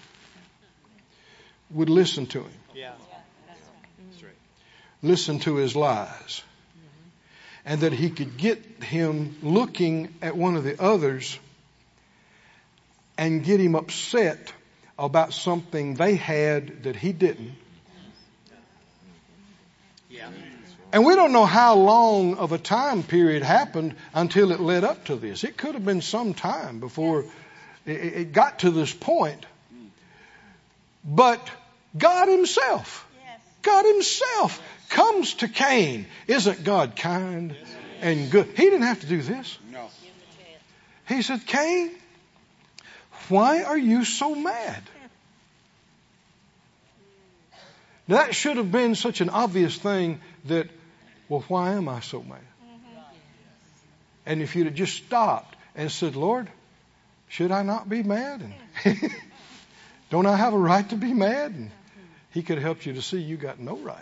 would 1.70 1.90
listen 1.90 2.28
to 2.28 2.42
him, 2.42 2.52
Yeah. 2.74 2.94
listen 5.02 5.40
to 5.40 5.56
his 5.56 5.76
lies. 5.76 6.44
And 7.64 7.82
that 7.82 7.94
he 7.94 8.10
could 8.10 8.38
get 8.38 8.64
him 8.84 9.38
looking 9.44 10.14
at 10.22 10.36
one 10.36 10.56
of 10.56 10.64
the 10.64 10.82
others 10.82 11.38
and 13.18 13.44
get 13.44 13.60
him 13.60 13.76
upset 13.76 14.52
about 14.98 15.34
something 15.34 15.94
they 15.94 16.16
had 16.16 16.84
that 16.84 16.96
he 16.96 17.14
didn't. 17.14 17.56
Yeah. 20.12 20.30
And 20.94 21.06
we 21.06 21.16
don't 21.16 21.32
know 21.32 21.46
how 21.46 21.76
long 21.76 22.36
of 22.36 22.52
a 22.52 22.58
time 22.58 23.04
period 23.04 23.44
happened 23.44 23.96
until 24.14 24.52
it 24.52 24.60
led 24.60 24.84
up 24.84 25.06
to 25.06 25.16
this. 25.16 25.44
It 25.44 25.58
could 25.58 25.74
have 25.74 25.86
been 25.86 26.02
some 26.02 26.34
time 26.34 26.80
before 26.80 27.26
it, 27.86 27.92
it 27.92 28.34
got 28.34 28.60
to 28.60 28.72
this 28.72 28.94
point. 28.94 29.46
But 31.06 31.50
God 31.98 32.28
Himself, 32.28 33.08
God 33.62 33.86
Himself 33.86 34.62
comes 34.90 35.36
to 35.36 35.48
Cain. 35.48 36.06
Isn't 36.28 36.64
God 36.64 36.96
kind 36.96 37.56
and 38.02 38.30
good? 38.30 38.48
He 38.48 38.64
didn't 38.64 38.84
have 38.84 39.00
to 39.00 39.08
do 39.08 39.22
this. 39.22 39.58
No. 39.72 39.88
He 41.08 41.22
said, 41.22 41.46
Cain, 41.46 41.92
why 43.30 43.64
are 43.64 43.78
you 43.78 44.04
so 44.04 44.36
mad? 44.36 44.84
Now, 48.01 48.01
that 48.12 48.36
should 48.36 48.58
have 48.58 48.72
been 48.72 48.96
such 48.96 49.22
an 49.22 49.30
obvious 49.30 49.78
thing 49.78 50.20
that, 50.46 50.70
well, 51.30 51.44
why 51.48 51.74
am 51.74 51.90
I 51.90 52.00
so 52.00 52.22
mad? 52.22 52.40
And 54.26 54.42
if 54.42 54.56
you'd 54.56 54.68
have 54.68 54.76
just 54.76 54.96
stopped 54.98 55.56
and 55.76 55.92
said, 55.92 56.16
Lord, 56.16 56.48
should 57.28 57.52
I 57.52 57.64
not 57.64 57.90
be 57.90 58.04
mad? 58.04 58.42
And 58.86 59.12
don't 60.10 60.26
I 60.26 60.36
have 60.36 60.54
a 60.54 60.60
right 60.60 60.88
to 60.90 60.96
be 60.96 61.14
mad? 61.14 61.52
And 61.52 61.72
he 62.32 62.44
could 62.44 62.58
have 62.58 62.64
helped 62.64 62.86
you 62.86 62.94
to 62.94 63.02
see 63.02 63.20
you 63.20 63.38
got 63.38 63.60
no 63.60 63.78
right 63.78 63.98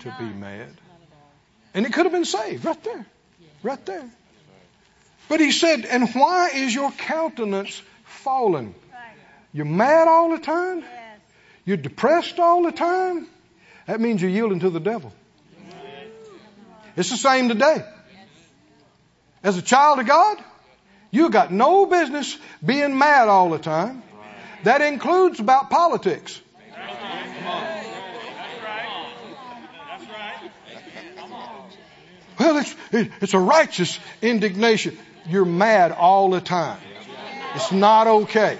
to 0.00 0.14
be 0.18 0.24
mad. 0.24 0.70
And 1.74 1.86
it 1.86 1.92
could 1.92 2.06
have 2.06 2.12
been 2.12 2.24
saved 2.24 2.64
right 2.64 2.82
there. 2.84 3.06
Right 3.62 3.84
there. 3.86 4.08
But 5.28 5.40
he 5.40 5.52
said, 5.52 5.84
And 5.84 6.08
why 6.14 6.50
is 6.54 6.74
your 6.74 6.92
countenance 6.92 7.80
fallen. 8.04 8.74
You're 9.52 9.66
mad 9.66 10.08
all 10.08 10.30
the 10.30 10.38
time? 10.38 10.82
You're 11.64 11.76
depressed 11.76 12.38
all 12.38 12.62
the 12.62 12.72
time? 12.72 13.26
That 13.86 14.00
means 14.00 14.20
you're 14.20 14.30
yielding 14.30 14.60
to 14.60 14.70
the 14.70 14.80
devil. 14.80 15.12
It's 16.96 17.10
the 17.10 17.16
same 17.16 17.48
today. 17.48 17.84
As 19.42 19.58
a 19.58 19.62
child 19.62 19.98
of 19.98 20.06
God, 20.06 20.38
you 21.10 21.30
got 21.30 21.52
no 21.52 21.86
business 21.86 22.36
being 22.64 22.96
mad 22.98 23.28
all 23.28 23.50
the 23.50 23.58
time. 23.58 24.02
That 24.64 24.80
includes 24.80 25.40
about 25.40 25.70
politics. 25.70 26.40
Well, 32.38 32.58
it's, 32.58 32.74
it's 32.92 33.34
a 33.34 33.38
righteous 33.38 33.98
indignation. 34.20 34.98
You're 35.28 35.44
mad 35.44 35.92
all 35.92 36.30
the 36.30 36.40
time. 36.40 36.78
It's 37.54 37.70
not 37.70 38.06
okay. 38.06 38.58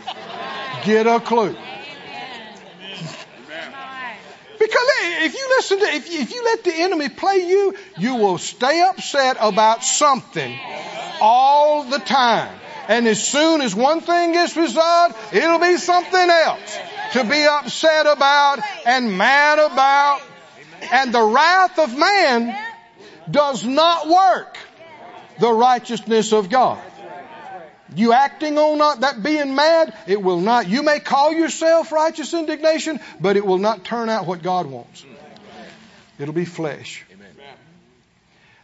Get 0.84 1.06
a 1.06 1.20
clue. 1.20 1.56
Because 4.58 4.88
if 5.24 5.34
you 5.34 5.48
listen 5.56 5.78
to, 5.80 5.86
if 5.86 6.12
you, 6.12 6.20
if 6.20 6.32
you 6.32 6.44
let 6.44 6.64
the 6.64 6.74
enemy 6.74 7.08
play 7.08 7.46
you, 7.46 7.74
you 7.98 8.16
will 8.16 8.38
stay 8.38 8.82
upset 8.82 9.36
about 9.40 9.82
something 9.82 10.58
all 11.20 11.84
the 11.84 11.98
time. 11.98 12.54
And 12.88 13.08
as 13.08 13.26
soon 13.26 13.62
as 13.62 13.74
one 13.74 14.00
thing 14.00 14.32
gets 14.32 14.56
resolved, 14.56 15.16
it'll 15.32 15.58
be 15.58 15.78
something 15.78 16.30
else 16.30 16.78
to 17.12 17.24
be 17.24 17.44
upset 17.44 18.06
about 18.06 18.60
and 18.84 19.16
mad 19.16 19.58
about. 19.58 20.20
And 20.92 21.14
the 21.14 21.22
wrath 21.22 21.78
of 21.78 21.96
man 21.96 22.56
does 23.30 23.64
not 23.64 24.06
work 24.08 24.58
the 25.38 25.50
righteousness 25.50 26.32
of 26.32 26.50
God. 26.50 26.78
You 27.96 28.12
acting 28.12 28.58
on 28.58 28.78
not 28.78 29.00
that 29.00 29.22
being 29.22 29.54
mad, 29.54 29.94
it 30.06 30.20
will 30.20 30.40
not. 30.40 30.68
You 30.68 30.82
may 30.82 31.00
call 31.00 31.32
yourself 31.32 31.92
righteous 31.92 32.34
indignation, 32.34 33.00
but 33.20 33.36
it 33.36 33.46
will 33.46 33.58
not 33.58 33.84
turn 33.84 34.08
out 34.08 34.26
what 34.26 34.42
God 34.42 34.66
wants. 34.66 35.04
It'll 36.18 36.34
be 36.34 36.44
flesh. 36.44 37.04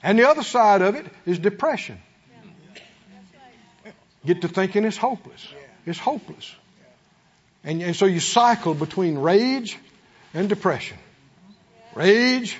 And 0.02 0.18
the 0.18 0.28
other 0.28 0.42
side 0.42 0.82
of 0.82 0.94
it 0.94 1.06
is 1.26 1.38
depression. 1.38 2.00
Get 4.24 4.42
to 4.42 4.48
thinking 4.48 4.84
it's 4.84 4.96
hopeless. 4.96 5.46
It's 5.86 5.98
hopeless. 5.98 6.54
And, 7.64 7.82
and 7.82 7.96
so 7.96 8.06
you 8.06 8.20
cycle 8.20 8.74
between 8.74 9.18
rage 9.18 9.78
and 10.32 10.48
depression. 10.48 10.96
Rage 11.94 12.56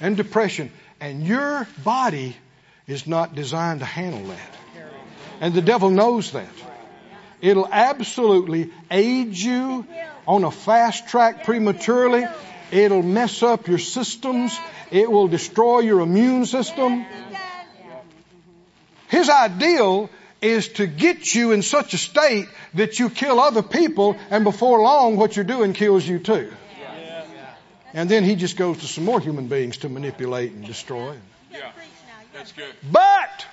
and 0.00 0.16
depression. 0.16 0.70
And 1.00 1.24
your 1.26 1.66
body 1.84 2.36
is 2.86 3.06
not 3.06 3.34
designed 3.34 3.80
to 3.80 3.86
handle 3.86 4.26
that. 4.28 4.56
And 5.40 5.54
the 5.54 5.62
devil 5.62 5.90
knows 5.90 6.32
that. 6.32 6.48
It'll 7.40 7.68
absolutely 7.70 8.70
age 8.90 9.42
you 9.42 9.86
on 10.26 10.44
a 10.44 10.50
fast 10.50 11.08
track 11.08 11.44
prematurely. 11.44 12.24
It'll 12.72 13.02
mess 13.02 13.42
up 13.42 13.68
your 13.68 13.78
systems. 13.78 14.58
It 14.90 15.10
will 15.10 15.28
destroy 15.28 15.80
your 15.80 16.00
immune 16.00 16.46
system. 16.46 17.04
His 19.08 19.28
ideal 19.28 20.08
is 20.40 20.68
to 20.68 20.86
get 20.86 21.34
you 21.34 21.52
in 21.52 21.60
such 21.60 21.92
a 21.92 21.98
state 21.98 22.48
that 22.74 22.98
you 22.98 23.10
kill 23.10 23.38
other 23.38 23.62
people 23.62 24.16
and 24.30 24.42
before 24.42 24.80
long 24.80 25.18
what 25.18 25.36
you're 25.36 25.44
doing 25.44 25.74
kills 25.74 26.08
you 26.08 26.18
too. 26.18 26.50
And 27.94 28.08
then 28.08 28.24
he 28.24 28.36
just 28.36 28.56
goes 28.56 28.78
to 28.78 28.86
some 28.86 29.04
more 29.04 29.20
human 29.20 29.48
beings 29.48 29.76
to 29.78 29.90
manipulate 29.90 30.52
and 30.52 30.64
destroy. 30.64 31.14
Yeah. 31.52 31.70
That's 32.32 32.52
good. 32.52 32.74
But 32.90 33.46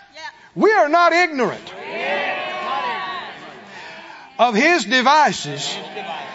we 0.55 0.71
are 0.71 0.87
not 0.87 1.11
ignorant 1.11 1.73
of 4.39 4.55
his 4.55 4.85
devices, 4.85 5.77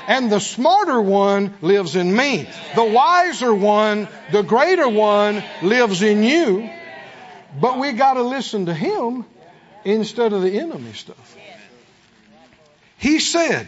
and 0.06 0.30
the 0.30 0.38
smarter 0.38 1.00
one 1.00 1.54
lives 1.62 1.96
in 1.96 2.14
me. 2.14 2.46
The 2.76 2.84
wiser 2.84 3.52
one, 3.52 4.06
the 4.30 4.42
greater 4.42 4.88
one 4.88 5.42
lives 5.62 6.02
in 6.02 6.22
you. 6.22 6.70
But 7.58 7.78
we 7.78 7.92
got 7.92 8.14
to 8.14 8.22
listen 8.22 8.66
to 8.66 8.74
him 8.74 9.24
instead 9.84 10.34
of 10.34 10.42
the 10.42 10.58
enemy 10.60 10.92
stuff. 10.92 11.36
He 12.98 13.20
said, 13.20 13.66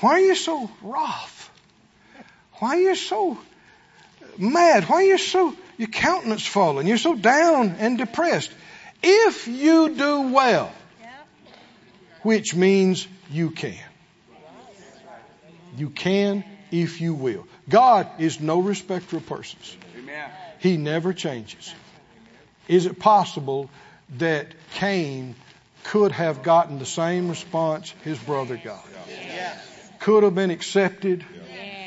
Why 0.00 0.12
are 0.12 0.20
you 0.20 0.34
so 0.34 0.70
wroth? 0.82 1.50
Why 2.54 2.76
are 2.76 2.80
you 2.80 2.94
so 2.94 3.38
mad? 4.38 4.84
Why 4.84 4.96
are 4.96 5.02
you 5.02 5.18
so, 5.18 5.54
your 5.76 5.88
countenance 5.88 6.46
fallen? 6.46 6.86
You're 6.86 6.96
so 6.96 7.14
down 7.14 7.76
and 7.78 7.98
depressed. 7.98 8.50
If 9.02 9.48
you 9.48 9.94
do 9.94 10.32
well, 10.32 10.72
which 12.24 12.54
means 12.54 13.06
you 13.30 13.50
can. 13.50 13.78
You 15.76 15.90
can 15.90 16.42
if 16.72 17.00
you 17.00 17.14
will. 17.14 17.46
God 17.68 18.08
is 18.18 18.40
no 18.40 18.60
respecter 18.60 19.18
of 19.18 19.26
persons. 19.26 19.76
Amen. 19.98 20.30
He 20.58 20.76
never 20.76 21.12
changes. 21.12 21.72
Is 22.66 22.86
it 22.86 22.98
possible 22.98 23.70
that 24.18 24.48
Cain 24.74 25.36
could 25.84 26.12
have 26.12 26.42
gotten 26.42 26.78
the 26.78 26.86
same 26.86 27.28
response 27.28 27.94
his 28.02 28.18
brother 28.18 28.56
got? 28.56 28.84
Could 30.00 30.22
have 30.22 30.34
been 30.34 30.50
accepted? 30.50 31.24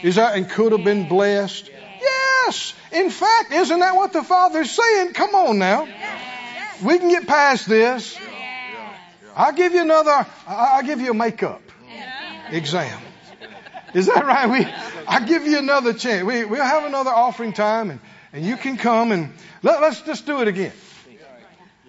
Is 0.04 0.16
that 0.16 0.36
and 0.36 0.50
could 0.50 0.72
have 0.72 0.84
been 0.84 1.08
blessed? 1.08 1.70
Yes. 2.00 2.74
In 2.92 3.10
fact, 3.10 3.52
isn't 3.52 3.80
that 3.80 3.96
what 3.96 4.14
the 4.14 4.24
Father's 4.24 4.72
saying? 4.72 5.14
Come 5.14 5.34
on 5.36 5.58
now. 5.58 5.88
We 6.84 7.00
can 7.00 7.10
get 7.10 7.28
past 7.28 7.68
this. 7.68 8.18
I'll 9.38 9.54
give 9.54 9.74
you 9.74 9.82
another, 9.82 10.12
I- 10.12 10.26
I'll 10.48 10.84
give 10.84 11.00
you 11.00 11.12
a 11.12 11.14
makeup 11.14 11.62
exam. 12.50 13.00
Is 13.94 14.08
that 14.08 14.26
right? 14.26 14.50
We, 14.50 14.66
I'll 15.08 15.26
give 15.26 15.46
you 15.46 15.60
another 15.60 15.94
chance. 15.94 16.26
We, 16.26 16.44
we'll 16.44 16.64
have 16.64 16.86
another 16.86 17.12
offering 17.12 17.54
time 17.54 17.92
and, 17.92 18.00
and 18.34 18.44
you 18.44 18.58
can 18.58 18.78
come 18.78 19.12
and 19.12 19.32
let, 19.62 19.80
let's 19.82 20.02
just 20.02 20.26
do 20.26 20.42
it 20.42 20.48
again. 20.48 20.74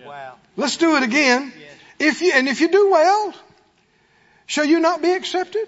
Wow. 0.05 0.37
Let's 0.57 0.77
do 0.77 0.97
it 0.97 1.03
again. 1.03 1.53
If 1.99 2.21
you, 2.21 2.33
and 2.35 2.49
if 2.49 2.61
you 2.61 2.69
do 2.69 2.91
well, 2.91 3.35
shall 4.47 4.65
you 4.67 4.79
not 4.79 5.01
be 5.03 5.13
accepted? 5.13 5.67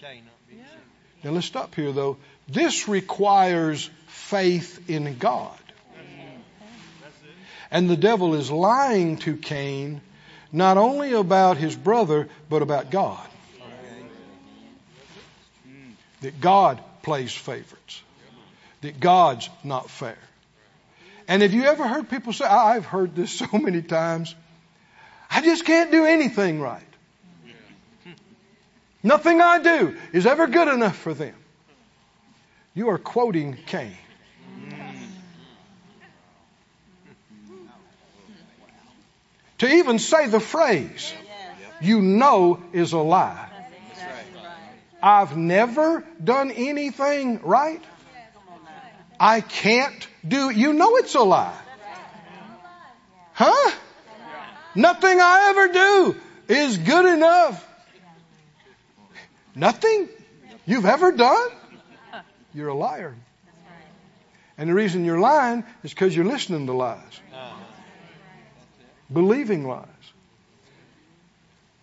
Shall 0.00 0.14
you 0.14 0.22
not 0.22 0.48
be 0.48 0.54
accepted? 0.60 0.80
Now 1.24 1.30
let's 1.32 1.46
stop 1.46 1.74
here 1.74 1.92
though. 1.92 2.16
This 2.48 2.88
requires 2.88 3.90
faith 4.06 4.88
in 4.88 5.18
God. 5.18 5.58
And 7.70 7.88
the 7.90 7.96
devil 7.96 8.34
is 8.34 8.50
lying 8.50 9.16
to 9.18 9.36
Cain 9.36 10.00
not 10.52 10.76
only 10.76 11.12
about 11.14 11.56
his 11.56 11.74
brother, 11.74 12.28
but 12.48 12.62
about 12.62 12.90
God. 12.90 13.26
That 16.20 16.40
God 16.40 16.80
plays 17.02 17.32
favorites. 17.32 18.02
That 18.82 19.00
God's 19.00 19.48
not 19.64 19.90
fair. 19.90 20.18
And 21.26 21.42
have 21.42 21.52
you 21.52 21.64
ever 21.64 21.88
heard 21.88 22.08
people 22.10 22.32
say, 22.32 22.44
I've 22.44 22.84
heard 22.84 23.16
this 23.16 23.32
so 23.38 23.46
many 23.52 23.82
times, 23.82 24.34
I 25.30 25.40
just 25.40 25.64
can't 25.64 25.90
do 25.90 26.04
anything 26.04 26.60
right. 26.60 26.82
Nothing 29.02 29.40
I 29.40 29.60
do 29.60 29.96
is 30.12 30.26
ever 30.26 30.46
good 30.46 30.68
enough 30.68 30.96
for 30.96 31.12
them. 31.12 31.34
You 32.74 32.90
are 32.90 32.98
quoting 32.98 33.56
Cain. 33.66 33.96
To 39.62 39.68
even 39.68 40.00
say 40.00 40.26
the 40.26 40.40
phrase, 40.40 41.14
you 41.80 42.02
know 42.02 42.60
is 42.72 42.94
a 42.94 42.98
lie. 42.98 43.48
I've 45.00 45.36
never 45.36 46.02
done 46.22 46.50
anything 46.50 47.40
right. 47.42 47.80
I 49.20 49.40
can't 49.40 50.08
do, 50.26 50.50
you 50.50 50.72
know 50.72 50.96
it's 50.96 51.14
a 51.14 51.22
lie. 51.22 51.56
Huh? 53.34 53.70
Nothing 54.74 55.20
I 55.20 55.50
ever 55.50 55.72
do 55.72 56.16
is 56.48 56.78
good 56.78 57.14
enough. 57.14 57.64
Nothing 59.54 60.08
you've 60.66 60.86
ever 60.86 61.12
done? 61.12 61.50
You're 62.52 62.70
a 62.70 62.74
liar. 62.74 63.14
And 64.58 64.68
the 64.68 64.74
reason 64.74 65.04
you're 65.04 65.20
lying 65.20 65.62
is 65.84 65.94
because 65.94 66.16
you're 66.16 66.24
listening 66.24 66.66
to 66.66 66.72
lies, 66.72 67.20
believing 69.12 69.66
lies. 69.66 69.86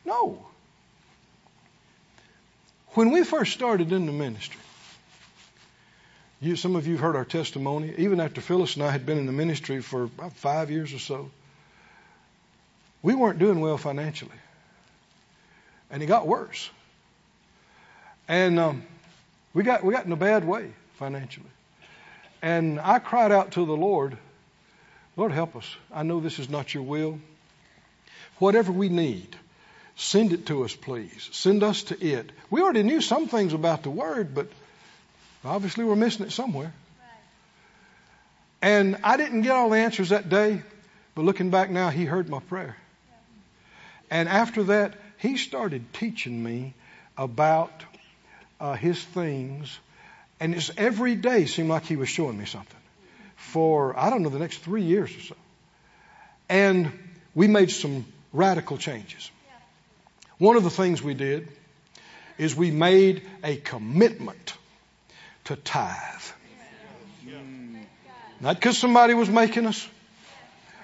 No. 0.05 0.45
When 2.93 3.11
we 3.11 3.23
first 3.23 3.53
started 3.53 3.91
in 3.91 4.05
the 4.05 4.11
ministry, 4.11 4.59
you, 6.41 6.55
some 6.55 6.75
of 6.75 6.87
you 6.87 6.93
have 6.93 7.01
heard 7.01 7.15
our 7.15 7.25
testimony. 7.25 7.93
Even 7.97 8.19
after 8.19 8.41
Phyllis 8.41 8.75
and 8.75 8.83
I 8.83 8.91
had 8.91 9.05
been 9.05 9.17
in 9.17 9.25
the 9.25 9.31
ministry 9.31 9.81
for 9.81 10.03
about 10.03 10.33
five 10.33 10.71
years 10.71 10.93
or 10.93 10.99
so, 10.99 11.29
we 13.01 13.13
weren't 13.13 13.39
doing 13.39 13.59
well 13.59 13.77
financially. 13.77 14.31
And 15.91 16.01
it 16.01 16.05
got 16.05 16.27
worse. 16.27 16.69
And 18.27 18.59
um, 18.59 18.83
we 19.53 19.63
got 19.63 19.83
we 19.83 19.93
got 19.93 20.05
in 20.05 20.11
a 20.11 20.17
bad 20.17 20.45
way 20.45 20.71
financially. 20.97 21.49
And 22.41 22.79
I 22.79 22.99
cried 22.99 23.31
out 23.31 23.51
to 23.53 23.65
the 23.65 23.75
Lord, 23.75 24.17
Lord 25.19 25.31
help 25.31 25.55
us. 25.55 25.65
I 25.93 26.03
know 26.03 26.19
this 26.19 26.39
is 26.39 26.49
not 26.49 26.73
your 26.73 26.83
will. 26.83 27.19
Whatever 28.39 28.71
we 28.71 28.89
need, 28.89 29.35
Send 29.99 30.31
it 30.31 30.45
to 30.45 30.63
us, 30.63 30.73
please. 30.73 31.27
Send 31.33 31.61
us 31.61 31.83
to 31.83 32.01
it. 32.01 32.31
We 32.49 32.61
already 32.61 32.83
knew 32.83 33.01
some 33.01 33.27
things 33.27 33.51
about 33.51 33.83
the 33.83 33.89
Word, 33.89 34.33
but 34.33 34.47
obviously 35.43 35.83
we're 35.83 35.97
missing 35.97 36.25
it 36.25 36.31
somewhere. 36.31 36.73
And 38.61 38.97
I 39.03 39.17
didn't 39.17 39.41
get 39.41 39.51
all 39.51 39.69
the 39.69 39.77
answers 39.77 40.09
that 40.09 40.29
day, 40.29 40.61
but 41.15 41.25
looking 41.25 41.49
back 41.49 41.69
now, 41.69 41.89
he 41.89 42.05
heard 42.05 42.29
my 42.29 42.39
prayer. 42.39 42.77
And 44.09 44.29
after 44.29 44.63
that, 44.63 44.93
he 45.17 45.35
started 45.35 45.91
teaching 45.91 46.41
me 46.41 46.75
about 47.17 47.83
uh, 48.61 48.75
his 48.75 49.03
things. 49.03 49.77
And 50.39 50.55
it's 50.55 50.71
every 50.77 51.15
day 51.15 51.45
seemed 51.45 51.67
like 51.67 51.83
he 51.83 51.97
was 51.97 52.07
showing 52.07 52.37
me 52.37 52.45
something 52.45 52.78
for, 53.39 53.97
I 53.97 54.09
don't 54.09 54.21
know, 54.21 54.29
the 54.29 54.39
next 54.39 54.59
three 54.59 54.83
years 54.83 55.15
or 55.15 55.21
so. 55.21 55.35
And 56.49 56.91
we 57.33 57.47
made 57.47 57.71
some 57.71 58.05
radical 58.31 58.77
changes. 58.77 59.31
One 60.37 60.55
of 60.55 60.63
the 60.63 60.69
things 60.69 61.01
we 61.01 61.13
did 61.13 61.47
is 62.37 62.55
we 62.55 62.71
made 62.71 63.23
a 63.43 63.55
commitment 63.55 64.53
to 65.45 65.55
tithe. 65.55 65.95
Not 68.41 68.55
because 68.55 68.77
somebody 68.77 69.13
was 69.13 69.29
making 69.29 69.65
us, 69.65 69.87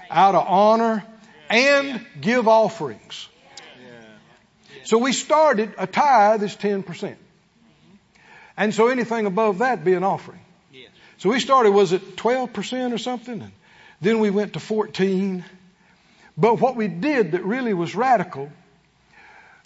out 0.10 0.36
of 0.36 0.46
honor 0.48 1.06
and 1.50 2.06
give 2.20 2.48
offerings. 2.48 3.28
So 4.84 4.98
we 4.98 5.14
started 5.14 5.74
a 5.78 5.88
tithe 5.88 6.44
is 6.44 6.56
10%. 6.56 7.16
And 8.58 8.74
so 8.74 8.88
anything 8.88 9.26
above 9.26 9.60
that 9.60 9.84
be 9.84 9.94
an 9.94 10.04
offering. 10.04 10.45
So 11.18 11.30
we 11.30 11.40
started, 11.40 11.72
was 11.72 11.94
it 11.94 12.16
12% 12.16 12.94
or 12.94 12.98
something? 12.98 13.42
And 13.42 13.52
then 14.02 14.20
we 14.20 14.30
went 14.30 14.54
to 14.54 14.60
14. 14.60 15.46
But 16.38 16.60
what 16.60 16.76
we 16.76 16.88
did 16.88 17.32
that 17.32 17.44
really 17.44 17.74
was 17.74 17.96
radical, 17.96 18.52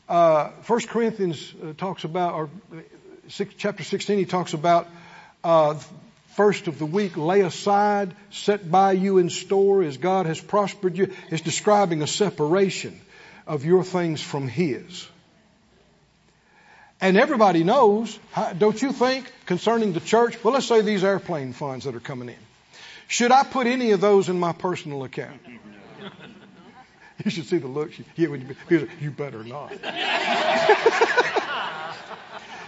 uh, 0.07 0.49
1 0.67 0.79
Corinthians 0.87 1.53
uh, 1.61 1.73
talks 1.73 2.03
about, 2.03 2.33
or 2.35 2.49
uh, 2.71 2.77
six, 3.27 3.53
chapter 3.57 3.83
16, 3.83 4.19
he 4.19 4.25
talks 4.25 4.53
about 4.53 4.87
uh, 5.43 5.75
first 6.35 6.67
of 6.67 6.79
the 6.79 6.85
week, 6.85 7.17
lay 7.17 7.41
aside, 7.41 8.13
set 8.31 8.69
by 8.69 8.91
you 8.91 9.17
in 9.17 9.29
store 9.29 9.83
as 9.83 9.97
God 9.97 10.25
has 10.25 10.39
prospered 10.39 10.97
you. 10.97 11.13
It's 11.29 11.41
describing 11.41 12.01
a 12.01 12.07
separation 12.07 12.99
of 13.47 13.65
your 13.65 13.83
things 13.83 14.21
from 14.21 14.47
His. 14.47 15.07
And 17.01 17.17
everybody 17.17 17.63
knows, 17.63 18.19
don't 18.57 18.81
you 18.81 18.91
think, 18.91 19.31
concerning 19.45 19.93
the 19.93 20.01
church? 20.01 20.43
Well, 20.43 20.53
let's 20.53 20.65
say 20.65 20.81
these 20.81 21.03
airplane 21.03 21.53
funds 21.53 21.85
that 21.85 21.95
are 21.95 22.01
coming 22.01 22.27
in. 22.29 22.35
Should 23.07 23.31
I 23.31 23.43
put 23.43 23.67
any 23.67 23.91
of 23.91 24.01
those 24.01 24.27
in 24.27 24.39
my 24.39 24.51
personal 24.51 25.03
account? 25.03 25.39
you 27.23 27.31
should 27.31 27.45
see 27.45 27.57
the 27.57 27.67
look. 27.67 27.91
Yeah, 28.15 28.35
you, 28.69 28.89
you 28.99 29.11
better 29.11 29.43
not. 29.43 29.71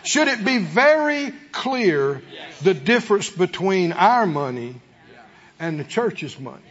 Should 0.04 0.30
it 0.30 0.44
be 0.44 0.58
very 0.58 1.32
clear 1.52 2.24
the 2.64 2.74
difference 2.74 3.30
between 3.30 3.92
our 3.92 4.26
money 4.26 4.76
and 5.60 5.80
the 5.80 5.84
church's 5.84 6.40
money? 6.40 6.64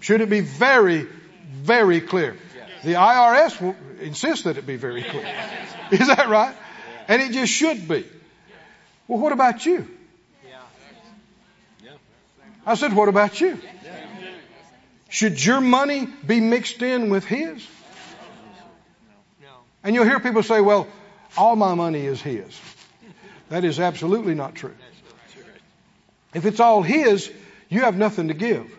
Should 0.00 0.20
it 0.20 0.30
be 0.30 0.40
very, 0.40 1.06
very 1.52 2.00
clear? 2.00 2.36
The 2.82 2.94
IRS 2.94 3.60
will 3.60 3.76
insist 4.00 4.44
that 4.44 4.56
it 4.56 4.66
be 4.66 4.76
very 4.76 5.02
clear. 5.02 5.26
Is 5.90 6.06
that 6.06 6.28
right? 6.28 6.54
And 7.08 7.20
it 7.20 7.32
just 7.32 7.52
should 7.52 7.88
be. 7.88 8.06
Well, 9.08 9.18
what 9.18 9.32
about 9.32 9.66
you? 9.66 9.88
I 12.66 12.74
said, 12.74 12.94
what 12.94 13.08
about 13.08 13.40
you? 13.40 13.58
Should 15.08 15.44
your 15.44 15.60
money 15.60 16.06
be 16.26 16.40
mixed 16.40 16.82
in 16.82 17.10
with 17.10 17.24
his? 17.24 17.66
And 19.82 19.94
you'll 19.94 20.04
hear 20.04 20.20
people 20.20 20.42
say, 20.42 20.60
well, 20.60 20.86
all 21.36 21.56
my 21.56 21.74
money 21.74 22.06
is 22.06 22.20
His. 22.20 22.58
That 23.48 23.64
is 23.64 23.80
absolutely 23.80 24.34
not 24.34 24.54
true. 24.54 24.74
If 26.34 26.44
it's 26.44 26.60
all 26.60 26.82
His, 26.82 27.30
you 27.68 27.80
have 27.80 27.96
nothing 27.96 28.28
to 28.28 28.34
give. 28.34 28.70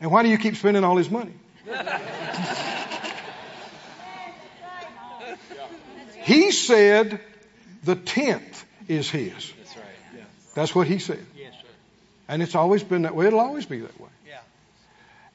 And 0.00 0.10
why 0.10 0.22
do 0.22 0.28
you 0.28 0.38
keep 0.38 0.56
spending 0.56 0.84
all 0.84 0.96
His 0.96 1.10
money? 1.10 1.32
He 6.22 6.50
said 6.50 7.20
the 7.84 7.94
tenth 7.94 8.64
is 8.88 9.10
His. 9.10 9.52
That's 10.54 10.74
what 10.74 10.86
He 10.86 10.98
said. 10.98 11.24
And 12.28 12.42
it's 12.42 12.54
always 12.54 12.82
been 12.82 13.02
that 13.02 13.14
way. 13.14 13.26
It'll 13.26 13.40
always 13.40 13.66
be 13.66 13.80
that 13.80 14.00
way. 14.00 14.08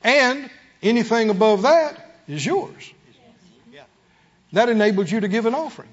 And 0.04 0.50
anything 0.82 1.30
above 1.30 1.62
that 1.62 2.16
is 2.28 2.46
yours. 2.46 2.92
That 4.54 4.68
enabled 4.68 5.10
you 5.10 5.22
to 5.22 5.28
give 5.30 5.46
an 5.46 5.56
offering. 5.56 5.90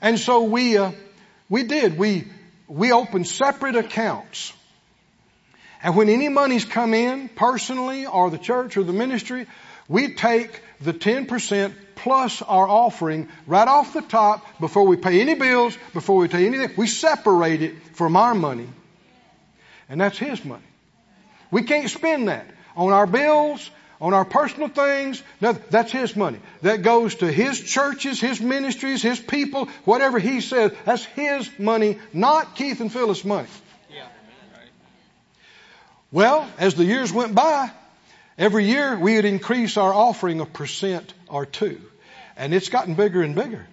And 0.00 0.18
so 0.18 0.44
we, 0.44 0.76
uh, 0.76 0.92
we 1.48 1.64
did. 1.64 1.98
We, 1.98 2.24
we 2.68 2.92
opened 2.92 3.26
separate 3.26 3.76
accounts. 3.76 4.52
And 5.82 5.96
when 5.96 6.08
any 6.08 6.28
money's 6.28 6.64
come 6.64 6.94
in, 6.94 7.28
personally, 7.28 8.06
or 8.06 8.30
the 8.30 8.38
church 8.38 8.76
or 8.76 8.84
the 8.84 8.92
ministry, 8.92 9.46
we 9.88 10.14
take 10.14 10.62
the 10.80 10.92
10% 10.92 11.74
plus 11.96 12.42
our 12.42 12.68
offering 12.68 13.28
right 13.46 13.66
off 13.66 13.92
the 13.92 14.02
top 14.02 14.60
before 14.60 14.86
we 14.86 14.96
pay 14.96 15.20
any 15.20 15.34
bills, 15.34 15.76
before 15.92 16.16
we 16.16 16.28
pay 16.28 16.46
anything. 16.46 16.70
We 16.76 16.86
separate 16.86 17.62
it 17.62 17.74
from 17.94 18.16
our 18.16 18.34
money. 18.34 18.68
And 19.88 20.00
that's 20.00 20.18
His 20.18 20.44
money. 20.44 20.62
We 21.50 21.62
can't 21.62 21.90
spend 21.90 22.28
that 22.28 22.46
on 22.76 22.92
our 22.92 23.06
bills, 23.06 23.70
on 24.00 24.14
our 24.14 24.24
personal 24.24 24.68
things. 24.68 25.22
No, 25.40 25.52
that's 25.52 25.92
His 25.92 26.16
money. 26.16 26.38
That 26.62 26.82
goes 26.82 27.16
to 27.16 27.30
His 27.30 27.60
churches, 27.60 28.20
His 28.20 28.40
ministries, 28.40 29.02
His 29.02 29.20
people, 29.20 29.66
whatever 29.84 30.18
He 30.18 30.40
says. 30.40 30.72
That's 30.84 31.04
His 31.04 31.48
money, 31.58 31.98
not 32.12 32.56
Keith 32.56 32.80
and 32.80 32.92
Phyllis' 32.92 33.24
money. 33.24 33.48
Well, 36.12 36.46
as 36.58 36.74
the 36.74 36.84
years 36.84 37.10
went 37.10 37.34
by, 37.34 37.70
every 38.36 38.66
year 38.66 38.98
we 38.98 39.16
would 39.16 39.24
increase 39.24 39.78
our 39.78 39.92
offering 39.94 40.40
a 40.40 40.46
percent 40.46 41.14
or 41.26 41.46
two. 41.46 41.80
And 42.36 42.52
it's 42.52 42.68
gotten 42.68 42.94
bigger 42.94 43.22
and 43.22 43.34
bigger. 43.34 43.66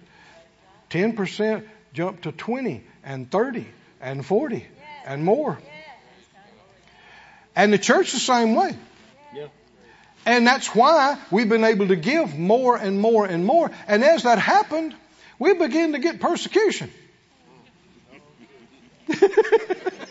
10% 0.88 1.64
jumped 1.92 2.22
to 2.22 2.32
20 2.32 2.82
and 3.04 3.30
30 3.30 3.66
and 4.00 4.24
40 4.24 4.66
and 5.04 5.22
more. 5.22 5.58
And 7.54 7.72
the 7.74 7.78
church 7.78 8.12
the 8.12 8.18
same 8.18 8.54
way. 8.54 8.74
And 10.24 10.46
that's 10.46 10.74
why 10.74 11.18
we've 11.30 11.48
been 11.48 11.64
able 11.64 11.88
to 11.88 11.96
give 11.96 12.38
more 12.38 12.76
and 12.76 13.00
more 13.00 13.26
and 13.26 13.44
more. 13.44 13.70
And 13.86 14.02
as 14.02 14.22
that 14.22 14.38
happened, 14.38 14.94
we 15.38 15.52
began 15.52 15.92
to 15.92 15.98
get 15.98 16.20
persecution. 16.20 16.90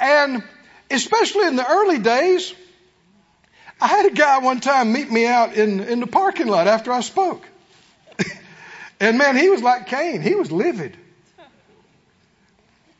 and 0.00 0.42
especially 0.90 1.46
in 1.46 1.56
the 1.56 1.68
early 1.68 1.98
days, 1.98 2.54
I 3.80 3.88
had 3.88 4.06
a 4.06 4.10
guy 4.10 4.38
one 4.38 4.60
time 4.60 4.92
meet 4.92 5.10
me 5.10 5.26
out 5.26 5.54
in, 5.54 5.80
in 5.80 6.00
the 6.00 6.06
parking 6.06 6.46
lot 6.46 6.66
after 6.66 6.92
I 6.92 7.00
spoke. 7.00 7.44
and 9.00 9.18
man, 9.18 9.36
he 9.36 9.50
was 9.50 9.62
like 9.62 9.86
Cain. 9.86 10.22
He 10.22 10.34
was 10.34 10.50
livid. 10.50 10.96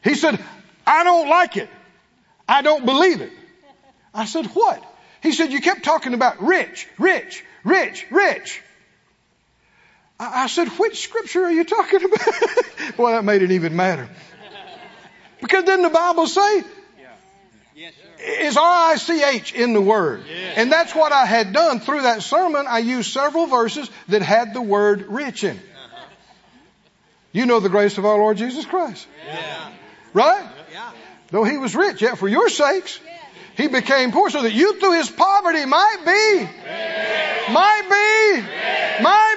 He 0.03 0.15
said, 0.15 0.39
I 0.87 1.05
don't 1.05 1.29
like 1.29 1.57
it. 1.57 1.69
I 2.49 2.63
don't 2.63 2.85
believe 2.85 3.21
it. 3.21 3.33
I 4.15 4.25
said, 4.25 4.47
what? 4.47 4.83
He 5.23 5.33
said, 5.33 5.53
You 5.53 5.61
kept 5.61 5.83
talking 5.83 6.15
about 6.15 6.43
rich, 6.43 6.87
rich, 6.99 7.45
rich, 7.65 8.07
rich. 8.11 8.63
I, 10.21 10.45
I 10.45 10.47
said, 10.47 10.69
Which 10.69 11.03
scripture 11.03 11.45
are 11.45 11.51
you 11.51 11.65
talking 11.65 12.05
about? 12.05 12.97
Boy, 12.97 13.11
that 13.13 13.25
made 13.25 13.43
it 13.43 13.51
even 13.51 13.75
matter. 13.75 14.09
Because 15.41 15.65
didn't 15.65 15.83
the 15.83 15.91
Bible 15.91 16.27
say, 16.27 16.63
is 18.19 18.57
R-I-C-H 18.57 19.53
in 19.53 19.73
the 19.75 19.81
Word. 19.81 20.25
And 20.55 20.73
that's 20.73 20.95
what 20.95 21.13
I 21.13 21.27
had 21.27 21.53
done 21.53 21.81
through 21.81 22.03
that 22.03 22.23
sermon. 22.23 22.67
I 22.67 22.79
used 22.79 23.13
several 23.13 23.47
verses 23.47 23.91
that 24.09 24.23
had 24.23 24.55
the 24.55 24.63
word 24.63 25.07
rich 25.09 25.45
in. 25.45 25.57
It. 25.57 25.63
Uh-huh. 25.63 26.07
You 27.33 27.47
know 27.47 27.61
the 27.61 27.69
grace 27.69 27.99
of 27.99 28.07
our 28.07 28.17
Lord 28.17 28.39
Jesus 28.39 28.65
Christ. 28.65 29.07
Yeah. 29.27 29.73
Right? 30.15 30.49
Yeah. 30.73 30.91
Though 31.31 31.45
he 31.45 31.59
was 31.59 31.77
rich, 31.77 32.01
yet 32.01 32.17
for 32.17 32.29
your 32.29 32.49
sakes, 32.49 32.99
he 33.57 33.69
became 33.69 34.13
poor 34.13 34.31
so 34.31 34.43
that 34.43 34.53
you 34.53 34.79
through 34.81 34.99
his 34.99 35.11
poverty 35.11 35.65
might 35.67 35.99
be, 36.05 36.49
might 37.53 37.83
be, 37.91 39.03
might 39.03 39.37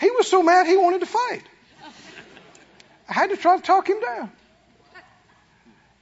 be. 0.00 0.06
He 0.06 0.10
was 0.10 0.28
so 0.28 0.42
mad 0.42 0.66
he 0.66 0.76
wanted 0.76 1.00
to 1.00 1.06
fight. 1.06 1.42
I 3.08 3.12
had 3.12 3.30
to 3.30 3.36
try 3.36 3.56
to 3.56 3.62
talk 3.62 3.88
him 3.88 4.00
down. 4.00 4.30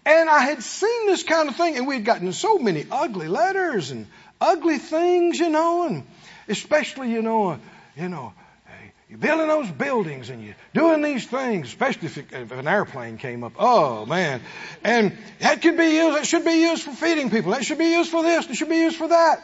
And 0.09 0.30
I 0.30 0.38
had 0.38 0.62
seen 0.62 1.06
this 1.06 1.22
kind 1.22 1.50
of 1.50 1.56
thing, 1.56 1.76
and 1.76 1.86
we 1.86 1.96
had 1.96 2.04
gotten 2.06 2.32
so 2.32 2.59
many 2.59 2.86
ugly 2.90 3.28
letters 3.28 3.90
and 3.90 4.06
ugly 4.40 4.78
things, 4.78 5.38
you 5.38 5.50
know, 5.50 5.86
and 5.86 6.06
especially, 6.48 7.11
you 7.11 7.20
know, 7.20 7.50
uh, 7.50 7.59
you 7.94 8.09
know, 8.09 8.32
uh, 8.66 8.70
you're 9.11 9.18
building 9.18 9.48
those 9.48 9.70
buildings 9.70 10.30
and 10.30 10.42
you're 10.42 10.54
doing 10.72 11.02
these 11.02 11.26
things, 11.26 11.66
especially 11.66 12.06
if, 12.06 12.32
if, 12.32 12.52
an 12.52 12.66
airplane 12.66 13.18
came 13.18 13.44
up. 13.44 13.52
Oh 13.59 14.06
man. 14.06 14.40
And 14.82 15.14
that 15.40 15.61
could 15.61 15.76
be 15.76 15.96
used, 15.96 16.16
that 16.16 16.26
should 16.26 16.46
be 16.46 16.62
used 16.62 16.84
for 16.84 16.92
feeding 16.92 17.28
people. 17.28 17.52
That 17.52 17.66
should 17.66 17.76
be 17.76 17.90
used 17.90 18.11
for 18.11 18.22
this. 18.22 18.48
It 18.48 18.56
should 18.56 18.70
be 18.70 18.76
used 18.76 18.96
for 18.96 19.09
that. 19.09 19.42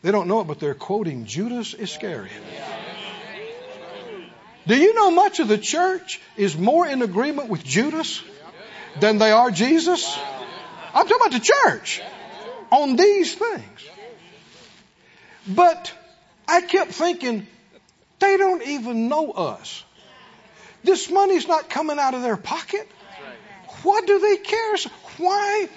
They 0.00 0.12
don't 0.12 0.28
know 0.28 0.40
it, 0.40 0.46
but 0.46 0.60
they're 0.60 0.72
quoting 0.72 1.26
Judas 1.26 1.74
Iscariot. 1.74 2.32
Do 4.66 4.76
you 4.78 4.94
know 4.94 5.10
much 5.10 5.40
of 5.40 5.48
the 5.48 5.58
church 5.58 6.22
is 6.38 6.56
more 6.56 6.86
in 6.86 7.02
agreement 7.02 7.50
with 7.50 7.62
Judas 7.64 8.22
than 8.98 9.18
they 9.18 9.30
are 9.30 9.50
Jesus? 9.50 10.18
I'm 10.92 11.06
talking 11.06 11.16
about 11.16 11.32
the 11.32 11.40
church 11.40 12.02
on 12.70 12.96
these 12.96 13.34
things. 13.34 13.88
But 15.46 15.92
I 16.48 16.60
kept 16.62 16.92
thinking, 16.92 17.46
they 18.18 18.36
don't 18.36 18.62
even 18.62 19.08
know 19.08 19.30
us. 19.32 19.84
This 20.82 21.10
money's 21.10 21.46
not 21.46 21.68
coming 21.68 21.98
out 21.98 22.14
of 22.14 22.22
their 22.22 22.36
pocket. 22.36 22.88
What 23.82 24.06
do 24.06 24.18
they 24.18 24.36
care? 24.36 24.76
Why 25.18 25.68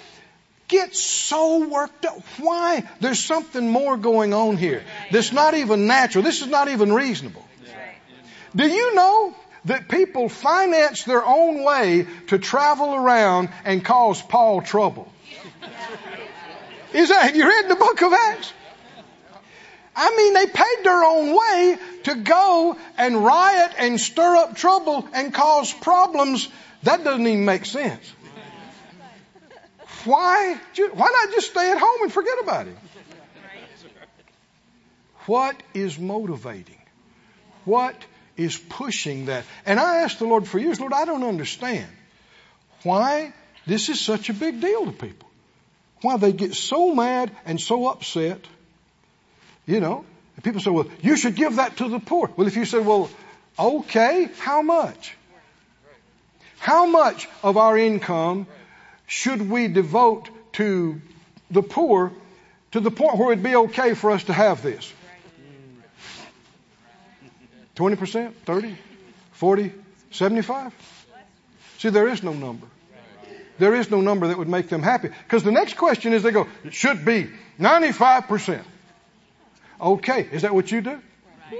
get 0.68 0.94
so 0.94 1.66
worked 1.68 2.04
up? 2.04 2.20
Why? 2.38 2.88
There's 3.00 3.22
something 3.22 3.68
more 3.70 3.96
going 3.96 4.34
on 4.34 4.56
here. 4.56 4.82
That's 5.10 5.32
not 5.32 5.54
even 5.54 5.86
natural. 5.86 6.24
This 6.24 6.40
is 6.40 6.48
not 6.48 6.68
even 6.68 6.92
reasonable. 6.92 7.46
Do 8.56 8.66
you 8.68 8.94
know 8.94 9.34
that 9.64 9.88
people 9.88 10.28
finance 10.28 11.04
their 11.04 11.24
own 11.24 11.64
way 11.64 12.06
to 12.28 12.38
travel 12.38 12.94
around 12.94 13.48
and 13.64 13.84
cause 13.84 14.20
Paul 14.22 14.62
trouble? 14.62 15.10
Is 16.92 17.08
that, 17.08 17.22
have 17.22 17.36
you 17.36 17.46
read 17.46 17.68
the 17.68 17.76
book 17.76 18.02
of 18.02 18.12
Acts? 18.12 18.52
I 19.96 20.16
mean, 20.16 20.34
they 20.34 20.46
paid 20.46 20.84
their 20.84 21.04
own 21.04 21.36
way 21.36 21.78
to 22.04 22.14
go 22.16 22.76
and 22.98 23.24
riot 23.24 23.72
and 23.78 24.00
stir 24.00 24.36
up 24.36 24.56
trouble 24.56 25.08
and 25.12 25.32
cause 25.32 25.72
problems. 25.72 26.48
That 26.82 27.04
doesn't 27.04 27.26
even 27.26 27.44
make 27.44 27.64
sense. 27.64 28.12
Why? 30.04 30.58
Why 30.92 31.10
not 31.10 31.34
just 31.34 31.50
stay 31.50 31.70
at 31.70 31.78
home 31.78 32.02
and 32.02 32.12
forget 32.12 32.38
about 32.42 32.66
it? 32.66 32.76
What 35.26 35.62
is 35.72 35.98
motivating? 35.98 36.82
What 37.64 37.96
is 38.36 38.56
pushing 38.56 39.26
that? 39.26 39.44
And 39.66 39.78
I 39.78 39.98
asked 39.98 40.18
the 40.18 40.26
Lord 40.26 40.46
for 40.46 40.58
years, 40.58 40.80
Lord, 40.80 40.92
I 40.92 41.04
don't 41.04 41.24
understand 41.24 41.86
why 42.82 43.32
this 43.66 43.88
is 43.88 44.00
such 44.00 44.28
a 44.28 44.34
big 44.34 44.60
deal 44.60 44.86
to 44.86 44.92
people. 44.92 45.28
Why 46.02 46.16
they 46.16 46.32
get 46.32 46.54
so 46.54 46.94
mad 46.94 47.30
and 47.46 47.60
so 47.60 47.88
upset. 47.88 48.40
You 49.66 49.80
know, 49.80 50.04
and 50.36 50.44
people 50.44 50.60
say, 50.60 50.70
well, 50.70 50.86
you 51.00 51.16
should 51.16 51.36
give 51.36 51.56
that 51.56 51.78
to 51.78 51.88
the 51.88 51.98
poor. 51.98 52.30
Well, 52.36 52.46
if 52.46 52.56
you 52.56 52.66
say, 52.66 52.78
well, 52.78 53.08
okay, 53.58 54.28
how 54.38 54.60
much? 54.60 55.16
How 56.58 56.86
much 56.86 57.28
of 57.42 57.56
our 57.56 57.78
income 57.78 58.46
should 59.06 59.48
we 59.48 59.68
devote 59.68 60.28
to 60.54 61.00
the 61.50 61.62
poor 61.62 62.12
to 62.72 62.80
the 62.80 62.90
point 62.90 63.18
where 63.18 63.32
it'd 63.32 63.44
be 63.44 63.56
okay 63.56 63.94
for 63.94 64.10
us 64.10 64.24
to 64.24 64.32
have 64.32 64.62
this? 64.62 64.92
20%? 67.76 68.32
30? 68.44 68.76
40? 69.32 69.72
75? 70.10 70.72
See, 71.78 71.88
there 71.88 72.08
is 72.08 72.22
no 72.22 72.32
number. 72.32 72.66
There 73.58 73.74
is 73.74 73.90
no 73.90 74.00
number 74.00 74.28
that 74.28 74.38
would 74.38 74.48
make 74.48 74.68
them 74.68 74.82
happy. 74.82 75.08
Because 75.08 75.42
the 75.42 75.52
next 75.52 75.76
question 75.76 76.12
is 76.12 76.22
they 76.22 76.30
go, 76.30 76.48
it 76.64 76.74
should 76.74 77.04
be 77.04 77.28
95%. 77.58 78.62
Okay, 79.80 80.28
is 80.32 80.42
that 80.42 80.54
what 80.54 80.70
you 80.70 80.80
do? 80.80 81.00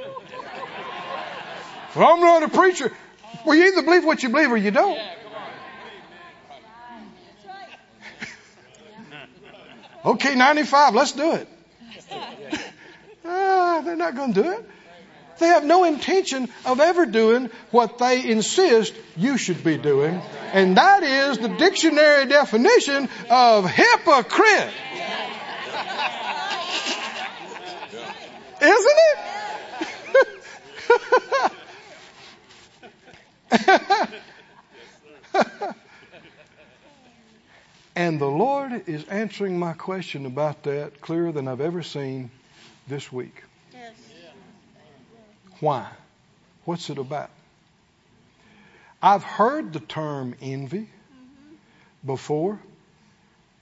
Well, 1.94 2.12
I'm 2.12 2.20
not 2.20 2.42
a 2.42 2.48
preacher. 2.48 2.90
Well, 3.46 3.56
you 3.56 3.66
either 3.68 3.82
believe 3.82 4.04
what 4.04 4.20
you 4.24 4.28
believe 4.28 4.50
or 4.50 4.56
you 4.56 4.72
don't. 4.72 4.98
okay, 10.04 10.34
95, 10.34 10.94
let's 10.96 11.12
do 11.12 11.34
it. 11.34 11.48
ah, 13.24 13.82
they're 13.84 13.94
not 13.94 14.16
going 14.16 14.34
to 14.34 14.42
do 14.42 14.50
it. 14.50 14.68
They 15.39 15.49
have 15.49 15.64
no 15.64 15.85
intention 15.85 16.49
of 16.64 16.80
ever 16.80 17.07
doing 17.07 17.51
what 17.70 17.99
they 17.99 18.28
insist 18.28 18.95
you 19.16 19.37
should 19.37 19.64
be 19.64 19.76
doing. 19.76 20.20
And 20.53 20.76
that 20.76 21.03
is 21.03 21.39
the 21.39 21.49
dictionary 21.49 22.26
definition 22.26 23.09
of 23.30 23.68
hypocrite. 23.68 24.70
Isn't 28.62 28.99
it? 28.99 29.18
and 37.97 38.20
the 38.20 38.26
Lord 38.26 38.89
is 38.89 39.05
answering 39.05 39.59
my 39.59 39.74
question 39.74 40.26
about 40.26 40.64
that 40.64 41.01
clearer 41.01 41.32
than 41.32 41.49
I've 41.49 41.61
ever 41.61 41.82
seen 41.82 42.30
this 42.89 43.12
week. 43.12 43.45
Why? 45.64 45.88
What's 46.66 46.90
it 46.90 46.98
about? 46.98 47.30
I've 49.02 49.24
heard 49.24 49.72
the 49.72 49.80
term 49.80 50.34
envy 50.42 50.90
before, 52.04 52.60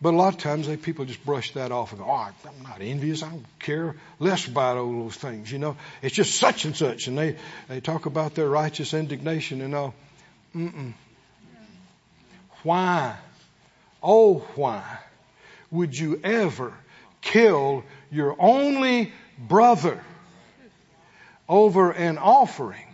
but 0.01 0.13
a 0.13 0.17
lot 0.17 0.35
of 0.35 0.41
times 0.41 0.67
they, 0.67 0.77
people 0.77 1.05
just 1.05 1.25
brush 1.25 1.53
that 1.53 1.71
off 1.71 1.93
and 1.93 2.01
go, 2.01 2.07
oh, 2.11 2.29
I'm 2.45 2.63
not 2.65 2.81
envious. 2.81 3.23
I 3.23 3.29
don't 3.29 3.47
care 3.61 3.95
less 4.19 4.49
about 4.49 4.79
all 4.79 4.91
those 5.05 5.15
things. 5.15 5.53
You 5.53 5.61
know, 5.61 5.77
it's 6.03 6.13
just 6.13 6.35
such 6.35 6.65
and 6.65 6.75
such. 6.75 7.07
And 7.07 7.17
they, 7.17 7.37
they 7.69 7.79
talk 7.79 8.07
about 8.07 8.35
their 8.35 8.49
righteous 8.49 8.95
indignation 8.95 9.61
and 9.61 9.73
all. 9.73 9.95
Mm-mm. 10.57 10.95
Why? 12.65 13.15
Oh, 14.03 14.39
why 14.57 14.83
would 15.71 15.97
you 15.97 16.21
ever 16.25 16.75
kill 17.21 17.85
your 18.11 18.35
only 18.41 19.13
brother? 19.39 20.03
Over 21.53 21.91
an 21.91 22.17
offering. 22.17 22.87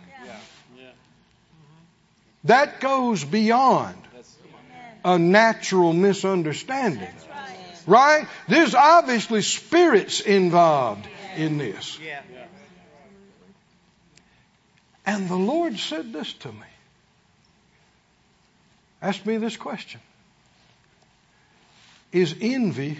That 2.43 2.81
goes 2.81 3.23
beyond 3.23 3.95
a 5.05 5.17
natural 5.17 5.93
misunderstanding. 5.93 7.07
Right? 7.87 8.27
There's 8.49 8.75
obviously 8.75 9.43
spirits 9.43 10.19
involved 10.19 11.07
in 11.37 11.57
this. 11.57 11.97
And 15.05 15.29
the 15.29 15.37
Lord 15.37 15.79
said 15.79 16.11
this 16.11 16.33
to 16.33 16.49
me. 16.49 16.69
Ask 19.01 19.25
me 19.25 19.37
this 19.37 19.55
question 19.55 20.01
Is 22.11 22.35
envy 22.41 22.99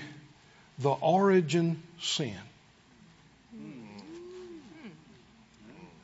the 0.79 0.91
origin 0.91 1.83
sin? 1.99 2.48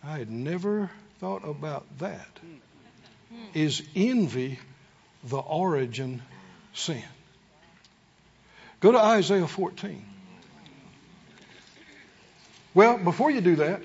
I 0.08 0.20
had 0.20 0.30
never 0.30 0.92
thought 1.20 1.48
about 1.48 1.86
that. 1.98 2.28
Is 3.56 3.82
envy 3.96 4.60
the 5.24 5.38
origin 5.38 6.22
sin? 6.74 7.04
Go 8.82 8.92
to 8.92 9.00
Isaiah 9.00 9.48
14. 9.48 10.06
Well, 12.76 13.00
before 13.00 13.32
you 13.32 13.42
do 13.42 13.56
that, 13.56 13.82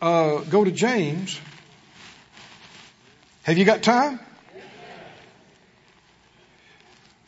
uh, 0.00 0.38
go 0.42 0.62
to 0.62 0.70
James. 0.70 1.40
Have 3.42 3.58
you 3.58 3.64
got 3.64 3.82
time? 3.82 4.20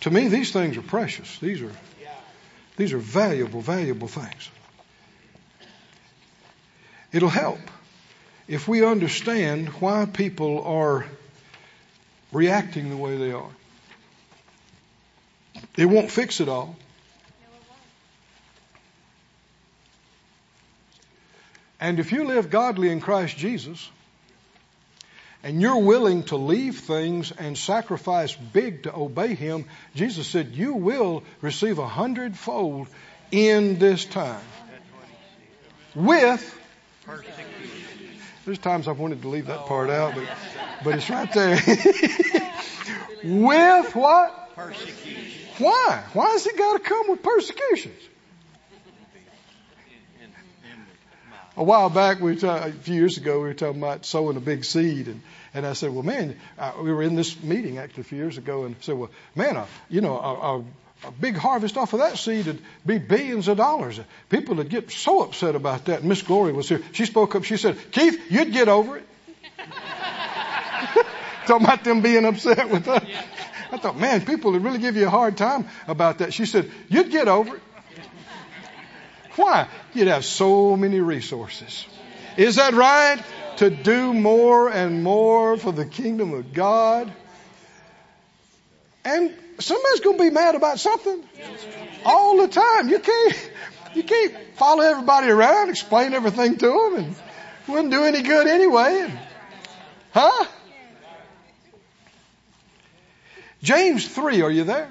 To 0.03 0.11
me, 0.11 0.29
these 0.29 0.53
things 0.53 0.77
are 0.77 0.83
precious. 0.83 1.39
These 1.41 1.63
are, 1.63 1.73
these 2.77 2.93
are 2.93 2.99
valuable, 2.99 3.61
valuable 3.61 4.07
things. 4.07 4.51
It'll 7.13 7.29
help 7.29 7.59
if 8.49 8.67
we 8.67 8.85
understand 8.85 9.69
why 9.81 10.07
people 10.07 10.63
are 10.65 11.05
reacting 12.33 12.89
the 12.91 12.97
way 12.97 13.17
they 13.17 13.33
are. 13.33 13.51
It 15.77 15.87
won't 15.87 16.11
fix 16.11 16.41
it 16.41 16.49
all. 16.49 16.77
And 21.81 22.01
if 22.01 22.11
you 22.11 22.25
live 22.25 22.51
godly 22.51 22.91
in 22.91 23.01
Christ 23.01 23.37
Jesus, 23.37 23.89
and 25.45 25.63
you're 25.63 25.79
willing 25.79 26.25
to 26.25 26.37
leave 26.37 26.81
things 26.81 27.31
and 27.31 27.57
sacrifice 27.57 28.35
big 28.35 28.83
to 28.85 28.95
obey 28.95 29.35
Him, 29.35 29.67
Jesus 29.95 30.27
said, 30.27 30.49
You 30.55 30.75
will 30.75 31.23
receive 31.41 31.79
a 31.79 31.87
hundredfold 31.87 32.89
in 33.31 33.79
this 33.79 34.05
time. 34.05 34.41
With 35.95 36.59
there's 38.49 38.59
times 38.59 38.89
I've 38.89 38.99
wanted 38.99 39.21
to 39.23 39.29
leave 39.29 39.47
that 39.49 39.67
part 39.67 39.91
out, 39.91 40.15
but, 40.15 40.25
but 40.83 40.95
it's 40.95 41.11
right 41.11 41.31
there. 41.35 41.57
with 43.23 43.95
what? 43.95 44.57
Persecution. 44.57 45.49
Why? 45.59 46.03
Why 46.15 46.31
has 46.31 46.47
it 46.47 46.57
got 46.57 46.73
to 46.73 46.89
come 46.89 47.11
with 47.11 47.23
persecutions? 47.23 48.01
A 51.59 51.63
while 51.63 51.91
back, 51.91 52.21
we 52.21 52.37
were 52.37 52.49
a 52.49 52.73
few 52.73 52.95
years 52.95 53.19
ago, 53.19 53.41
we 53.41 53.49
were 53.49 53.55
talking 53.55 53.83
about 53.83 54.07
sowing 54.07 54.39
a 54.39 54.41
big 54.41 54.65
seed, 54.65 55.09
and, 55.09 55.21
and 55.53 55.67
I 55.67 55.75
said, 55.75 55.93
well, 55.93 56.05
man, 56.05 56.37
uh, 56.59 56.73
we 56.81 56.91
were 56.91 57.03
in 57.03 57.17
this 57.17 57.43
meeting 57.43 57.77
actually 57.77 58.03
a 58.03 58.05
few 58.05 58.19
years 58.19 58.39
ago, 58.39 58.65
and 58.65 58.77
I 58.77 58.79
said, 58.81 58.95
well, 58.95 59.11
man, 59.35 59.59
uh, 59.59 59.67
you 59.91 60.01
know, 60.01 60.17
uh 60.17 60.63
a 61.05 61.11
big 61.13 61.37
harvest 61.37 61.77
off 61.77 61.93
of 61.93 62.01
that 62.01 62.19
seed 62.19 62.47
would 62.47 62.59
be 62.85 62.99
billions 62.99 63.47
of 63.49 63.57
dollars. 63.57 64.01
People 64.29 64.57
would 64.57 64.69
get 64.69 64.91
so 64.91 65.23
upset 65.23 65.55
about 65.55 65.85
that. 65.87 66.03
Miss 66.03 66.23
Glory 66.23 66.53
was 66.53 66.69
here. 66.69 66.83
She 66.93 67.07
spoke 67.07 67.35
up. 67.37 67.45
She 67.45 67.57
said, 67.57 67.79
Keith, 67.93 68.21
you'd 68.31 68.53
get 68.53 68.69
over 68.69 68.99
it. 68.99 69.05
Talking 71.47 71.65
about 71.65 71.85
them 71.85 72.03
being 72.03 72.25
upset 72.25 72.69
with 72.69 72.89
us. 72.89 73.05
I 73.71 73.79
thought, 73.79 73.99
man, 73.99 74.25
people 74.25 74.53
would 74.53 74.65
really 74.65 74.79
give 74.79 74.97
you 74.97 75.07
a 75.07 75.11
hard 75.11 75.37
time 75.37 75.69
about 75.87 76.19
that. 76.19 76.35
She 76.35 76.47
said, 76.47 76.71
you'd 76.89 77.11
get 77.11 77.29
over 77.29 77.57
it. 77.57 77.63
Why? 79.37 79.69
You'd 79.95 80.09
have 80.09 80.25
so 80.25 80.77
many 80.77 81.01
resources. 81.01 81.87
Is 82.37 82.57
that 82.57 82.75
right? 82.75 83.23
To 83.59 83.71
do 83.71 84.13
more 84.13 84.69
and 84.69 85.05
more 85.05 85.57
for 85.57 85.73
the 85.73 85.87
kingdom 85.87 86.33
of 86.33 86.53
God. 86.53 87.13
And 89.05 89.33
somebody's 89.59 90.01
going 90.01 90.19
to 90.19 90.25
be 90.25 90.31
mad 90.31 90.55
about 90.55 90.79
something 90.79 91.23
all 92.05 92.39
the 92.39 92.49
time. 92.49 92.89
You 92.89 92.99
can't, 92.99 93.51
you 93.95 94.03
can't 94.03 94.35
follow 94.57 94.83
everybody 94.83 95.29
around, 95.29 95.71
explain 95.71 96.13
everything 96.15 96.57
to 96.59 96.67
them, 96.67 97.05
and 97.05 97.17
wouldn't 97.67 97.91
do 97.91 98.05
any 98.05 98.23
good 98.23 98.47
anyway. 98.47 99.13
Huh? 100.13 100.47
James 103.63 104.07
3, 104.07 104.43
are 104.43 104.51
you 104.51 104.65
there? 104.65 104.89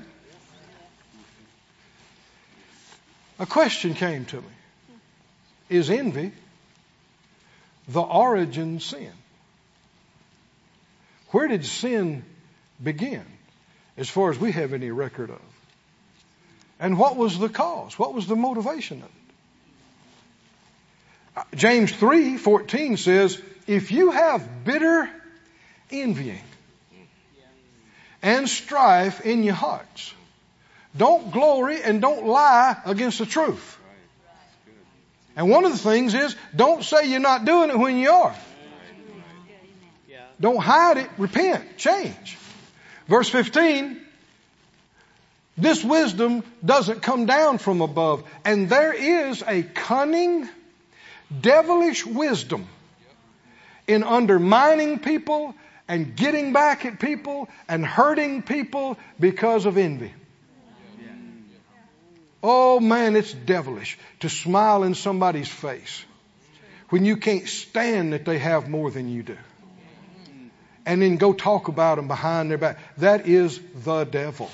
A 3.40 3.46
question 3.46 3.94
came 3.94 4.26
to 4.26 4.38
me. 4.38 4.48
Is 5.70 5.90
envy 5.90 6.32
the 7.88 8.02
origin 8.02 8.80
sin? 8.80 9.12
Where 11.32 11.48
did 11.48 11.66
sin 11.66 12.24
begin, 12.82 13.26
as 13.98 14.10
far 14.10 14.32
as 14.32 14.40
we 14.40 14.52
have 14.52 14.74
any 14.74 14.92
record 14.92 15.30
of? 15.30 15.42
And 16.80 16.98
what 16.98 17.16
was 17.16 17.40
the 17.40 17.50
cause? 17.50 17.98
What 17.98 18.14
was 18.14 18.28
the 18.28 18.36
motivation 18.36 18.98
of 19.00 19.06
it? 19.06 19.12
Uh, 21.38 21.44
James 21.56 21.92
3:14 21.92 22.98
says, 22.98 23.42
"If 23.66 23.92
you 23.92 24.12
have 24.12 24.64
bitter 24.64 25.10
envying 25.92 26.42
and 28.22 28.48
strife 28.50 29.22
in 29.22 29.44
your 29.44 29.56
hearts, 29.56 30.14
don't 30.96 31.32
glory 31.32 31.82
and 31.82 32.02
don't 32.02 32.26
lie 32.26 32.78
against 32.86 33.20
the 33.20 33.26
truth. 33.26 33.78
And 35.36 35.50
one 35.50 35.66
of 35.66 35.72
the 35.72 35.78
things 35.78 36.16
is, 36.16 36.36
don't 36.56 36.84
say 36.84 37.10
you're 37.10 37.20
not 37.20 37.46
doing 37.46 37.70
it 37.70 37.78
when 37.78 37.98
you 37.98 38.10
are. 38.10 38.36
Don't 40.40 40.62
hide 40.62 40.98
it, 40.98 41.10
repent, 41.18 41.78
change. 41.78 42.38
Verse 43.08 43.30
15, 43.30 44.02
this 45.58 45.84
wisdom 45.84 46.44
doesn't 46.64 47.02
come 47.02 47.26
down 47.26 47.58
from 47.58 47.82
above, 47.82 48.24
and 48.46 48.70
there 48.70 48.94
is 48.94 49.44
a 49.48 49.64
cunning, 49.64 50.48
devilish 51.42 52.06
wisdom 52.06 52.68
in 53.88 54.04
undermining 54.04 55.00
people 55.00 55.56
and 55.88 56.16
getting 56.16 56.52
back 56.52 56.86
at 56.86 57.00
people 57.00 57.50
and 57.68 57.86
hurting 57.86 58.44
people 58.44 58.98
because 59.20 59.66
of 59.66 59.78
envy. 59.78 60.14
Oh 62.44 62.80
man, 62.80 63.16
it's 63.16 63.34
devilish 63.34 63.98
to 64.20 64.30
smile 64.30 64.84
in 64.84 64.94
somebody's 64.94 65.48
face 65.48 66.04
when 66.90 67.04
you 67.04 67.18
can't 67.18 67.48
stand 67.48 68.14
that 68.14 68.26
they 68.26 68.38
have 68.38 68.70
more 68.70 68.92
than 68.92 69.10
you 69.10 69.24
do. 69.24 69.38
And 70.88 71.02
then 71.02 71.18
go 71.18 71.34
talk 71.34 71.68
about 71.68 71.98
them 71.98 72.08
behind 72.08 72.50
their 72.50 72.58
back. 72.58 72.80
That 73.00 73.28
is 73.28 73.60
the 73.84 74.06
devil. 74.06 74.50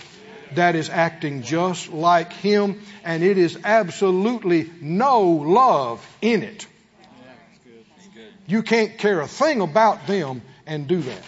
That 0.56 0.76
is 0.76 0.90
acting 0.90 1.44
just 1.44 1.94
like 1.94 2.34
him, 2.34 2.82
and 3.04 3.24
it 3.24 3.38
is 3.38 3.58
absolutely 3.64 4.72
no 4.82 5.22
love 5.22 6.04
in 6.24 6.42
it. 6.42 6.66
You 8.48 8.64
can't 8.64 8.98
care 8.98 9.22
a 9.22 9.28
thing 9.28 9.62
about 9.62 10.08
them 10.08 10.42
and 10.66 10.88
do 10.88 11.02
that. 11.02 11.24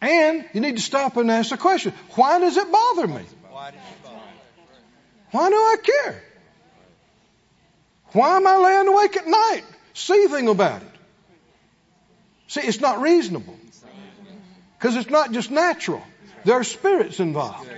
And 0.00 0.44
you 0.54 0.62
need 0.62 0.76
to 0.76 0.82
stop 0.82 1.18
and 1.18 1.30
ask 1.30 1.50
the 1.50 1.58
question, 1.58 1.92
why 2.12 2.38
does 2.38 2.56
it 2.56 2.72
bother 2.72 3.08
me? 3.08 3.24
Why 5.30 5.50
do 5.50 5.56
I 5.56 5.76
care? 5.82 6.22
Why 8.12 8.36
am 8.36 8.46
I 8.46 8.56
laying 8.56 8.88
awake 8.88 9.16
at 9.18 9.26
night 9.26 9.64
seething 9.92 10.48
about 10.48 10.80
it? 10.80 10.93
See, 12.54 12.60
it's 12.60 12.80
not 12.80 13.00
reasonable. 13.00 13.56
Because 14.78 14.94
it's 14.94 15.10
not 15.10 15.32
just 15.32 15.50
natural. 15.50 16.00
There 16.44 16.54
are 16.54 16.62
spirits 16.62 17.18
involved. 17.18 17.68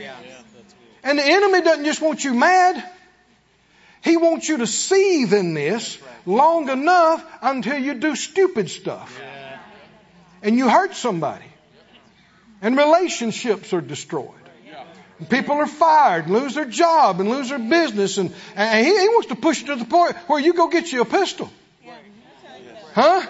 And 1.02 1.18
the 1.18 1.24
enemy 1.24 1.62
doesn't 1.62 1.86
just 1.86 2.02
want 2.02 2.22
you 2.22 2.34
mad. 2.34 2.84
He 4.02 4.18
wants 4.18 4.50
you 4.50 4.58
to 4.58 4.66
seethe 4.66 5.32
in 5.32 5.54
this 5.54 5.96
long 6.26 6.68
enough 6.68 7.24
until 7.40 7.78
you 7.78 7.94
do 7.94 8.14
stupid 8.16 8.68
stuff. 8.68 9.18
And 10.42 10.58
you 10.58 10.68
hurt 10.68 10.94
somebody. 10.94 11.46
And 12.60 12.76
relationships 12.76 13.72
are 13.72 13.80
destroyed. 13.80 14.28
People 15.30 15.54
are 15.54 15.66
fired 15.66 16.26
and 16.26 16.34
lose 16.34 16.54
their 16.54 16.66
job 16.66 17.18
and 17.20 17.30
lose 17.30 17.48
their 17.48 17.58
business. 17.58 18.18
And, 18.18 18.34
and 18.54 18.86
he, 18.86 18.92
he 18.92 19.08
wants 19.08 19.28
to 19.28 19.36
push 19.36 19.62
it 19.62 19.68
to 19.68 19.76
the 19.76 19.86
point 19.86 20.16
where 20.26 20.38
you 20.38 20.52
go 20.52 20.68
get 20.68 20.92
you 20.92 21.00
a 21.00 21.06
pistol. 21.06 21.50
Huh? 22.92 23.26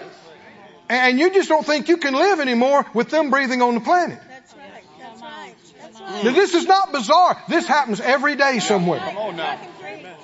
And 0.89 1.19
you 1.19 1.33
just 1.33 1.49
don't 1.49 1.65
think 1.65 1.89
you 1.89 1.97
can 1.97 2.13
live 2.13 2.39
anymore 2.39 2.85
with 2.93 3.09
them 3.09 3.29
breathing 3.29 3.61
on 3.61 3.75
the 3.75 3.81
planet. 3.81 4.19
That's 4.29 4.53
right. 4.53 4.83
That's 4.99 5.21
right. 5.21 5.55
That's 5.81 5.99
right. 5.99 6.23
Now, 6.23 6.31
this 6.31 6.53
is 6.53 6.65
not 6.65 6.91
bizarre. 6.91 7.41
This 7.49 7.67
happens 7.67 7.99
every 7.99 8.35
day 8.35 8.59
somewhere. 8.59 8.99
Come 8.99 9.17
on 9.17 9.35
now. 9.35 9.59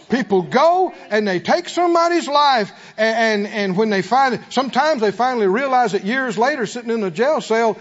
People 0.09 0.43
go 0.43 0.93
and 1.09 1.28
they 1.28 1.39
take 1.39 1.68
somebody's 1.68 2.28
life, 2.28 2.72
and, 2.97 3.45
and, 3.45 3.53
and 3.53 3.78
when 3.78 3.89
they 3.89 4.03
find 4.03 4.36
it, 4.36 4.41
sometimes 4.49 5.01
they 5.01 5.11
finally 5.11 5.47
realize 5.47 5.93
that 5.93 6.03
years 6.03 6.38
later, 6.38 6.68
sitting 6.68 6.91
in 6.91 7.03
a 7.03 7.09
jail 7.09 7.41
cell, 7.41 7.78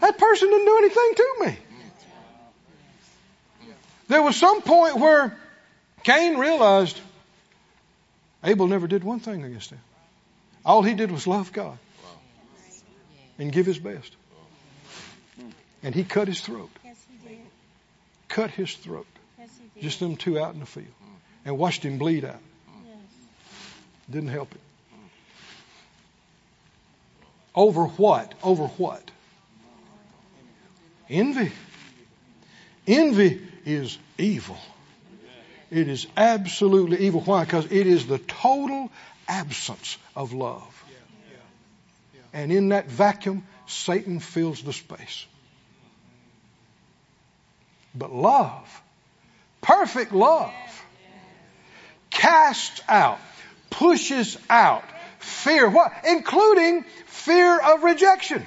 that 0.00 0.16
person 0.16 0.48
didn't 0.48 0.64
do 0.64 0.78
anything 0.78 1.14
to 1.16 1.34
me. 1.40 1.58
There 4.08 4.22
was 4.22 4.36
some 4.36 4.62
point 4.62 4.96
where 4.96 5.36
Cain 6.02 6.38
realized 6.38 6.98
Abel 8.42 8.68
never 8.68 8.86
did 8.86 9.04
one 9.04 9.20
thing 9.20 9.44
against 9.44 9.70
him. 9.70 9.80
All 10.68 10.82
he 10.82 10.92
did 10.92 11.10
was 11.10 11.26
love 11.26 11.50
God 11.50 11.78
and 13.38 13.50
give 13.50 13.64
his 13.64 13.78
best. 13.78 14.14
And 15.82 15.94
he 15.94 16.04
cut 16.04 16.28
his 16.28 16.42
throat. 16.42 16.68
Yes, 16.84 17.02
he 17.10 17.26
did. 17.26 17.38
Cut 18.28 18.50
his 18.50 18.74
throat. 18.74 19.06
Yes, 19.38 19.48
he 19.58 19.70
did. 19.74 19.82
Just 19.82 19.98
them 19.98 20.16
two 20.16 20.38
out 20.38 20.52
in 20.52 20.60
the 20.60 20.66
field. 20.66 20.88
And 21.46 21.56
watched 21.56 21.82
him 21.82 21.96
bleed 21.96 22.26
out. 22.26 22.42
Didn't 24.10 24.28
help 24.28 24.52
it. 24.52 24.60
Over 27.54 27.84
what? 27.84 28.34
Over 28.42 28.66
what? 28.66 29.10
Envy. 31.08 31.50
Envy 32.86 33.40
is 33.64 33.96
evil. 34.18 34.58
It 35.70 35.88
is 35.88 36.06
absolutely 36.14 36.98
evil. 36.98 37.22
Why? 37.22 37.44
Because 37.44 37.64
it 37.64 37.86
is 37.86 38.06
the 38.06 38.18
total 38.18 38.90
absence 39.28 39.98
of 40.16 40.32
love. 40.32 40.84
And 42.32 42.52
in 42.52 42.70
that 42.70 42.86
vacuum, 42.86 43.46
Satan 43.66 44.20
fills 44.20 44.62
the 44.62 44.72
space. 44.72 45.26
But 47.94 48.12
love, 48.12 48.82
perfect 49.60 50.12
love, 50.12 50.52
casts 52.10 52.80
out, 52.88 53.18
pushes 53.70 54.38
out 54.48 54.84
fear. 55.18 55.68
What? 55.68 55.92
Including 56.06 56.84
fear 57.06 57.58
of 57.58 57.82
rejection. 57.82 58.44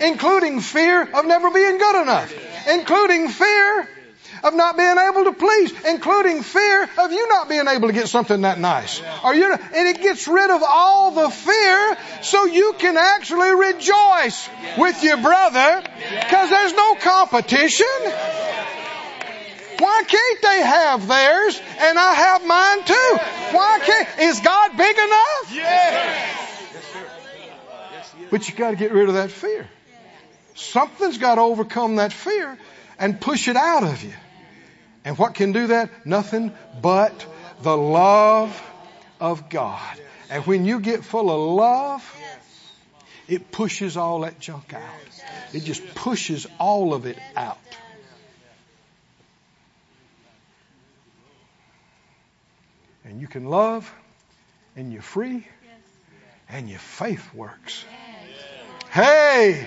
Including 0.00 0.60
fear 0.60 1.02
of 1.02 1.26
never 1.26 1.50
being 1.50 1.78
good 1.78 2.02
enough. 2.02 2.34
Including 2.68 3.28
fear 3.28 3.88
of 4.42 4.54
not 4.54 4.76
being 4.76 4.96
able 4.96 5.24
to 5.24 5.32
please, 5.32 5.72
including 5.86 6.42
fear 6.42 6.88
of 6.98 7.12
you 7.12 7.28
not 7.28 7.48
being 7.48 7.68
able 7.68 7.88
to 7.88 7.94
get 7.94 8.08
something 8.08 8.40
that 8.42 8.58
nice. 8.58 9.00
You, 9.00 9.52
and 9.52 9.88
it 9.88 10.00
gets 10.00 10.26
rid 10.28 10.50
of 10.50 10.62
all 10.62 11.10
the 11.12 11.30
fear 11.30 11.96
so 12.22 12.46
you 12.46 12.74
can 12.78 12.96
actually 12.96 13.52
rejoice 13.52 14.48
with 14.78 15.02
your 15.02 15.18
brother 15.18 15.82
because 16.20 16.50
there's 16.50 16.72
no 16.72 16.94
competition. 16.96 17.86
Why 19.78 20.02
can't 20.06 20.42
they 20.42 20.62
have 20.62 21.08
theirs 21.08 21.60
and 21.78 21.98
I 21.98 22.14
have 22.14 22.46
mine 22.46 22.84
too? 22.84 23.18
Why 23.56 23.78
can't, 23.82 24.08
is 24.20 24.40
God 24.40 24.76
big 24.76 24.96
enough? 24.98 25.54
But 28.30 28.48
you 28.48 28.54
gotta 28.54 28.76
get 28.76 28.92
rid 28.92 29.08
of 29.08 29.14
that 29.14 29.30
fear. 29.30 29.66
Something's 30.54 31.18
gotta 31.18 31.40
overcome 31.40 31.96
that 31.96 32.12
fear 32.12 32.58
and 32.98 33.18
push 33.18 33.48
it 33.48 33.56
out 33.56 33.82
of 33.82 34.04
you. 34.04 34.12
And 35.04 35.16
what 35.16 35.34
can 35.34 35.52
do 35.52 35.68
that? 35.68 36.06
Nothing 36.06 36.52
but 36.80 37.26
the 37.62 37.76
love 37.76 38.60
of 39.20 39.48
God. 39.48 39.98
And 40.30 40.46
when 40.46 40.64
you 40.64 40.80
get 40.80 41.04
full 41.04 41.30
of 41.30 41.56
love, 41.56 42.16
it 43.28 43.50
pushes 43.50 43.96
all 43.96 44.20
that 44.20 44.38
junk 44.38 44.74
out. 44.74 44.82
It 45.52 45.60
just 45.60 45.94
pushes 45.94 46.46
all 46.58 46.94
of 46.94 47.06
it 47.06 47.18
out. 47.36 47.58
And 53.04 53.20
you 53.20 53.26
can 53.26 53.46
love, 53.46 53.92
and 54.76 54.92
you're 54.92 55.02
free, 55.02 55.46
and 56.48 56.68
your 56.68 56.78
faith 56.78 57.34
works. 57.34 57.84
Hey! 58.90 59.66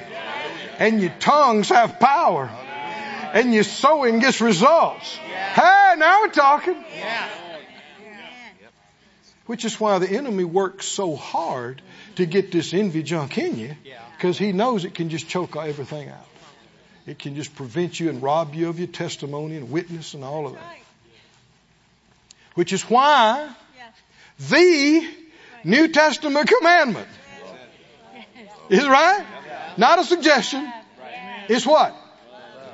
And 0.80 1.02
your 1.02 1.14
tongues 1.20 1.70
have 1.70 2.00
power. 2.00 2.50
And 3.34 3.52
your 3.52 3.64
sowing 3.64 4.20
gets 4.20 4.40
results. 4.42 5.16
Hey, 5.16 5.96
now 5.98 6.22
we're 6.22 6.30
talking. 6.30 6.76
Which 9.48 9.66
is 9.66 9.80
why 9.80 9.98
the 10.00 10.10
enemy 10.10 10.44
works 10.44 10.86
so 10.86 11.16
hard 11.16 11.82
to 12.16 12.26
get 12.28 12.52
this 12.52 12.74
envy 12.74 13.02
junk 13.02 13.38
in 13.38 13.58
you, 13.58 13.76
because 14.16 14.38
he 14.38 14.52
knows 14.52 14.86
it 14.86 14.94
can 14.94 15.10
just 15.10 15.28
choke 15.28 15.58
everything 15.58 16.10
out. 16.10 16.28
It 17.06 17.20
can 17.20 17.36
just 17.36 17.56
prevent 17.56 18.00
you 18.00 18.10
and 18.10 18.22
rob 18.22 18.54
you 18.54 18.70
of 18.70 18.78
your 18.78 18.88
testimony 18.88 19.58
and 19.58 19.70
witness 19.72 20.14
and 20.14 20.24
all 20.24 20.46
of 20.46 20.54
that. 20.54 20.78
Which 22.54 22.72
is 22.72 22.84
why 22.84 23.50
the 24.40 25.10
New 25.64 25.88
Testament 25.88 26.48
commandment 26.48 27.08
is 28.70 28.88
right. 28.88 29.26
Not 29.76 30.00
a 30.00 30.04
suggestion. 30.04 30.72
It's 31.50 31.66
what? 31.66 31.96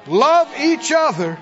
Love 0.07 0.47
each 0.59 0.91
other 0.91 1.37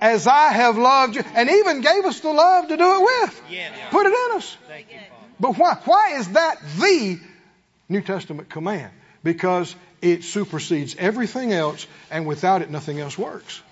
as 0.00 0.26
I 0.26 0.52
have 0.52 0.76
loved 0.78 1.16
you. 1.16 1.22
And 1.34 1.48
even 1.48 1.80
gave 1.80 2.04
us 2.04 2.20
the 2.20 2.32
love 2.32 2.68
to 2.68 2.76
do 2.76 2.94
it 2.94 3.02
with. 3.02 3.42
Put 3.90 4.06
it 4.06 4.12
in 4.12 4.36
us. 4.36 4.56
But 5.38 5.58
why? 5.58 5.76
Why 5.84 6.16
is 6.18 6.28
that 6.30 6.58
the 6.78 7.18
New 7.88 8.00
Testament 8.00 8.48
command? 8.48 8.92
Because 9.24 9.74
it 10.00 10.24
supersedes 10.24 10.96
everything 10.98 11.52
else, 11.52 11.86
and 12.10 12.26
without 12.26 12.62
it, 12.62 12.70
nothing 12.70 12.98
else 12.98 13.16
works. 13.16 13.62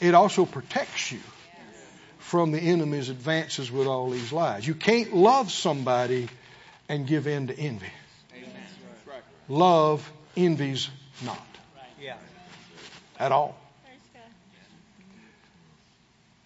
It 0.00 0.14
also 0.14 0.44
protects 0.44 1.10
you 1.10 1.20
from 2.18 2.52
the 2.52 2.60
enemy's 2.60 3.08
advances 3.08 3.70
with 3.70 3.86
all 3.86 4.10
these 4.10 4.32
lies. 4.32 4.66
You 4.66 4.74
can't 4.74 5.14
love 5.14 5.50
somebody 5.50 6.28
and 6.88 7.06
give 7.06 7.26
in 7.26 7.46
to 7.46 7.58
envy. 7.58 7.90
Love 9.48 10.10
envies 10.36 10.90
not. 11.24 11.42
Yeah. 12.00 12.16
At 13.18 13.32
all. 13.32 13.56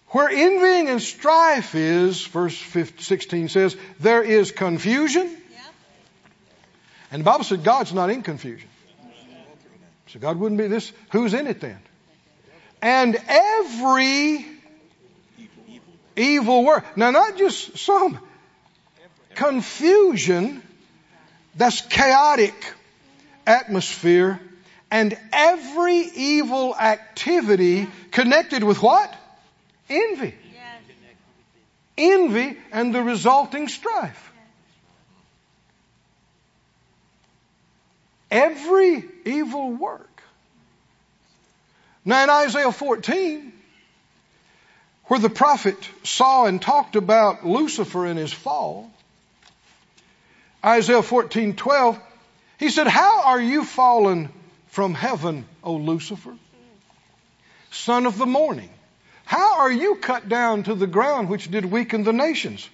Where 0.07 0.29
envying 0.29 0.89
and 0.89 1.01
strife 1.01 1.73
is, 1.73 2.23
verse 2.25 2.55
16 2.55 3.49
says, 3.49 3.75
there 3.99 4.21
is 4.21 4.51
confusion. 4.51 5.35
And 7.11 7.21
the 7.21 7.23
Bible 7.23 7.43
said 7.43 7.63
God's 7.63 7.93
not 7.93 8.09
in 8.09 8.21
confusion. 8.21 8.69
So 10.07 10.19
God 10.19 10.37
wouldn't 10.37 10.59
be 10.59 10.67
this. 10.67 10.91
Who's 11.11 11.33
in 11.33 11.47
it 11.47 11.59
then? 11.59 11.79
And 12.81 13.17
every 13.27 14.45
evil 16.15 16.63
word. 16.63 16.83
Now, 16.95 17.09
not 17.09 17.37
just 17.37 17.77
some. 17.79 18.19
Confusion, 19.33 20.61
that's 21.55 21.81
chaotic 21.81 22.53
atmosphere, 23.47 24.39
and 24.93 25.17
every 25.31 25.97
evil 25.97 26.75
activity 26.75 27.87
connected 28.11 28.63
with 28.63 28.79
what? 28.83 29.11
Envy. 29.89 30.35
Envy 31.97 32.57
and 32.71 32.93
the 32.93 33.01
resulting 33.01 33.67
strife. 33.69 34.31
Every 38.29 39.03
evil 39.25 39.71
work. 39.71 40.21
Now 42.05 42.23
in 42.23 42.29
Isaiah 42.29 42.71
14, 42.71 43.51
where 45.05 45.19
the 45.19 45.29
prophet 45.29 45.89
saw 46.03 46.45
and 46.45 46.61
talked 46.61 46.95
about 46.95 47.43
Lucifer 47.43 48.05
and 48.05 48.19
his 48.19 48.31
fall, 48.31 48.91
Isaiah 50.63 51.01
14, 51.01 51.55
12, 51.55 51.99
he 52.59 52.69
said, 52.69 52.85
How 52.85 53.23
are 53.23 53.41
you 53.41 53.63
fallen 53.63 54.29
from 54.73 54.95
heaven, 54.95 55.45
O 55.63 55.75
Lucifer, 55.75 56.35
son 57.69 58.07
of 58.07 58.17
the 58.17 58.25
morning? 58.25 58.71
How 59.23 59.59
are 59.59 59.71
you 59.71 59.97
cut 59.97 60.27
down 60.27 60.63
to 60.63 60.73
the 60.73 60.87
ground 60.87 61.29
which 61.29 61.51
did 61.51 61.63
weaken 61.63 62.03
the 62.03 62.11
nations? 62.11 62.67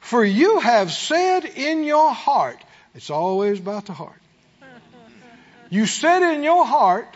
For 0.00 0.24
you 0.24 0.58
have 0.58 0.90
said 0.90 1.44
in 1.44 1.84
your 1.84 2.12
heart, 2.12 2.58
it's 2.92 3.08
always 3.08 3.60
about 3.60 3.86
the 3.86 3.92
heart. 3.92 4.20
You 5.70 5.86
said 5.86 6.34
in 6.34 6.42
your 6.42 6.66
heart, 6.66 7.06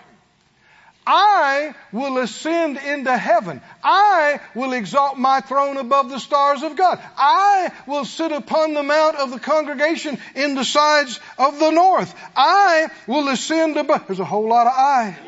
I 1.10 1.74
will 1.90 2.18
ascend 2.18 2.76
into 2.76 3.16
heaven. 3.16 3.62
I 3.82 4.40
will 4.54 4.74
exalt 4.74 5.16
my 5.16 5.40
throne 5.40 5.78
above 5.78 6.10
the 6.10 6.20
stars 6.20 6.62
of 6.62 6.76
God. 6.76 7.00
I 7.16 7.72
will 7.86 8.04
sit 8.04 8.30
upon 8.30 8.74
the 8.74 8.82
mount 8.82 9.16
of 9.16 9.30
the 9.30 9.40
congregation 9.40 10.18
in 10.34 10.54
the 10.54 10.66
sides 10.66 11.18
of 11.38 11.58
the 11.58 11.70
north. 11.70 12.14
I 12.36 12.88
will 13.06 13.28
ascend 13.28 13.78
above. 13.78 14.06
There's 14.06 14.20
a 14.20 14.24
whole 14.26 14.50
lot 14.50 14.66
of 14.66 14.74
I. 14.76 15.18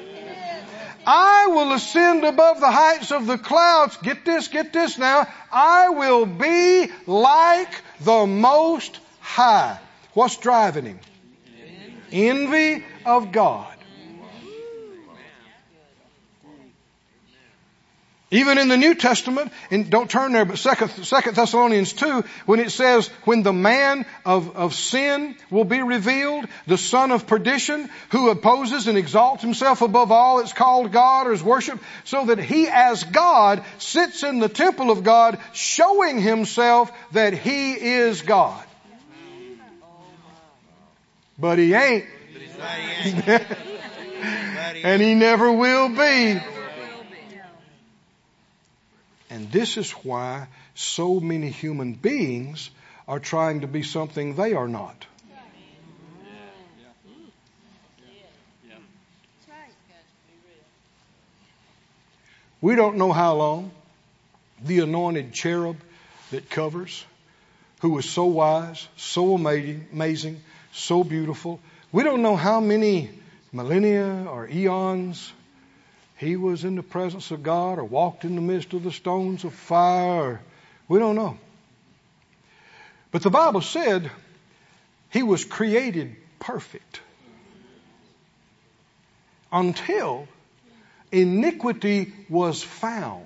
I 1.07 1.47
will 1.47 1.73
ascend 1.73 2.25
above 2.25 2.61
the 2.61 2.71
heights 2.71 3.11
of 3.11 3.27
the 3.27 3.39
clouds. 3.39 3.97
Get 3.97 4.27
this, 4.27 4.49
get 4.49 4.75
this 4.75 4.99
now. 4.99 5.27
I 5.51 5.89
will 5.89 6.27
be 6.27 6.91
like 7.07 7.73
the 8.01 8.27
most 8.27 9.01
high. 9.21 9.79
What's 10.13 10.37
driving 10.37 10.85
him? 10.85 11.01
Envy 12.13 12.85
of 13.07 13.33
God. 13.33 13.80
Even 18.33 18.59
in 18.59 18.69
the 18.69 18.77
New 18.77 18.95
Testament, 18.95 19.51
and 19.73 19.91
don't 19.91 20.09
turn 20.09 20.31
there, 20.31 20.45
but 20.45 20.57
Second, 20.57 20.91
Second 21.05 21.35
Thessalonians 21.35 21.93
2, 21.95 22.23
when 22.47 22.61
it 22.61 22.71
says, 22.71 23.09
when 23.25 23.43
the 23.43 23.53
man 23.53 24.07
of, 24.25 24.57
of 24.57 24.73
sin 24.73 25.35
will 25.51 25.65
be 25.65 25.83
revealed, 25.83 26.47
the 26.69 26.79
son 26.79 27.11
of 27.11 27.27
perdition, 27.27 27.91
who 28.11 28.31
opposes 28.31 28.87
and 28.87 28.97
exalts 28.97 29.43
himself 29.43 29.83
above 29.83 30.13
all 30.13 30.39
that's 30.39 30.53
called 30.53 30.93
God 30.93 31.27
or 31.27 31.33
is 31.33 31.43
worshiped, 31.43 31.83
so 32.05 32.27
that 32.27 32.39
he 32.39 32.69
as 32.69 33.03
God 33.03 33.65
sits 33.79 34.23
in 34.23 34.39
the 34.39 34.49
temple 34.49 34.93
of 34.93 35.03
God, 35.03 35.37
showing 35.53 36.21
himself 36.21 36.93
that 37.11 37.33
he 37.33 37.73
is 37.73 38.23
God. 38.23 38.65
But 41.37 41.59
he 41.59 41.75
ain't. 41.75 42.05
and 44.85 45.03
he 45.03 45.15
never 45.15 45.51
will 45.51 45.89
be. 45.89 46.41
And 49.31 49.51
this 49.53 49.77
is 49.77 49.93
why 49.93 50.49
so 50.75 51.21
many 51.21 51.51
human 51.51 51.95
beings 51.95 52.71
are 53.07 53.21
trying 53.21 53.61
to 53.61 53.69
be 53.69 53.83
something 53.83 54.35
they 54.35 54.53
are 54.55 54.69
not. 54.69 55.07
We 62.61 62.75
don't 62.75 62.97
know 62.99 63.13
how 63.13 63.37
long 63.37 63.71
the 64.63 64.81
anointed 64.81 65.33
cherub 65.33 65.77
that 66.31 66.51
covers, 66.51 67.05
who 67.81 67.91
was 67.91 68.09
so 68.09 68.27
wise, 68.27 68.87
so 68.97 69.35
amazing, 69.35 69.89
amazing, 69.93 70.43
so 70.73 71.03
beautiful, 71.03 71.59
we 71.91 72.03
don't 72.03 72.21
know 72.21 72.37
how 72.37 72.61
many 72.61 73.11
millennia 73.53 74.27
or 74.29 74.47
eons 74.47 75.33
he 76.21 76.37
was 76.37 76.65
in 76.65 76.75
the 76.75 76.83
presence 76.83 77.31
of 77.31 77.43
God 77.43 77.79
or 77.79 77.85
walked 77.85 78.25
in 78.27 78.35
the 78.35 78.43
midst 78.43 78.75
of 78.75 78.85
the 78.85 78.93
stones 78.93 79.45
of 79.45 79.55
fire. 79.55 80.43
we 80.87 80.99
don't 80.99 81.17
know. 81.17 81.39
But 83.11 83.23
the 83.23 83.31
Bible 83.31 83.63
said 83.63 84.11
he 85.09 85.23
was 85.23 85.47
created 85.47 86.15
perfect 86.39 87.01
until 89.51 90.29
iniquity 91.11 92.13
was 92.29 92.63
found 92.63 93.25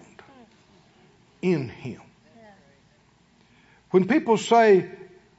in 1.43 1.69
him. 1.69 2.01
When 3.91 4.07
people 4.07 4.39
say, 4.39 4.89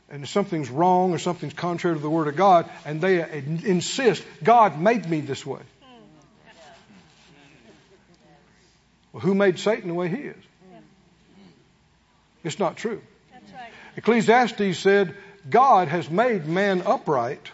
and 0.10 0.28
something's 0.28 0.70
wrong 0.70 1.14
or 1.14 1.20
something's 1.20 1.54
contrary 1.54 1.96
to 1.96 2.02
the 2.02 2.10
Word 2.10 2.28
of 2.28 2.36
God, 2.36 2.70
and 2.86 3.00
they 3.00 3.22
insist, 3.64 4.26
God 4.44 4.78
made 4.78 5.10
me 5.10 5.22
this 5.22 5.46
way. 5.46 5.62
Well, 9.16 9.22
who 9.22 9.34
made 9.34 9.60
Satan 9.60 9.88
the 9.88 9.94
way 9.94 10.10
he 10.10 10.18
is? 10.18 10.44
It's 12.44 12.60
not 12.60 12.76
true. 12.76 13.02
Ecclesiastes 13.96 14.78
said, 14.78 15.16
God 15.50 15.88
has 15.88 16.10
made 16.10 16.46
man 16.46 16.84
upright, 16.86 17.50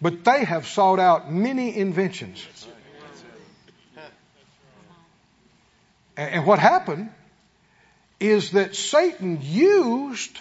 but 0.00 0.22
they 0.22 0.44
have 0.44 0.68
sought 0.68 1.00
out 1.00 1.32
many 1.32 1.76
inventions. 1.76 2.46
And 6.16 6.46
what 6.46 6.60
happened 6.60 7.10
is 8.20 8.52
that 8.52 8.76
Satan 8.76 9.40
used 9.42 10.38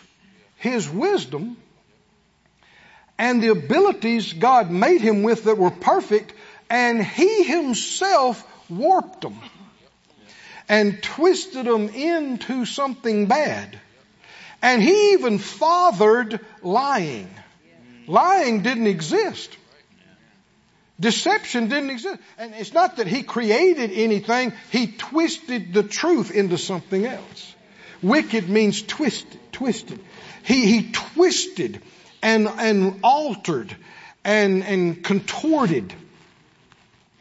his 0.57 0.87
wisdom 0.87 1.57
and 3.17 3.41
the 3.41 3.49
abilities 3.49 4.33
God 4.33 4.69
made 4.69 5.01
him 5.01 5.23
with 5.23 5.45
that 5.45 5.57
were 5.57 5.71
perfect, 5.71 6.31
and 6.69 7.03
he 7.03 7.43
himself 7.43 8.47
warped 8.69 9.21
them 9.21 9.39
and 10.69 11.01
twisted 11.01 11.65
them 11.65 11.89
into 11.89 12.65
something 12.65 13.27
bad. 13.27 13.79
And 14.61 14.81
he 14.81 15.13
even 15.13 15.39
fathered 15.39 16.39
lying. 16.61 17.29
Lying 18.07 18.61
didn't 18.61 18.87
exist. 18.87 19.57
Deception 20.99 21.67
didn't 21.67 21.89
exist. 21.89 22.19
And 22.37 22.53
it's 22.55 22.73
not 22.73 22.97
that 22.97 23.07
he 23.07 23.23
created 23.23 23.91
anything, 23.91 24.53
he 24.71 24.87
twisted 24.87 25.73
the 25.73 25.83
truth 25.83 26.31
into 26.31 26.57
something 26.57 27.05
else. 27.05 27.55
Wicked 28.01 28.49
means 28.49 28.81
twisted, 28.81 29.39
twisted. 29.51 29.99
He, 30.43 30.65
he 30.65 30.91
twisted 30.91 31.81
and, 32.21 32.47
and 32.47 32.99
altered 33.03 33.75
and, 34.23 34.63
and 34.63 35.03
contorted 35.03 35.93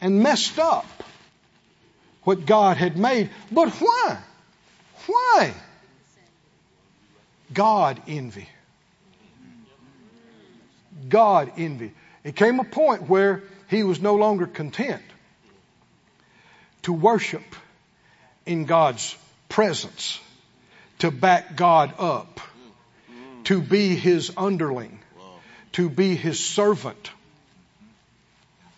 and 0.01 0.21
messed 0.21 0.59
up 0.59 0.85
what 2.23 2.45
God 2.45 2.77
had 2.77 2.97
made. 2.97 3.29
But 3.51 3.69
why? 3.69 4.17
Why? 5.07 5.53
God 7.53 8.01
envy. 8.07 8.49
God 11.09 11.51
envy. 11.57 11.91
It 12.23 12.35
came 12.35 12.59
a 12.59 12.63
point 12.63 13.09
where 13.09 13.43
he 13.67 13.83
was 13.83 14.01
no 14.01 14.15
longer 14.15 14.47
content 14.47 15.01
to 16.83 16.93
worship 16.93 17.43
in 18.45 18.65
God's 18.65 19.15
presence, 19.49 20.19
to 20.99 21.11
back 21.11 21.55
God 21.55 21.93
up, 21.97 22.39
to 23.45 23.61
be 23.61 23.95
his 23.95 24.31
underling, 24.37 24.99
to 25.73 25.89
be 25.89 26.15
his 26.15 26.39
servant. 26.43 27.11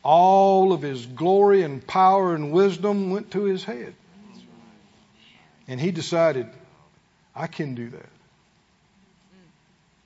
All 0.05 0.71
of 0.71 0.83
his 0.83 1.03
glory 1.03 1.63
and 1.63 1.85
power 1.85 2.35
and 2.35 2.51
wisdom 2.51 3.09
went 3.09 3.31
to 3.31 3.45
his 3.45 3.63
head. 3.63 3.95
And 5.67 5.81
he 5.81 5.89
decided, 5.89 6.45
I 7.35 7.47
can 7.47 7.73
do 7.73 7.89
that. 7.89 8.09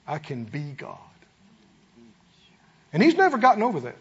I 0.08 0.20
can 0.20 0.46
be 0.46 0.62
God. 0.62 0.98
And 2.94 3.04
he's 3.04 3.16
never 3.16 3.38
gotten 3.38 3.62
over 3.62 3.82
that. 3.82 3.98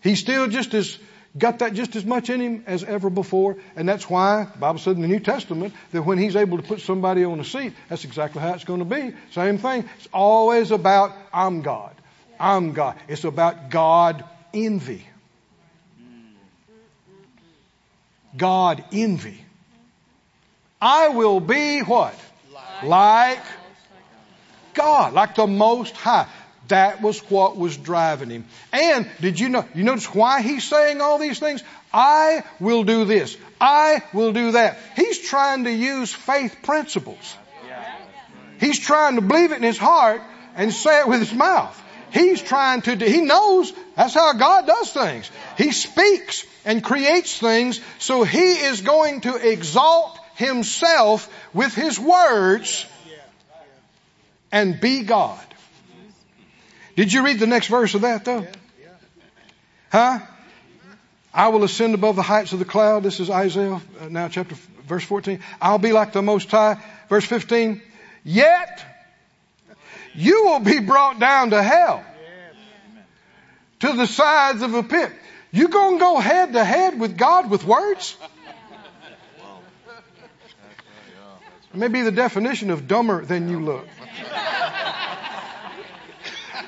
He's 0.00 0.20
still 0.20 0.46
just 0.46 0.72
as 0.74 0.96
got 1.36 1.58
that 1.58 1.74
just 1.74 1.96
as 1.96 2.04
much 2.04 2.30
in 2.30 2.40
him 2.40 2.62
as 2.68 2.84
ever 2.84 3.10
before, 3.10 3.56
and 3.74 3.88
that's 3.88 4.08
why 4.08 4.44
the 4.44 4.58
Bible 4.58 4.78
said 4.78 4.94
in 4.94 5.02
the 5.02 5.08
New 5.08 5.18
Testament 5.18 5.74
that 5.90 6.02
when 6.02 6.18
he's 6.18 6.36
able 6.36 6.58
to 6.58 6.62
put 6.62 6.80
somebody 6.80 7.24
on 7.24 7.40
a 7.40 7.44
seat, 7.44 7.72
that's 7.88 8.04
exactly 8.04 8.40
how 8.40 8.54
it's 8.54 8.62
going 8.62 8.78
to 8.78 8.84
be. 8.84 9.12
Same 9.32 9.58
thing. 9.58 9.88
It's 9.98 10.08
always 10.12 10.70
about 10.70 11.12
I'm 11.32 11.62
God. 11.62 11.96
I'm 12.38 12.74
God. 12.74 12.96
It's 13.08 13.24
about 13.24 13.70
God 13.70 14.24
envy. 14.54 15.06
God 18.36 18.84
envy. 18.92 19.40
I 20.80 21.08
will 21.08 21.40
be 21.40 21.80
what? 21.80 22.14
Like 22.82 23.42
God, 24.74 25.12
like 25.12 25.34
the 25.36 25.46
Most 25.46 25.96
High. 25.96 26.26
That 26.68 27.02
was 27.02 27.20
what 27.30 27.56
was 27.56 27.76
driving 27.76 28.30
him. 28.30 28.46
And 28.72 29.08
did 29.20 29.38
you 29.38 29.50
know, 29.50 29.66
you 29.74 29.84
notice 29.84 30.12
why 30.14 30.40
he's 30.40 30.64
saying 30.64 31.00
all 31.00 31.18
these 31.18 31.38
things? 31.38 31.62
I 31.92 32.42
will 32.58 32.84
do 32.84 33.04
this. 33.04 33.36
I 33.60 34.02
will 34.12 34.32
do 34.32 34.52
that. 34.52 34.78
He's 34.96 35.18
trying 35.18 35.64
to 35.64 35.70
use 35.70 36.12
faith 36.12 36.56
principles. 36.62 37.36
He's 38.60 38.78
trying 38.78 39.16
to 39.16 39.20
believe 39.20 39.52
it 39.52 39.56
in 39.56 39.62
his 39.62 39.78
heart 39.78 40.22
and 40.56 40.72
say 40.72 41.00
it 41.00 41.08
with 41.08 41.20
his 41.20 41.32
mouth. 41.32 41.80
He's 42.14 42.40
trying 42.40 42.82
to, 42.82 42.94
do, 42.94 43.04
he 43.04 43.22
knows 43.22 43.72
that's 43.96 44.14
how 44.14 44.32
God 44.34 44.68
does 44.68 44.92
things. 44.92 45.28
He 45.58 45.72
speaks 45.72 46.46
and 46.64 46.82
creates 46.82 47.36
things, 47.36 47.80
so 47.98 48.22
he 48.22 48.52
is 48.52 48.82
going 48.82 49.22
to 49.22 49.34
exalt 49.34 50.16
himself 50.36 51.28
with 51.52 51.74
his 51.74 51.98
words 51.98 52.86
and 54.52 54.80
be 54.80 55.02
God. 55.02 55.44
Did 56.94 57.12
you 57.12 57.24
read 57.24 57.40
the 57.40 57.48
next 57.48 57.66
verse 57.66 57.94
of 57.94 58.02
that 58.02 58.24
though? 58.24 58.46
Huh? 59.90 60.20
I 61.32 61.48
will 61.48 61.64
ascend 61.64 61.94
above 61.94 62.14
the 62.14 62.22
heights 62.22 62.52
of 62.52 62.60
the 62.60 62.64
cloud. 62.64 63.02
This 63.02 63.18
is 63.18 63.28
Isaiah 63.28 63.80
uh, 64.00 64.08
now 64.08 64.28
chapter 64.28 64.54
verse 64.86 65.02
14. 65.02 65.40
I'll 65.60 65.78
be 65.78 65.90
like 65.90 66.12
the 66.12 66.22
most 66.22 66.48
high. 66.48 66.80
Verse 67.08 67.24
15. 67.24 67.82
Yet 68.22 68.93
you 70.14 70.44
will 70.46 70.60
be 70.60 70.80
brought 70.80 71.18
down 71.18 71.50
to 71.50 71.62
hell. 71.62 72.04
To 73.80 73.92
the 73.92 74.06
sides 74.06 74.62
of 74.62 74.74
a 74.74 74.82
pit. 74.82 75.12
You 75.50 75.68
gonna 75.68 75.98
go 75.98 76.18
head 76.18 76.52
to 76.54 76.64
head 76.64 76.98
with 76.98 77.16
God 77.16 77.50
with 77.50 77.64
words? 77.64 78.16
Maybe 81.72 82.02
the 82.02 82.12
definition 82.12 82.70
of 82.70 82.86
dumber 82.86 83.24
than 83.24 83.48
you 83.48 83.60
look. 83.60 83.86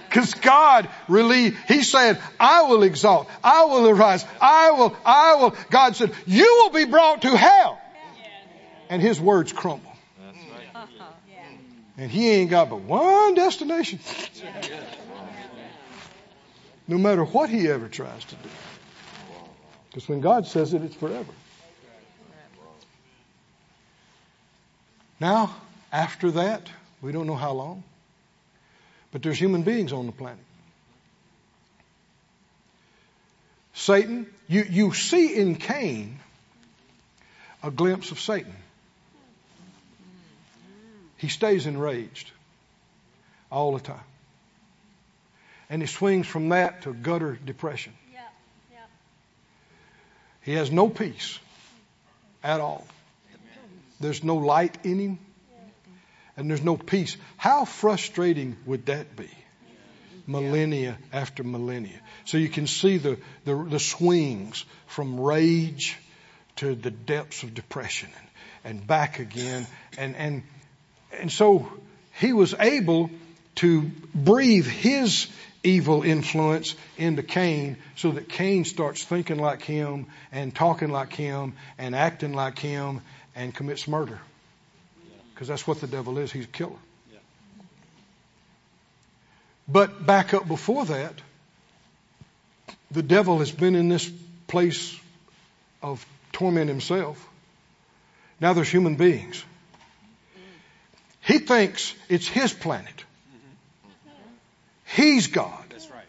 Because 0.08 0.34
God 0.34 0.88
really, 1.08 1.50
He 1.68 1.82
said, 1.82 2.20
I 2.40 2.62
will 2.62 2.82
exalt, 2.82 3.28
I 3.44 3.64
will 3.64 3.88
arise, 3.88 4.24
I 4.40 4.70
will, 4.72 4.96
I 5.04 5.34
will. 5.36 5.54
God 5.70 5.94
said, 5.94 6.12
you 6.26 6.62
will 6.62 6.70
be 6.70 6.84
brought 6.84 7.22
to 7.22 7.36
hell. 7.36 7.80
And 8.88 9.02
His 9.02 9.20
words 9.20 9.52
crumble. 9.52 9.95
And 11.98 12.10
He 12.10 12.30
ain't 12.30 12.50
got 12.50 12.70
but 12.70 12.80
one 12.80 13.34
destination. 13.34 14.00
No 16.88 16.98
matter 16.98 17.24
what 17.24 17.50
He 17.50 17.66
ever 17.66 17.88
tries 17.88 18.24
to 18.26 18.36
do. 18.36 18.48
Because 19.88 20.08
when 20.08 20.20
God 20.20 20.46
says 20.46 20.72
it, 20.72 20.82
it's 20.82 20.94
forever. 20.94 21.32
Now, 25.18 25.54
after 25.92 26.30
that, 26.32 26.68
we 27.02 27.12
don't 27.12 27.26
know 27.26 27.34
how 27.34 27.52
long, 27.52 27.82
but 29.10 29.22
there's 29.22 29.38
human 29.38 29.62
beings 29.62 29.92
on 29.92 30.06
the 30.06 30.12
planet. 30.12 30.44
Satan, 33.74 34.26
you, 34.48 34.64
you 34.68 34.92
see 34.92 35.34
in 35.34 35.56
Cain 35.56 36.18
a 37.62 37.70
glimpse 37.70 38.10
of 38.10 38.20
Satan. 38.20 38.54
He 41.16 41.28
stays 41.28 41.66
enraged 41.66 42.30
all 43.50 43.72
the 43.72 43.80
time. 43.80 44.04
And 45.68 45.82
he 45.82 45.88
swings 45.88 46.26
from 46.26 46.50
that 46.50 46.82
to 46.82 46.94
gutter 46.94 47.38
depression. 47.44 47.92
Yeah, 48.12 48.20
yeah. 48.72 48.78
He 50.42 50.52
has 50.52 50.70
no 50.70 50.88
peace 50.88 51.38
at 52.44 52.60
all. 52.60 52.86
There's 53.98 54.22
no 54.22 54.36
light 54.36 54.76
in 54.84 54.98
him, 54.98 55.18
and 56.36 56.50
there's 56.50 56.62
no 56.62 56.76
peace. 56.76 57.16
How 57.38 57.64
frustrating 57.64 58.56
would 58.66 58.86
that 58.86 59.16
be? 59.16 59.30
Millennia 60.26 60.98
after 61.12 61.44
millennia. 61.44 62.00
So 62.24 62.36
you 62.36 62.48
can 62.48 62.66
see 62.66 62.98
the, 62.98 63.18
the, 63.44 63.54
the 63.70 63.78
swings 63.78 64.64
from 64.86 65.20
rage 65.20 65.96
to 66.56 66.74
the 66.74 66.90
depths 66.90 67.42
of 67.42 67.54
depression 67.54 68.10
and, 68.64 68.76
and 68.76 68.86
back 68.86 69.20
again. 69.20 69.66
And, 69.96 70.16
and, 70.16 70.42
and 71.12 71.30
so 71.30 71.70
he 72.18 72.32
was 72.32 72.54
able 72.58 73.10
to 73.56 73.90
breathe 74.14 74.66
his 74.66 75.28
evil 75.62 76.02
influence 76.02 76.74
into 76.96 77.22
Cain 77.22 77.76
so 77.96 78.12
that 78.12 78.28
Cain 78.28 78.64
starts 78.64 79.02
thinking 79.04 79.38
like 79.38 79.62
him 79.62 80.06
and 80.30 80.54
talking 80.54 80.90
like 80.90 81.12
him 81.12 81.54
and 81.78 81.94
acting 81.94 82.32
like 82.32 82.58
him 82.58 83.00
and 83.34 83.54
commits 83.54 83.88
murder. 83.88 84.20
Because 85.34 85.48
that's 85.48 85.66
what 85.66 85.80
the 85.80 85.86
devil 85.86 86.18
is. 86.18 86.32
He's 86.32 86.44
a 86.44 86.48
killer. 86.48 86.78
But 89.68 90.06
back 90.06 90.32
up 90.32 90.46
before 90.46 90.84
that, 90.86 91.14
the 92.90 93.02
devil 93.02 93.40
has 93.40 93.50
been 93.50 93.74
in 93.74 93.88
this 93.88 94.10
place 94.46 94.96
of 95.82 96.06
torment 96.32 96.68
himself. 96.68 97.28
Now 98.40 98.52
there's 98.52 98.68
human 98.68 98.94
beings. 98.94 99.44
He 101.26 101.38
thinks 101.38 101.92
it's 102.08 102.28
his 102.28 102.52
planet. 102.52 103.04
He's 104.84 105.26
God. 105.26 105.64
That's 105.70 105.90
right. 105.90 106.06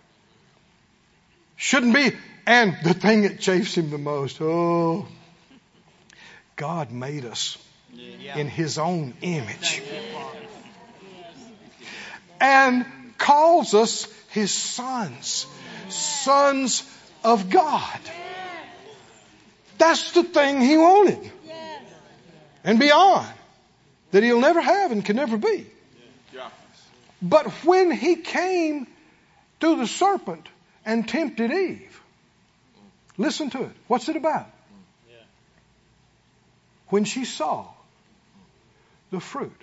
Shouldn't 1.55 1.95
be. 1.95 2.11
And 2.45 2.77
the 2.83 2.93
thing 2.93 3.23
that 3.23 3.39
chafes 3.39 3.75
him 3.75 3.89
the 3.89 3.97
most, 3.97 4.39
oh, 4.41 5.07
God 6.55 6.91
made 6.91 7.25
us 7.25 7.57
in 8.35 8.47
his 8.47 8.77
own 8.77 9.15
image. 9.21 9.81
And 12.39 12.85
calls 13.17 13.73
us 13.73 14.07
his 14.29 14.51
sons. 14.51 15.47
Sons 15.89 16.83
of 17.23 17.49
God. 17.49 17.99
That's 19.79 20.11
the 20.11 20.23
thing 20.23 20.61
he 20.61 20.77
wanted. 20.77 21.31
And 22.63 22.79
beyond. 22.79 23.27
That 24.11 24.23
he'll 24.23 24.39
never 24.39 24.61
have 24.61 24.91
and 24.91 25.03
can 25.03 25.15
never 25.15 25.37
be. 25.37 25.65
But 27.21 27.47
when 27.65 27.91
he 27.91 28.15
came 28.17 28.87
to 29.59 29.75
the 29.77 29.87
serpent 29.87 30.47
and 30.85 31.07
tempted 31.07 31.51
Eve. 31.51 32.01
Listen 33.17 33.49
to 33.49 33.63
it. 33.63 33.71
What's 33.87 34.09
it 34.09 34.15
about? 34.15 34.49
When 36.89 37.03
she 37.03 37.25
saw 37.25 37.67
the 39.11 39.19
fruit, 39.19 39.61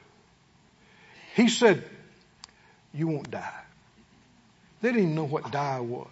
he 1.34 1.48
said, 1.48 1.82
You 2.92 3.06
won't 3.08 3.30
die. 3.30 3.62
They 4.82 4.88
didn't 4.88 5.02
even 5.04 5.14
know 5.14 5.24
what 5.24 5.50
die 5.50 5.80
was. 5.80 6.08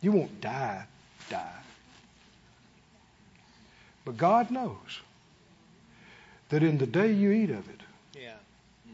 You 0.00 0.12
won't 0.12 0.40
die, 0.40 0.86
die. 1.28 1.60
But 4.04 4.16
God 4.16 4.52
knows 4.52 5.00
that 6.50 6.62
in 6.62 6.78
the 6.78 6.86
day 6.86 7.12
you 7.12 7.30
eat 7.32 7.50
of 7.50 7.68
it, 7.68 7.80
Yeah. 8.14 8.30
Mm. 8.88 8.92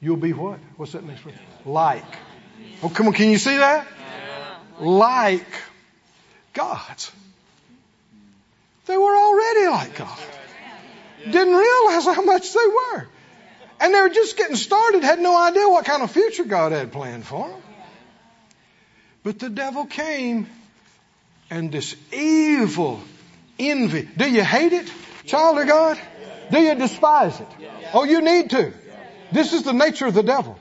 you'll 0.00 0.16
be 0.16 0.32
what? 0.32 0.58
What's 0.76 0.92
that 0.92 1.04
next 1.04 1.24
word? 1.24 1.34
Like. 1.64 2.04
Oh, 2.82 2.88
come 2.88 3.08
on, 3.08 3.12
can 3.14 3.30
you 3.30 3.38
see 3.38 3.56
that? 3.56 3.86
Like 4.80 5.46
God. 6.52 7.04
They 8.86 8.96
were 8.96 9.16
already 9.16 9.68
like 9.68 9.96
God. 9.96 10.18
Didn't 11.24 11.54
realize 11.54 12.04
how 12.04 12.22
much 12.22 12.52
they 12.52 12.66
were. 12.66 13.06
And 13.80 13.94
they 13.94 14.00
were 14.00 14.10
just 14.10 14.36
getting 14.36 14.56
started, 14.56 15.02
had 15.02 15.20
no 15.20 15.36
idea 15.36 15.68
what 15.68 15.84
kind 15.84 16.02
of 16.02 16.10
future 16.10 16.44
God 16.44 16.72
had 16.72 16.92
planned 16.92 17.24
for 17.24 17.48
them. 17.48 17.60
But 19.22 19.38
the 19.38 19.48
devil 19.48 19.86
came 19.86 20.46
and 21.50 21.72
this 21.72 21.96
evil 22.12 23.00
envy. 23.58 24.08
Do 24.16 24.30
you 24.30 24.44
hate 24.44 24.72
it, 24.74 24.92
child 25.24 25.58
of 25.58 25.66
God? 25.66 25.98
Do 26.50 26.60
you 26.60 26.74
despise 26.74 27.40
it? 27.40 27.48
Oh, 27.92 28.04
you 28.04 28.20
need 28.20 28.50
to. 28.50 28.72
This 29.32 29.52
is 29.52 29.62
the 29.62 29.72
nature 29.72 30.06
of 30.06 30.14
the 30.14 30.22
devil. 30.22 30.58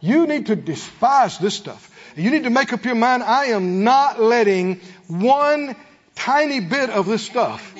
You 0.00 0.26
need 0.26 0.46
to 0.46 0.56
despise 0.56 1.38
this 1.38 1.54
stuff. 1.54 1.90
You 2.16 2.30
need 2.30 2.44
to 2.44 2.50
make 2.50 2.72
up 2.72 2.84
your 2.84 2.94
mind, 2.94 3.22
I 3.22 3.46
am 3.46 3.84
not 3.84 4.20
letting 4.20 4.80
one 5.08 5.76
tiny 6.14 6.60
bit 6.60 6.90
of 6.90 7.06
this 7.06 7.24
stuff 7.24 7.74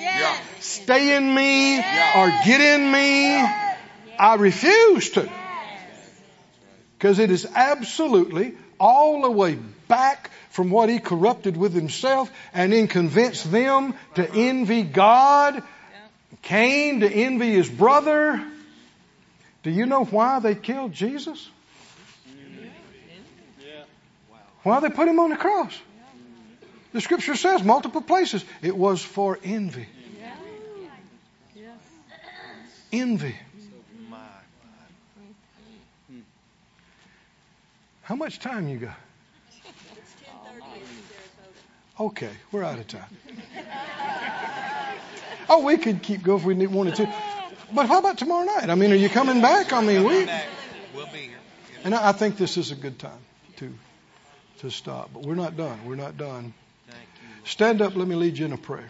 stay 0.59 1.15
in 1.15 1.33
me 1.33 1.77
or 1.77 2.29
get 2.45 2.61
in 2.61 2.91
me. 2.91 3.35
I 4.17 4.35
refuse 4.37 5.11
to. 5.11 5.29
Because 6.97 7.19
it 7.19 7.31
is 7.31 7.47
absolutely 7.55 8.55
all 8.79 9.21
the 9.21 9.31
way 9.31 9.57
back 9.87 10.29
from 10.49 10.69
what 10.69 10.89
he 10.89 10.99
corrupted 10.99 11.55
with 11.55 11.73
himself 11.73 12.29
and 12.53 12.73
then 12.73 12.87
convinced 12.87 13.49
them 13.51 13.93
to 14.15 14.29
envy 14.29 14.83
God. 14.83 15.63
Cain 16.41 17.01
to 17.01 17.09
envy 17.09 17.51
his 17.51 17.69
brother. 17.69 18.43
Do 19.63 19.71
you 19.71 19.85
know 19.85 20.05
why 20.05 20.39
they 20.39 20.55
killed 20.55 20.93
Jesus? 20.93 21.49
Why 24.63 24.79
they 24.79 24.89
put 24.89 25.07
him 25.07 25.19
on 25.19 25.29
the 25.29 25.37
cross? 25.37 25.77
The 26.91 27.01
scripture 27.01 27.35
says 27.35 27.63
multiple 27.63 28.01
places 28.01 28.43
it 28.61 28.75
was 28.75 29.01
for 29.01 29.39
envy. 29.43 29.87
Envy. 32.91 33.35
How 38.01 38.15
much 38.15 38.39
time 38.39 38.67
you 38.67 38.79
got? 38.79 38.97
Okay, 41.99 42.31
we're 42.51 42.63
out 42.63 42.79
of 42.79 42.87
time. 42.87 43.05
Oh, 45.49 45.63
we 45.65 45.77
could 45.77 46.01
keep 46.01 46.23
going 46.23 46.39
if 46.39 46.45
we 46.45 46.53
need- 46.53 46.67
wanted 46.71 46.95
to. 46.95 47.13
But 47.73 47.87
how 47.87 47.99
about 47.99 48.17
tomorrow 48.17 48.45
night? 48.45 48.69
I 48.69 48.75
mean, 48.75 48.91
are 48.91 48.95
you 48.95 49.09
coming 49.09 49.41
back? 49.41 49.73
I 49.73 49.81
mean, 49.81 50.03
we. 50.03 50.25
We'll 50.95 51.05
be 51.07 51.17
here. 51.19 51.37
And 51.83 51.93
I 51.93 52.09
I 52.09 52.11
think 52.13 52.37
this 52.37 52.57
is 52.57 52.71
a 52.71 52.75
good 52.75 52.97
time 52.99 53.21
to 53.57 53.73
to 54.59 54.69
stop. 54.71 55.11
But 55.13 55.23
we're 55.23 55.35
not 55.35 55.55
done. 55.55 55.79
We're 55.85 55.95
not 55.95 56.17
done. 56.17 56.53
Stand 57.45 57.81
up. 57.81 57.95
Let 57.95 58.07
me 58.07 58.15
lead 58.15 58.37
you 58.37 58.45
in 58.45 58.53
a 58.53 58.57
prayer. 58.57 58.89